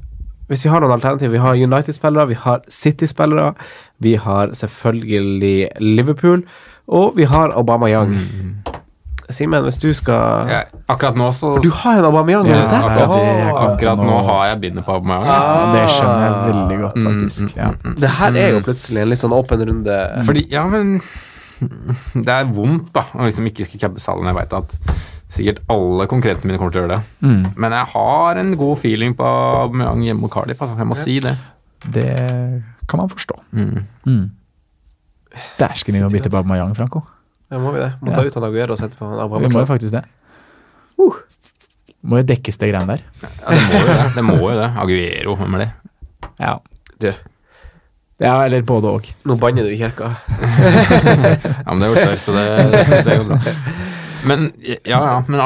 hvis 0.49 0.63
vi 0.65 0.71
har 0.71 0.81
noen 0.81 0.95
alternativer 0.95 1.35
Vi 1.35 1.43
har 1.43 1.59
United-spillere, 1.59 2.29
vi 2.31 2.39
har 2.39 2.63
City-spillere, 2.73 3.53
vi 3.99 4.15
har 4.15 4.55
selvfølgelig 4.57 5.69
Liverpool, 5.83 6.45
og 6.87 7.19
vi 7.19 7.27
har 7.29 7.53
Aubameyang. 7.53 8.15
Simen, 9.29 9.61
hvis 9.63 9.77
du 9.77 9.91
skal 9.93 10.47
Ja, 10.49 10.59
akkurat 10.89 11.15
nå 11.19 11.27
så 11.37 11.51
Du 11.61 11.69
har 11.69 11.99
en 11.99 12.05
Aubameyang 12.09 12.47
Ja, 12.49 12.63
der! 12.65 12.85
akkurat 12.89 13.11
det 13.13 13.53
Akkurat 13.65 13.97
nå 14.01 14.15
har 14.25 14.45
jeg 14.49 14.61
bindet 14.63 14.85
på 14.87 14.95
Aubameyang. 14.97 15.25
Ah. 15.29 15.73
Det 15.75 15.83
skjønner 15.93 16.23
jeg 16.25 16.53
veldig 16.53 16.79
godt, 16.81 16.95
Mm, 16.97 17.07
faktisk. 17.09 17.41
mm, 17.43 17.57
Ja. 17.57 17.67
mm, 17.69 17.77
mm. 17.91 17.95
Det 18.01 18.09
her 18.09 18.31
er 18.43 18.49
jo 18.55 18.59
plutselig 18.65 19.01
en 19.01 19.09
litt 19.09 19.19
sånn 19.21 19.35
åpen 19.37 19.65
runde. 19.69 19.97
Fordi, 20.25 20.45
ja, 20.51 20.63
men 20.67 21.01
Det 22.25 22.29
er 22.31 22.45
vondt, 22.55 22.93
da, 22.95 23.01
å 23.13 23.25
liksom 23.27 23.45
ikke 23.49 23.65
skulle 23.67 23.81
cabbe 23.83 23.99
Salen. 23.99 24.25
Jeg 24.25 24.35
veit 24.35 24.53
at 24.53 24.77
sikkert 25.29 25.59
alle 25.69 26.07
konkurrentene 26.07 26.47
mine 26.49 26.57
kommer 26.57 26.71
til 26.71 26.81
å 26.81 26.87
gjøre 26.87 26.95
det. 26.97 27.01
Mm. 27.21 27.53
Men 27.59 27.71
jeg 27.75 27.85
har 27.93 28.37
en 28.41 28.55
god 28.57 28.77
feeling 28.79 29.13
på 29.19 29.25
Aubameyang 29.27 30.01
hjemme 30.07 30.21
mot 30.23 30.31
Cardiff. 30.31 30.61
Altså. 30.61 30.77
Jeg 30.79 30.87
må 30.87 30.95
si 30.97 31.19
det. 31.19 31.35
Det 31.85 32.63
kan 32.87 32.97
man 33.03 33.09
forstå. 33.11 33.35
Mm. 33.53 33.83
Mm. 34.07 34.29
Dæsken, 35.59 35.93
vi 35.93 36.01
må 36.01 36.09
bytte 36.09 36.31
på 36.31 36.37
Aubameyang, 36.41 36.73
Franco. 36.75 37.03
Ja, 37.49 37.59
må 37.61 37.73
vi 37.73 37.81
det? 37.81 37.91
Må 38.01 38.11
Ja. 38.11 38.19
ta 38.19 38.25
ut 38.25 38.35
han 38.37 38.45
Aguero 38.45 38.75
og 38.75 38.81
sette 38.81 38.97
på 38.99 39.09
han 39.09 39.41
Vi 39.41 39.49
må 39.49 39.63
jo 39.63 39.69
faktisk 39.69 39.95
det. 39.95 40.03
Uh. 40.99 41.17
Må 42.03 42.21
jo 42.21 42.27
dekkes 42.29 42.57
det 42.61 42.69
greiene 42.71 42.95
der. 42.95 43.01
Ja, 43.23 43.29
det 43.49 43.63
må 43.65 43.79
jo 43.79 43.87
det. 43.87 43.97
Det 44.15 44.23
må 44.23 44.37
jo 44.37 44.53
det. 44.59 44.69
Aguero, 44.85 45.35
hvem 45.39 45.57
er 45.57 45.65
det? 45.65 45.71
Ja. 46.39 46.53
Du, 46.99 47.13
ja, 48.19 48.33
eller 48.43 48.61
både 48.67 48.91
og. 48.91 49.05
nå 49.23 49.35
banner 49.39 49.63
du 49.63 49.71
i 49.71 49.77
kirka. 49.79 50.11
Ja, 51.65 51.71
men 51.71 51.79
det 51.79 51.87
har 51.87 51.89
jo 51.89 51.95
gjort 51.95 52.09
før, 52.09 52.17
så 52.19 52.33
det, 52.35 53.03
det 53.07 53.17
går 53.21 53.27
bra. 53.29 53.37
Men 54.27 54.49
ja, 54.59 54.99
ja. 54.99 55.23
Men 55.27 55.39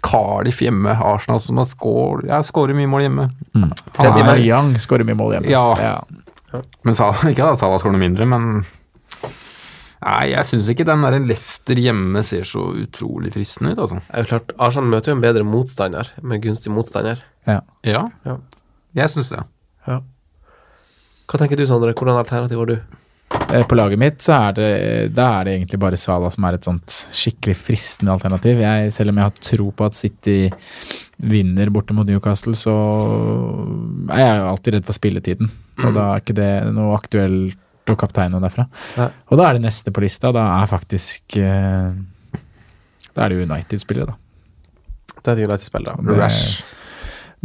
Cardiff 0.00 0.62
hjemme, 0.62 0.94
Arsenal 1.04 1.40
som 1.44 1.58
har 1.60 1.66
skår, 1.68 2.24
ja, 2.30 2.38
skårer 2.46 2.76
mye 2.78 2.88
mål 2.88 3.04
hjemme. 3.04 3.26
Mm. 3.52 3.66
Mest. 3.68 4.00
Aubameyang 4.00 4.72
skårer 4.80 5.04
mye 5.04 5.18
mål 5.18 5.34
hjemme. 5.36 5.52
Ja. 5.52 6.62
Men 6.86 6.96
Salah, 6.96 7.26
ikke 7.28 7.50
at 7.50 7.60
Salah 7.60 7.80
skårer 7.82 7.98
noe 7.98 8.04
mindre, 8.06 8.28
men 8.30 8.62
Nei, 10.04 10.28
jeg 10.30 10.44
syns 10.46 10.68
ikke 10.70 10.84
den 10.86 11.02
der 11.02 11.16
Leicester 11.26 11.74
hjemme 11.82 12.20
ser 12.22 12.44
så 12.46 12.60
utrolig 12.84 13.32
fristende 13.34 13.72
ut, 13.74 13.80
altså. 13.82 13.98
Det 14.06 14.14
er 14.14 14.22
jo 14.24 14.30
klart, 14.30 14.52
Arsenal 14.62 14.92
møter 14.92 15.10
jo 15.10 15.16
en 15.16 15.24
bedre 15.24 15.42
motstander, 15.48 16.12
med 16.22 16.42
gunstig 16.44 16.70
motstander. 16.74 17.24
Ja. 17.48 17.60
Ja, 17.82 18.04
Ja. 18.28 18.36
jeg 18.94 19.10
syns 19.10 19.28
det. 19.34 19.42
Ja. 19.88 20.00
Hva 21.28 21.38
tenker 21.42 21.56
du, 21.58 21.66
Sondre? 21.66 21.92
Hvordan 21.98 22.16
alternativ 22.22 22.58
har 22.62 22.66
du? 22.70 22.78
Eh, 23.52 23.62
På 23.68 23.76
laget 23.76 23.98
mitt 24.00 24.18
så 24.24 24.36
er 24.48 24.52
det, 24.56 25.14
da 25.16 25.40
er 25.40 25.44
det 25.44 25.54
egentlig 25.58 25.78
bare 25.80 25.96
Sala 26.00 26.30
som 26.30 26.44
er 26.44 26.54
et 26.56 26.64
sånt 26.64 26.86
skikkelig 27.12 27.56
fristende 27.56 28.12
alternativ. 28.14 28.60
Jeg, 28.60 28.92
selv 28.92 29.10
om 29.12 29.16
jeg 29.20 29.24
har 29.24 29.30
tro 29.40 29.70
på 29.76 29.84
at 29.88 29.94
City 29.98 30.50
vinner 31.20 31.70
borte 31.74 31.92
mot 31.96 32.06
Newcastle, 32.08 32.54
så 32.56 32.72
er 34.12 34.22
jeg 34.22 34.36
jo 34.40 34.48
alltid 34.52 34.74
redd 34.78 34.86
for 34.88 34.96
spilletiden. 34.96 35.50
Og 35.84 35.94
da 35.96 36.06
er 36.14 36.22
ikke 36.22 36.36
det 36.38 36.50
noe 36.76 36.96
aktuelt 36.96 37.58
å 37.94 38.00
kapteine 38.00 38.34
noe 38.34 38.44
derfra. 38.44 38.66
Nei. 38.98 39.08
Og 39.28 39.40
da 39.40 39.48
er 39.48 39.58
det 39.58 39.64
neste 39.66 39.92
på 39.94 40.04
lista. 40.04 40.32
Da 40.34 40.44
er 40.58 40.70
faktisk 40.70 41.38
eh, 41.40 41.90
Da 43.14 43.24
er 43.24 43.34
det 43.34 43.48
United-spillet, 43.48 44.10
da. 44.10 44.18
Det 45.18 45.34
er 45.34 45.44
United-spillet, 45.48 45.90
da. 45.90 46.18
Rash. 46.18 46.62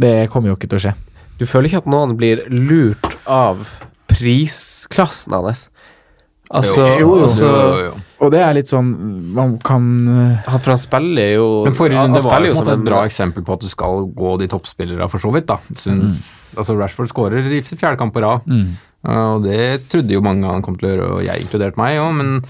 det 0.00 0.14
kommer 0.32 0.52
jo 0.52 0.58
ikke 0.58 0.70
til 0.70 0.80
å 0.80 0.84
skje. 0.86 0.94
Du 1.40 1.46
føler 1.50 1.70
ikke 1.70 1.82
at 1.82 1.90
noen 1.90 2.14
blir 2.18 2.44
lurt 2.52 3.08
av 3.26 3.66
prisklassen 4.10 5.34
hans? 5.34 5.68
Altså, 6.54 6.82
jo, 7.00 7.08
jo, 7.08 7.12
altså 7.24 7.46
jo, 7.48 7.76
jo. 7.86 7.92
Og 8.24 8.30
det 8.34 8.40
er 8.44 8.50
litt 8.52 8.68
sånn 8.68 8.90
Man 9.32 9.54
kan 9.64 9.84
eh, 10.12 10.42
han, 10.44 10.60
For 10.60 10.74
han 10.74 10.80
spiller 10.80 11.30
jo 11.32 11.46
Men 11.64 11.76
forrige 11.78 12.02
runde 12.04 12.20
var 12.20 12.44
jo 12.44 12.52
som 12.58 12.68
et 12.74 12.82
bra 12.84 12.98
eksempel 13.08 13.46
på 13.46 13.56
at 13.56 13.64
du 13.64 13.70
skal 13.72 14.04
gå 14.12 14.34
de 14.42 14.48
toppspillere 14.52 15.08
for 15.08 15.24
så 15.24 15.32
vidt, 15.34 15.48
da. 15.48 15.56
Syns, 15.80 16.26
altså 16.52 16.76
Rashford 16.76 17.08
skårer 17.10 17.48
i 17.48 17.62
fjerde 17.64 17.96
kamp 17.98 18.12
på 18.14 18.22
rad, 18.22 18.44
mm. 18.44 18.68
Og 19.04 19.42
det 19.44 19.88
trodde 19.92 20.14
jo 20.16 20.20
mange 20.24 20.46
han 20.48 20.62
kom 20.64 20.76
til 20.80 20.88
å 20.88 20.92
gjøre, 20.94 21.10
og 21.18 21.24
jeg 21.26 21.44
inkludert 21.44 21.76
meg 21.80 21.98
òg, 22.00 22.12
men 22.16 22.44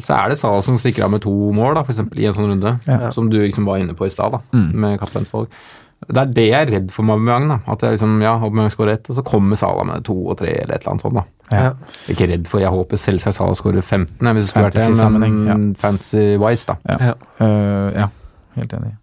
så 0.00 0.16
er 0.16 0.28
det 0.32 0.38
Sala 0.40 0.62
som 0.64 0.78
stikker 0.80 1.04
av 1.04 1.10
med 1.12 1.20
to 1.22 1.30
mål, 1.52 1.74
da, 1.76 1.82
eksempel, 1.84 2.18
i 2.22 2.26
en 2.26 2.32
sånn 2.32 2.48
runde, 2.48 2.78
Ja. 2.88 3.10
som 3.12 3.28
du 3.30 3.36
liksom 3.42 3.66
var 3.66 3.76
inne 3.82 3.94
på 3.94 4.06
i 4.06 4.10
stad, 4.10 4.32
da, 4.32 4.40
Mm. 4.52 4.70
med 4.74 4.98
kapteinsvalg. 5.00 5.48
Det 6.08 6.16
er 6.20 6.26
det 6.36 6.44
jeg 6.50 6.66
er 6.68 6.70
redd 6.72 6.90
for 6.92 7.02
med 7.02 7.14
Aubameyang. 7.16 7.48
da. 7.48 7.58
At 7.72 7.80
jeg 7.80 7.92
liksom, 7.98 8.20
ja, 8.20 8.34
Aubameyang 8.38 8.70
skårer 8.70 8.92
ett, 8.92 9.08
og 9.08 9.16
så 9.16 9.22
kommer 9.24 9.56
Salah 9.56 9.84
med 9.86 10.04
to 10.04 10.12
og 10.28 10.36
tre 10.36 10.48
eller 10.52 10.74
et 10.74 10.82
eller 10.82 10.90
annet 10.92 11.00
sånt. 11.02 11.14
da. 11.14 11.24
Ja. 11.52 11.58
Ja. 11.62 11.72
Jeg 12.08 12.08
er 12.08 12.14
ikke 12.16 12.30
redd 12.32 12.46
for, 12.48 12.60
jeg 12.60 12.70
håper 12.70 12.96
selvsagt 12.96 13.34
Salah 13.34 13.54
skårer 13.54 13.82
15, 13.82 14.08
hvis 14.34 14.44
det 14.44 14.48
skulle 14.48 14.64
vært 14.66 14.72
det, 14.72 14.82
Fantasy-sammenheng, 14.82 15.44
men 15.44 15.74
fancy-wise, 15.76 16.66
da. 16.66 16.76
Ja. 16.88 16.96
Ja. 17.00 17.14
Eh, 17.46 18.00
ja, 18.00 18.08
helt 18.56 18.72
enig. 18.72 18.96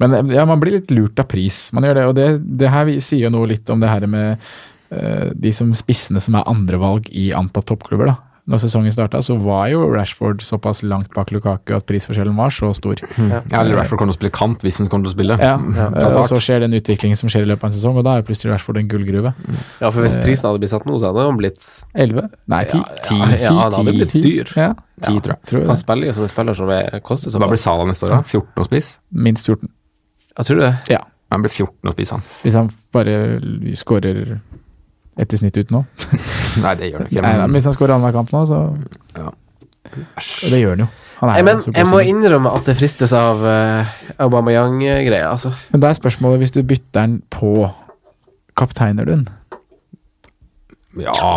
Men 0.00 0.14
eh, 0.14 0.34
ja, 0.34 0.44
man 0.46 0.60
blir 0.60 0.72
litt 0.78 0.90
lurt 0.90 1.18
av 1.18 1.28
pris. 1.28 1.70
Man 1.74 1.82
gjør 1.84 1.94
det, 1.94 2.04
og 2.08 2.14
det, 2.14 2.58
det 2.58 2.70
her 2.70 2.86
sier 3.00 3.24
jo 3.24 3.30
noe 3.30 3.46
litt 3.46 3.68
om 3.68 3.80
det 3.80 3.88
her 3.90 4.06
med 4.06 4.32
eh, 4.32 4.36
de 4.90 5.52
som 5.54 5.70
spissene 5.78 6.18
som 6.20 6.34
er 6.34 6.48
andrevalg 6.50 7.06
i 7.14 7.30
antatt 7.36 7.68
toppklubber. 7.70 8.10
da. 8.10 8.16
Når 8.50 8.58
sesongen 8.64 8.90
starta, 8.90 9.20
så 9.22 9.36
var 9.38 9.68
jo 9.70 9.84
Rashford 9.92 10.40
såpass 10.42 10.80
langt 10.82 11.12
bak 11.14 11.28
Lukaku 11.30 11.74
at 11.76 11.84
prisforskjellen 11.86 12.34
var 12.34 12.50
så 12.50 12.72
stor. 12.74 12.98
Ja. 13.20 13.42
Ja, 13.52 13.60
eller 13.60 13.76
Rashford 13.78 14.00
kommer 14.00 14.10
til 14.10 14.16
å 14.16 14.20
spille 14.24 14.32
kant 14.34 14.64
hvis 14.66 14.80
han 14.80 14.88
kommer 14.90 15.06
til 15.06 15.12
å 15.12 15.14
spille. 15.14 15.36
Ja, 15.38 15.52
fra 15.76 16.00
eh, 16.00 16.16
Og 16.18 16.24
så 16.26 16.40
skjer 16.42 16.64
den 16.64 16.74
utviklingen 16.74 17.20
som 17.20 17.30
skjer 17.30 17.44
i 17.46 17.50
løpet 17.52 17.62
av 17.62 17.70
en 17.70 17.76
sesong, 17.76 18.00
og 18.00 18.06
da 18.08 18.16
er 18.18 18.24
plutselig 18.26 18.50
Rashford 18.56 18.80
en 18.80 18.88
gullgruve. 18.90 19.34
ja, 19.36 19.90
for 19.92 20.00
hvis 20.02 20.16
prisen 20.24 20.48
hadde 20.48 20.64
blitt 20.64 20.72
satt 20.72 20.88
nå, 20.88 20.96
så 20.98 21.12
hadde 21.12 21.28
han 21.28 21.38
blitt 21.38 21.68
11? 21.94 22.26
Nei, 22.50 22.62
10. 22.72 22.80
Ja, 22.80 22.88
ja, 23.12 23.38
ja, 23.44 23.52
han 23.60 23.76
hadde 23.78 23.94
blitt 24.00 24.16
dyr. 24.18 24.50
Ja, 24.56 24.72
10, 25.04 25.20
tror 25.28 25.34
jeg. 25.36 25.40
tror 25.52 25.60
jeg 25.62 25.70
Han 25.70 25.80
spiller 25.84 26.10
jo 26.10 26.16
som 26.18 26.26
en 26.26 26.32
spiller 26.34 26.58
som 26.58 26.74
er, 26.74 26.98
koster 27.06 27.30
Hva 27.36 27.44
blir 27.46 27.60
såpass. 27.60 27.68
Salah 27.68 27.86
neste 27.92 28.08
år, 28.08 28.16
da? 28.16 28.22
14 28.26 28.64
og 28.64 28.66
spiss? 28.72 28.90
Minst 29.28 29.46
14. 29.52 29.70
Jeg 30.40 30.50
tror 30.50 30.64
det. 30.64 30.72
Ja. 30.96 31.04
Han 31.30 31.44
blir 31.46 31.54
14 31.54 31.86
og 31.86 31.94
spiss, 31.94 32.16
han. 32.16 32.26
Hvis 32.42 32.58
han 32.58 32.72
bare 32.90 33.14
skårer 33.78 34.40
etter 35.18 35.40
snitt 35.40 35.56
ut 35.58 35.72
nå. 35.74 35.84
Nei, 36.64 36.74
det 36.78 36.90
gjør 36.90 37.02
han 37.02 37.10
ikke. 37.10 37.22
Men... 37.22 37.38
nei, 37.42 37.48
hvis 37.56 37.68
han 37.70 37.76
skårer 37.76 37.96
annenhver 37.96 38.18
kamp 38.20 38.34
nå, 38.34 38.44
så 38.48 38.64
Ja. 39.16 39.30
Det 39.90 40.60
gjør 40.60 40.76
han 40.76 40.84
jo. 40.84 40.90
Han 41.20 41.32
Nei, 41.32 41.40
men 41.44 41.58
jeg 41.66 41.88
må 41.90 41.98
innrømme 42.06 42.52
at 42.56 42.68
det 42.68 42.76
fristes 42.78 43.12
av 43.16 43.42
uh, 43.44 43.90
Aubameyang-greia, 44.22 45.26
altså. 45.28 45.50
Men 45.72 45.82
da 45.82 45.90
er 45.90 45.98
spørsmålet, 45.98 46.44
hvis 46.44 46.54
du 46.54 46.62
bytter 46.64 46.94
den 46.96 47.18
på, 47.32 47.68
kapteiner 48.56 49.08
du 49.08 49.16
den? 49.18 49.26
ja. 51.00 51.34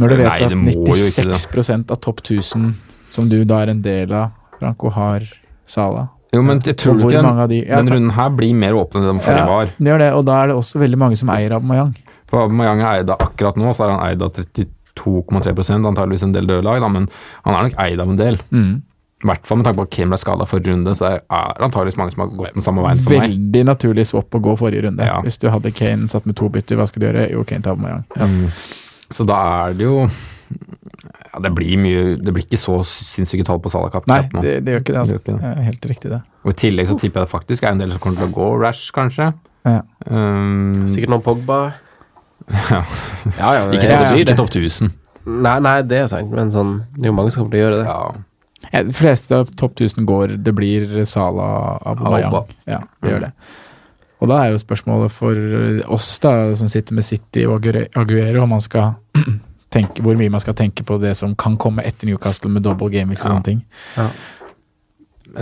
Når 0.00 0.08
du 0.08 0.16
vet 0.16 0.30
Nei, 0.30 0.38
at 0.46 0.56
må 0.56 0.72
jo 0.72 0.94
ikke 0.96 1.26
96% 1.34 1.92
av 1.92 2.00
topp 2.00 2.22
1000 2.24 2.70
som 3.12 3.28
du 3.28 3.42
da 3.44 3.60
er 3.64 3.74
en 3.74 3.82
del 3.84 4.14
av, 4.16 4.32
Franco, 4.60 4.88
har 4.94 5.26
Sala. 5.68 6.06
Jo, 6.30 6.42
men 6.46 6.60
jeg 6.62 6.76
tror 6.78 7.00
ikke 7.00 7.22
den, 7.24 7.40
de 7.50 7.56
ja, 7.64 7.80
den 7.80 7.90
runden 7.90 8.12
her 8.14 8.34
blir 8.38 8.54
mer 8.54 8.76
åpen 8.78 9.02
enn 9.02 9.16
den 9.16 9.22
forrige 9.24 9.48
var. 9.50 9.72
det 9.76 9.90
gjør 9.90 10.02
det, 10.04 10.10
og 10.14 10.26
da 10.28 10.36
er 10.38 10.52
det 10.52 10.58
også 10.60 10.82
veldig 10.82 11.00
mange 11.02 11.18
som 11.18 11.32
eier 11.34 11.56
Aubameyang. 11.56 11.96
For 12.30 12.44
Aubameyang 12.44 12.84
er 12.84 13.00
eid 13.00 13.10
av 13.10 13.24
akkurat 13.24 13.58
nå, 13.58 13.72
så 13.74 13.86
er 13.86 13.96
han 13.96 14.04
eid 14.06 14.22
av 14.22 14.30
32,3% 14.38 15.90
antageligvis 15.90 16.28
en 16.28 16.36
del 16.36 16.46
døde 16.46 16.62
lag, 16.68 16.78
da, 16.84 16.92
men 16.92 17.10
han 17.48 17.58
er 17.58 17.66
nok 17.66 17.82
eid 17.82 18.04
av 18.04 18.14
en 18.14 18.20
del. 18.20 18.38
Mm. 18.54 18.70
I 19.20 19.28
hvert 19.28 19.48
fall 19.48 19.58
med 19.60 19.66
tanke 19.66 19.82
på 19.82 19.84
at 19.84 19.92
Kane 19.92 20.14
ble 20.14 20.18
skada 20.22 20.46
forrige 20.48 20.72
runde, 20.72 20.94
så 20.96 21.08
er 21.10 21.18
det 21.20 21.66
antageligvis 21.66 21.98
mange 22.00 22.14
som 22.14 22.22
har 22.22 22.30
gått 22.38 22.54
den 22.56 22.64
samme 22.64 22.84
veien 22.86 23.02
som 23.02 23.12
meg. 23.12 23.26
Veldig 23.26 23.64
naturlig 23.68 24.06
swap 24.08 24.38
å 24.38 24.40
gå 24.46 24.54
forrige 24.62 24.86
runde. 24.86 25.04
Ja. 25.10 25.18
Hvis 25.26 25.36
du 25.42 25.50
hadde 25.52 25.74
Kane 25.76 26.08
satt 26.12 26.30
med 26.30 26.38
to 26.40 26.48
bytter, 26.52 26.78
hva 26.78 26.86
skulle 26.88 27.04
du 27.04 27.10
gjøre? 27.10 27.26
Jo, 27.34 27.42
Kane 27.48 27.66
tar 27.66 27.74
Aubameyang. 27.74 28.06
Mm. 28.16 28.46
Så 29.12 29.26
da 29.28 29.42
er 29.66 29.74
det 29.76 29.90
jo 29.90 30.06
ja, 30.50 31.40
Det 31.44 31.50
blir 31.54 31.78
mye 31.80 32.16
Det 32.18 32.32
blir 32.34 32.44
ikke 32.46 32.58
så 32.60 32.80
sinnssyke 32.86 33.44
tall 33.46 33.60
på 33.62 33.70
Salah 33.72 33.92
Nei, 34.10 34.22
det, 34.40 34.54
det 34.66 34.74
gjør 34.74 34.82
ikke 34.84 34.94
det. 34.94 35.00
altså. 35.02 35.18
Det 35.18 35.22
ikke 35.22 35.36
det. 35.36 35.50
Eh, 35.50 35.62
Helt 35.68 35.86
riktig, 35.92 36.10
det. 36.14 36.22
Og 36.44 36.54
I 36.54 36.58
tillegg 36.64 36.90
så 36.90 36.96
tipper 36.98 37.22
jeg 37.22 37.28
det 37.28 37.34
faktisk 37.34 37.66
er 37.66 37.74
en 37.74 37.82
del 37.82 37.94
som 37.94 38.02
kommer 38.02 38.22
til 38.22 38.30
å 38.30 38.34
gå 38.34 38.48
Rash, 38.62 38.90
kanskje. 38.96 39.30
Ja. 39.68 39.82
Um, 40.08 40.86
Sikkert 40.88 41.12
noen 41.12 41.24
Pogba. 41.24 41.60
Ja. 42.50 42.80
Ja, 43.36 43.50
ja, 43.54 43.66
Ikke 43.70 43.92
topp 43.92 44.16
ja, 44.16 44.24
det. 44.24 44.64
1000. 44.64 44.90
Nei, 45.30 45.58
nei, 45.62 45.76
det 45.86 45.98
er 46.00 46.06
sant, 46.10 46.30
men 46.32 46.48
sånn 46.50 46.78
Det 46.96 47.04
er 47.04 47.10
jo 47.10 47.16
mange 47.18 47.30
som 47.30 47.42
kommer 47.44 47.52
til 47.54 47.60
å 47.60 47.64
gjøre 47.66 47.80
det. 47.82 47.88
Ja. 47.90 48.26
Ja, 48.70 48.82
de 48.86 48.94
fleste 48.94 49.38
av 49.40 49.50
topp 49.58 49.78
1000 49.80 50.06
går, 50.08 50.34
det 50.44 50.52
blir 50.54 51.04
Sala 51.08 51.78
Aubameyang. 51.90 52.50
Ja, 52.68 52.82
det 53.02 53.14
gjør 53.14 53.22
det. 53.28 53.30
Og 54.20 54.28
da 54.28 54.40
er 54.42 54.52
jo 54.52 54.60
spørsmålet 54.60 55.14
for 55.14 55.36
oss 55.96 56.10
da, 56.20 56.34
som 56.58 56.68
sitter 56.68 56.96
med 56.98 57.06
City 57.06 57.46
og 57.48 57.64
Aguero, 57.64 58.42
om 58.44 58.52
man 58.52 58.60
skal 58.64 58.92
tenke, 59.70 60.02
hvor 60.02 60.16
mye 60.18 60.30
man 60.34 60.40
skal 60.42 60.54
tenke 60.58 60.82
på 60.86 60.96
det 61.02 61.12
som 61.16 61.34
kan 61.38 61.54
komme 61.60 61.82
etter 61.86 62.06
Newcastle 62.10 62.50
med 62.50 62.62
double 62.66 62.90
game 62.90 63.12
og 63.14 63.18
Ja. 63.18 63.22
sånne 63.28 63.44
ting. 63.46 63.60
Jeg 63.96 64.10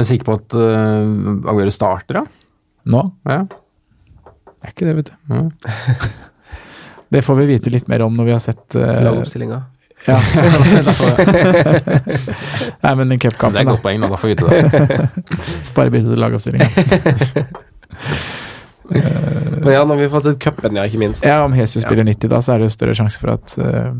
er 0.01 0.05
sikker 0.05 0.25
på 0.29 0.35
at 0.37 0.55
uh, 0.55 1.49
Aguero 1.49 1.71
starter, 1.73 2.14
da. 2.21 2.25
Nå 2.93 3.01
Ja. 3.29 3.41
er 4.64 4.69
ikke 4.75 4.87
det, 4.88 4.95
vet 4.97 5.11
du. 5.11 5.14
Mm. 5.35 5.51
Det 7.11 7.23
får 7.25 7.35
vi 7.41 7.47
vite 7.55 7.71
litt 7.73 7.87
mer 7.88 8.03
om 8.05 8.12
når 8.12 8.25
vi 8.29 8.33
har 8.35 8.41
sett 8.45 8.75
uh, 8.77 9.01
Lagoppstillinga. 9.07 9.62
ja. 10.07 10.19
Nei, 12.85 12.93
men 12.95 13.09
den 13.09 13.17
Det 13.17 13.17
er 13.17 13.21
cupkampen, 13.31 13.61
et 13.61 13.64
da. 13.64 13.71
godt 13.73 13.83
poeng, 13.83 14.01
da. 14.05 14.09
Da 14.12 14.17
får 14.21 14.29
vi 14.29 14.35
vite 14.35 14.45
det. 14.45 14.53
Sparebytte 15.71 16.09
til 16.12 16.21
lagoppstillinga. 16.21 16.69
Men 19.64 19.75
ja, 19.75 19.83
når 19.88 20.01
vi 20.01 20.09
får 20.09 20.14
fått 20.16 20.29
sett 20.29 20.40
cupen, 20.44 20.79
ja, 20.79 20.87
ikke 20.88 21.01
minst. 21.03 21.27
Ja, 21.27 21.42
om 21.47 21.57
Jesus 21.57 21.85
spiller 21.87 22.07
90 22.09 22.33
da, 22.33 22.40
så 22.44 22.55
er 22.55 22.62
det 22.62 22.71
jo 22.71 22.77
større 22.77 22.97
sjanse 22.99 23.21
for 23.23 23.35
at 23.35 23.55
uh, 23.61 23.92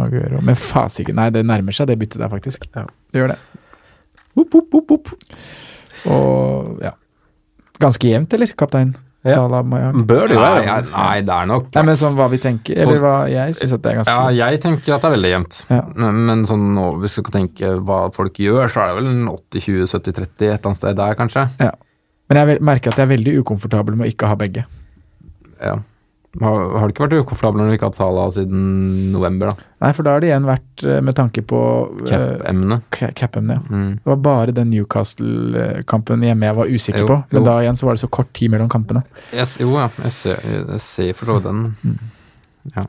Aguero 0.00 0.40
Men 0.44 0.58
fasiken, 0.58 1.18
nei, 1.18 1.28
det 1.34 1.44
nærmer 1.46 1.76
seg 1.76 1.90
det 1.90 1.98
byttet 2.00 2.22
der, 2.22 2.30
faktisk. 2.32 2.66
Ja. 2.76 2.86
Det 3.10 3.22
gjør 3.22 3.34
det. 3.34 3.38
Opp, 4.38 4.54
opp, 4.62 4.80
opp, 4.80 4.96
opp. 4.96 5.14
Og 6.10 6.80
ja 6.84 6.94
Ganske 7.80 8.10
jevnt, 8.10 8.34
eller, 8.36 8.50
kaptein? 8.60 8.92
Ja. 9.24 9.34
Salah 9.34 9.60
Mayang? 9.64 10.06
Bør 10.08 10.30
det 10.30 10.36
jo 10.36 10.40
Nei, 10.40 10.48
være. 10.54 10.64
jeg, 10.64 10.84
nei, 10.94 11.16
det 11.28 11.32
er 11.34 11.48
nok 11.48 11.66
Nei, 11.74 11.82
men 11.90 11.96
sånn 12.00 12.14
hva 12.16 12.26
vi 12.32 12.38
tenker, 12.40 12.78
eller 12.80 13.02
hva 13.02 13.14
jeg 13.28 13.56
syns 13.58 13.74
at 13.76 13.82
det 13.84 13.90
er 13.90 13.98
ganske 13.98 14.14
Ja, 14.16 14.46
jeg 14.48 14.60
tenker 14.64 14.94
at 14.96 15.04
det 15.04 15.08
er 15.10 15.14
veldig 15.16 15.32
jevnt. 15.32 15.58
Ja. 15.68 15.80
Men, 15.92 16.22
men 16.28 16.44
sånn, 16.48 16.64
nå, 16.76 16.86
hvis 17.02 17.18
du 17.18 17.20
skal 17.20 17.34
tenke 17.36 17.72
hva 17.84 17.98
folk 18.16 18.40
gjør, 18.40 18.72
så 18.72 18.84
er 18.84 18.92
det 18.92 19.02
vel 19.02 19.28
80-20-70-30 19.34 20.24
et 20.24 20.44
eller 20.46 20.70
annet 20.70 20.80
sted 20.80 21.00
der, 21.02 21.16
kanskje. 21.20 21.46
ja. 21.60 21.72
Men 22.30 22.38
jeg 22.38 22.62
merker 22.62 22.92
at 22.92 23.00
jeg 23.00 23.08
er 23.08 23.10
veldig 23.10 23.32
ukomfortabel 23.42 23.96
med 23.98 24.06
å 24.06 24.12
ikke 24.12 24.28
ha 24.30 24.36
begge. 24.38 24.62
Ja. 25.62 25.78
Har, 26.40 26.60
har 26.78 26.86
det 26.86 26.94
ikke 26.94 27.02
vært 27.08 27.24
ukomfortabel 27.24 27.58
når 27.58 27.66
du 27.66 27.74
ikke 27.74 27.88
har 27.88 27.90
hatt 27.90 27.98
Salah 27.98 28.28
siden 28.30 28.60
november, 29.10 29.50
da? 29.50 29.64
Nei, 29.82 29.88
for 29.96 30.06
da 30.06 30.12
har 30.14 30.22
det 30.22 30.28
igjen 30.28 30.44
vært 30.46 30.84
eh, 30.86 31.00
med 31.02 31.16
tanke 31.18 31.42
på 31.42 31.58
eh, 32.04 32.06
Cap-emnet. 32.12 32.84
ca- 32.94 33.10
Cap-emnet, 33.18 33.58
ja. 33.58 33.74
Mm. 33.74 33.88
Det 33.98 34.12
var 34.12 34.20
bare 34.28 34.54
den 34.54 34.70
Newcastle-kampen 34.70 36.22
hjemme 36.22 36.46
jeg 36.46 36.56
var 36.60 36.70
usikker 36.70 37.02
Jo, 37.02 37.08
på. 37.10 37.18
Men 37.32 37.40
jo. 37.42 37.44
da 37.48 37.56
igjen 37.64 37.76
så 37.80 37.88
var 37.88 37.98
det 37.98 38.04
så 38.04 38.10
kort 38.14 38.30
tid 38.36 38.52
mellom 38.54 38.70
kampene. 38.70 39.02
Yes, 39.34 39.56
jo, 39.60 39.72
ja. 39.74 39.88
Jeg 40.06 40.14
ser, 40.16 40.40
jeg 40.54 40.80
ser 40.86 41.12
for 41.18 41.32
så 41.32 41.38
vidt 41.40 41.50
den. 41.50 42.08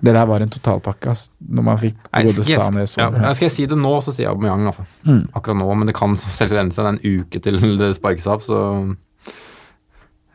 Det 0.03 0.13
der 0.13 0.25
var 0.27 0.43
en 0.43 0.51
totalpakke, 0.51 1.13
ass. 1.15 1.29
Når 1.41 1.63
man 1.65 1.77
fikk 1.81 1.97
både 2.11 2.43
Sané 2.45 2.83
jeg, 2.85 2.89
så 2.91 3.01
ja, 3.07 3.33
skal 3.33 3.47
jeg 3.47 3.55
si 3.55 3.65
det 3.71 3.77
nå, 3.79 3.93
så 4.03 4.11
sier 4.13 4.27
jeg 4.27 4.33
Aubameyang, 4.35 4.67
altså. 4.69 4.83
Mm. 5.07 5.23
Akkurat 5.33 5.57
nå, 5.63 5.69
men 5.79 5.89
det 5.89 5.95
kan 5.97 6.13
selvsagt 6.19 6.59
endre 6.59 6.75
seg. 6.75 6.85
Det 6.85 6.91
er 6.91 6.97
en 6.99 7.21
uke 7.25 7.41
til 7.47 7.61
det 7.79 7.93
sparkes 7.97 8.27
av, 8.29 8.43
så 8.45 8.59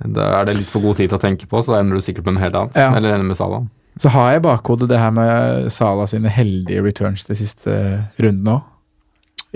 da 0.04 0.28
er 0.40 0.48
det 0.48 0.59
litt 0.59 0.70
for 0.70 0.85
god 0.85 0.98
tid 0.98 1.11
til 1.11 1.18
å 1.18 1.22
tenke 1.22 1.48
på, 1.48 1.62
så 1.64 1.78
ender 1.78 1.96
du 1.96 2.04
sikkert 2.04 2.26
på 2.26 2.35
noe 2.35 2.42
helt 2.42 2.56
annet. 2.59 2.76
Ja. 2.76 2.90
Eller 2.96 3.14
ender 3.14 3.28
med 3.30 3.38
Salah. 3.38 3.64
Så 3.96 4.12
har 4.12 4.35
jeg 4.35 4.42
i 4.42 4.44
bakhodet 4.44 4.90
det 4.90 5.00
her 5.00 5.12
med 5.16 5.70
Salah 5.72 6.09
sine 6.11 6.28
heldige 6.32 6.85
returns 6.85 7.24
de 7.28 7.37
siste 7.38 7.76
rundene 8.20 8.59
òg. 8.59 8.72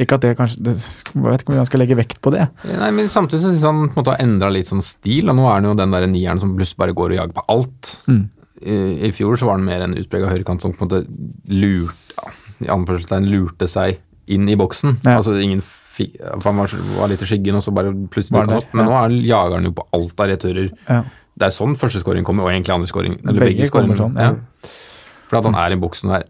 Ikke 0.01 0.17
at 0.17 0.23
det 0.25 0.37
kanskje 0.39 0.63
det, 0.65 0.73
Jeg 1.13 1.23
vet 1.27 1.43
ikke 1.43 1.53
om 1.53 1.59
jeg 1.59 1.69
skal 1.69 1.83
legge 1.83 1.97
vekt 1.99 2.21
på 2.25 2.31
det. 2.33 2.47
Nei, 2.65 2.91
men 2.97 3.11
Samtidig 3.13 3.43
så 3.43 3.51
syns 3.51 3.67
han 3.67 3.81
på 3.83 3.91
en 3.91 3.99
måte 3.99 4.15
har 4.15 4.23
endra 4.23 4.49
litt 4.55 4.71
sånn 4.71 4.85
stil. 4.85 5.29
og 5.29 5.37
Nå 5.37 5.45
er 5.45 5.59
han 5.59 5.67
jo 5.69 5.75
den 5.77 5.93
der 5.93 6.07
nieren 6.09 6.41
som 6.41 6.55
plutselig 6.57 6.81
bare 6.81 6.95
går 6.97 7.13
og 7.13 7.19
jager 7.19 7.35
på 7.37 7.45
alt. 7.53 7.91
Mm. 8.09 8.23
I, 8.61 8.77
I 9.09 9.13
fjor 9.17 9.37
så 9.37 9.49
var 9.49 9.59
han 9.59 9.67
mer 9.67 9.85
en 9.85 9.99
utprega 10.01 10.31
høyrekant 10.31 10.65
som 10.65 10.73
på 10.73 10.87
en 10.87 10.89
måte 10.89 11.03
lurte 11.53 12.17
ja, 12.17 12.33
i 12.65 12.71
anførselstegn 12.73 13.29
lurte 13.29 13.69
seg 13.69 14.01
inn 14.31 14.49
i 14.49 14.57
boksen. 14.57 15.01
Ja. 15.05 15.19
Altså 15.19 15.37
ingen 15.37 15.61
fi, 16.01 16.09
for 16.33 16.49
Han 16.51 16.61
var, 16.65 16.75
var 16.99 17.13
litt 17.13 17.23
i 17.25 17.31
skyggen, 17.31 17.61
og 17.61 17.65
så 17.65 17.73
bare 17.77 17.93
plutselig 18.13 18.35
dukka 18.41 18.51
han 18.51 18.61
opp. 18.65 18.75
Men 18.75 18.85
ja. 18.85 18.89
nå 18.91 18.99
er, 18.99 19.15
jageren 19.15 19.31
jager 19.31 19.59
han 19.61 19.71
jo 19.71 19.75
på 19.79 19.87
alt 20.01 20.25
av 20.25 20.31
returer. 20.33 20.69
Ja. 20.89 21.01
Det 21.41 21.49
er 21.49 21.55
sånn 21.57 21.77
første 21.81 22.03
scoring 22.03 22.27
kommer, 22.27 22.49
og 22.49 22.53
egentlig 22.53 22.75
andre 22.75 22.91
scoring. 22.91 23.17
Eller 23.23 23.45
Begge 23.47 23.61
begge, 23.63 23.71
scoring. 23.71 23.97
sånn, 23.99 24.19
ja. 24.21 24.33
ja. 24.35 24.75
For 25.31 25.39
at 25.41 25.47
han 25.47 25.57
er 25.63 25.77
i 25.77 25.81
buksen 25.81 26.11
og 26.11 26.19
er 26.19 26.27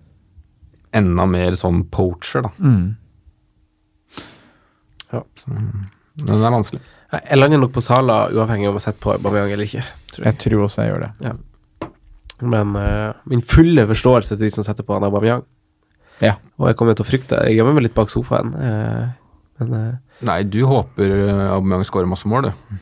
enda 1.01 1.25
mer 1.31 1.57
sånn 1.59 1.85
poacher, 1.91 2.45
da. 2.47 2.53
Mm. 2.61 2.97
Men 5.11 6.27
det 6.29 6.37
er 6.47 6.55
vanskelig. 6.55 6.83
Jeg 7.11 7.39
lander 7.41 7.59
nok 7.65 7.73
på 7.75 7.83
Sala, 7.83 8.21
uavhengig 8.31 8.69
om 8.71 8.77
jeg 8.79 8.85
setter 8.85 9.03
på 9.03 9.15
Bamiang 9.25 9.51
eller 9.51 9.67
ikke. 9.67 9.83
Tror 10.15 10.23
jeg. 10.25 10.29
Jeg 10.31 10.39
tror 10.45 10.67
også 10.67 10.85
jeg 10.85 10.93
gjør 10.93 11.07
det. 11.07 11.33
Men 12.55 12.77
uh, 12.79 13.17
min 13.29 13.43
fulle 13.45 13.83
forståelse 13.91 14.37
til 14.37 14.47
de 14.47 14.53
som 14.55 14.67
setter 14.67 14.87
på 14.87 14.95
han 14.95 15.07
Aubameyang. 15.09 15.43
Ja. 16.23 16.37
Og 16.61 16.69
jeg 16.71 16.77
kommer 16.79 16.93
til 16.95 17.07
å 17.07 17.09
frykte 17.09 17.39
Jeg 17.49 17.57
gjemmer 17.57 17.73
meg 17.77 17.87
litt 17.87 17.97
bak 17.97 18.11
sofaen. 18.13 18.53
eh, 18.53 19.07
men 19.61 19.75
eh, 19.79 20.23
Nei, 20.29 20.43
du 20.49 20.61
håper 20.69 21.15
Aubameyang 21.55 21.87
skårer 21.89 22.09
masse 22.11 22.29
mål, 22.29 22.51
du. 22.51 22.81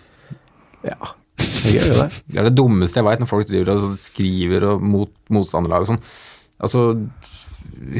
ja, 0.88 0.96
jeg 1.38 1.76
gjør 1.76 1.92
jo 1.92 1.98
det. 2.02 2.08
Det 2.32 2.40
er 2.40 2.48
det 2.48 2.56
dummeste 2.58 2.98
jeg 3.00 3.06
veit, 3.06 3.22
når 3.22 3.30
folk 3.30 3.46
driver 3.48 3.74
og 3.76 3.94
skriver 4.02 4.66
og 4.72 4.82
mot 4.82 5.12
motstanderlag 5.34 5.84
og 5.86 5.92
sånn. 5.92 6.02
Altså, 6.58 6.82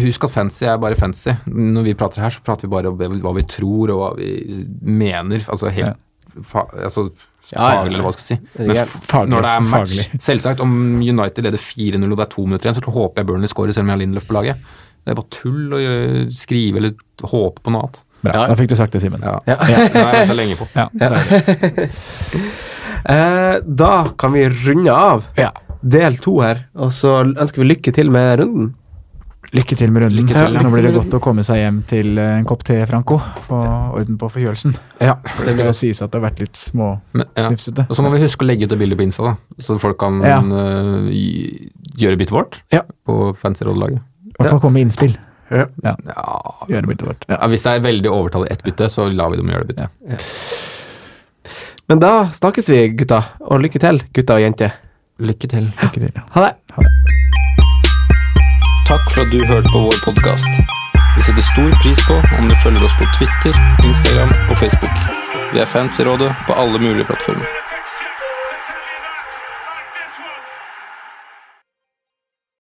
husk 0.03 0.25
at 0.27 0.35
fancy 0.35 0.67
er 0.67 0.79
bare 0.83 0.99
fancy. 0.99 1.35
Når 1.47 1.87
vi 1.87 1.97
prater 1.99 2.25
her, 2.25 2.35
så 2.35 2.43
prater 2.45 2.67
vi 2.67 2.73
bare 2.75 2.91
om 2.91 2.99
hva 3.23 3.35
vi 3.37 3.45
tror 3.51 3.93
og 3.95 4.01
hva 4.03 4.09
vi 4.19 4.65
mener. 4.83 5.45
Altså 5.47 5.71
helt 5.75 5.99
fa 6.47 6.65
altså, 6.77 7.09
Ja, 7.49 7.57
ja, 7.57 7.69
ja. 7.69 7.77
faglig, 7.79 7.95
eller 7.95 8.05
hva 8.05 8.11
skal 8.13 8.25
jeg 8.27 8.41
si. 8.41 8.65
Men 8.69 8.91
Faglig, 9.09 9.31
når 9.33 9.47
det 9.47 9.53
er 9.55 9.63
match 9.65 9.95
faglig. 9.95 10.21
Selvsagt, 10.29 10.61
om 10.67 10.75
United 11.01 11.47
leder 11.47 11.63
4-0 11.63 12.05
og 12.11 12.19
det 12.19 12.27
er 12.27 12.35
to 12.35 12.45
minutter 12.45 12.69
igjen, 12.69 12.77
så 12.77 12.93
håper 12.99 13.23
jeg 13.23 13.31
Burnley 13.31 13.51
scorer 13.55 13.73
selv 13.73 13.87
om 13.87 13.93
jeg 13.93 13.97
har 13.97 14.03
Lindlöf 14.03 14.27
på 14.29 14.37
laget. 14.37 14.67
Det 15.07 15.15
er 15.15 15.17
bare 15.23 15.33
tull 15.33 15.73
å 15.73 15.81
skrive 16.35 16.83
eller 16.83 16.99
håpe 17.31 17.63
på 17.65 17.73
noe 17.73 17.87
annet. 17.87 18.03
Bra. 18.23 18.33
Ja. 18.35 18.47
Da 18.51 18.57
fikk 18.59 18.69
du 18.73 18.77
sagt 18.79 18.93
det, 18.93 19.01
Simen. 19.05 19.23
Ja. 19.23 19.39
Ja. 19.47 19.57
Det 19.63 20.03
har 20.03 20.15
jeg 20.25 20.37
lenge 20.37 20.57
på. 20.59 20.69
Ja. 20.75 20.89
Eh, 23.09 23.57
da 23.63 24.09
kan 24.19 24.33
vi 24.35 24.43
runde 24.49 24.91
av 24.93 25.25
Ja. 25.39 25.53
del 25.81 26.17
to 26.19 26.41
her, 26.43 26.65
og 26.75 26.91
så 26.93 27.21
ønsker 27.23 27.63
vi 27.63 27.69
lykke 27.69 27.93
til 27.95 28.11
med 28.11 28.41
runden. 28.41 28.73
Lykke 29.55 29.77
til 29.79 29.93
med 29.95 30.03
runden. 30.03 30.19
Lykke 30.19 30.35
til, 30.35 30.43
Ja, 30.43 30.49
lykke 30.51 30.65
Nå 30.67 30.71
blir 30.75 30.83
det 30.83 30.95
godt 30.97 31.15
å 31.15 31.21
komme 31.23 31.45
seg 31.47 31.61
hjem 31.63 31.79
til 31.89 32.19
eh, 32.19 32.35
en 32.41 32.45
kopp 32.45 32.65
te, 32.67 32.81
Franco. 32.91 33.21
Få 33.47 33.61
orden 33.97 34.19
på 34.19 34.29
forkjølelsen. 34.35 34.75
Ja, 35.01 35.15
For 35.37 35.45
det 35.47 35.55
skal 35.55 35.71
jo 35.71 35.77
sies 35.79 36.03
at 36.03 36.11
det 36.11 36.21
har 36.21 36.27
vært 36.27 36.43
litt 36.43 36.57
små 36.59 37.01
ja. 37.15 37.47
Og 37.87 37.95
så 37.97 38.03
må 38.05 38.11
vi 38.13 38.21
huske 38.27 38.45
å 38.45 38.49
legge 38.51 38.67
ut 38.67 38.73
et 38.75 38.79
bilde 38.83 38.99
på 38.99 39.07
Insta, 39.07 39.23
da, 39.31 39.37
så 39.63 39.79
folk 39.81 39.97
kan 40.03 40.21
Ja. 40.27 40.41
uh, 40.43 41.07
gjøre 41.97 42.19
byttet 42.19 42.35
vårt 42.35 42.61
Ja. 42.75 42.83
på 43.07 43.35
fancy 43.39 43.65
rådelaget. 43.65 44.03
I 44.27 44.35
hvert 44.43 44.51
fall 44.51 44.61
komme 44.61 44.75
med 44.83 44.89
innspill. 44.91 45.17
Ja. 45.51 45.67
Ja. 45.85 45.95
Gjøre 46.69 46.91
byttet 46.91 47.07
vårt. 47.09 47.25
Ja, 47.29 47.39
hvis 47.49 47.65
det 47.65 47.73
er 47.77 47.85
veldig 47.87 48.11
overtallet 48.13 48.53
ett 48.53 48.65
bytte, 48.67 48.89
så 48.93 49.09
lar 49.09 49.33
vi 49.33 49.41
dem 49.41 49.53
gjøre 49.53 49.65
det 49.65 49.75
byttet. 49.75 50.21
Men 51.89 52.03
da 52.03 52.13
snakkes 52.37 52.69
vi, 52.69 52.83
gutta. 53.01 53.23
Og 53.49 53.63
lykke 53.65 53.81
til, 53.81 54.03
gutta 54.13 54.37
og 54.37 54.45
jenter. 54.45 54.75
Lykke 55.19 55.49
til. 55.49 55.71
Lykke 55.83 56.03
til. 56.05 56.21
Ha 56.35 56.45
det. 56.45 56.53
Takk 58.89 59.09
for 59.13 59.25
at 59.25 59.33
du 59.33 59.41
hørte 59.49 59.73
på 59.73 59.81
vår 59.87 59.97
podkast. 60.05 60.61
Vi 61.17 61.25
setter 61.27 61.43
stor 61.43 61.73
pris 61.83 62.05
på 62.09 62.19
om 62.39 62.49
du 62.49 62.55
følger 62.63 62.85
oss 62.85 62.95
på 63.01 63.09
Twitter, 63.17 63.57
Instagram 63.85 64.31
og 64.51 64.57
Facebook. 64.57 65.01
Vi 65.53 65.65
er 65.65 65.67
fans 65.67 65.99
i 65.99 66.05
rådet 66.05 66.31
på 66.47 66.57
alle 66.61 66.79
mulige 66.79 67.09
plattformer. 67.09 67.68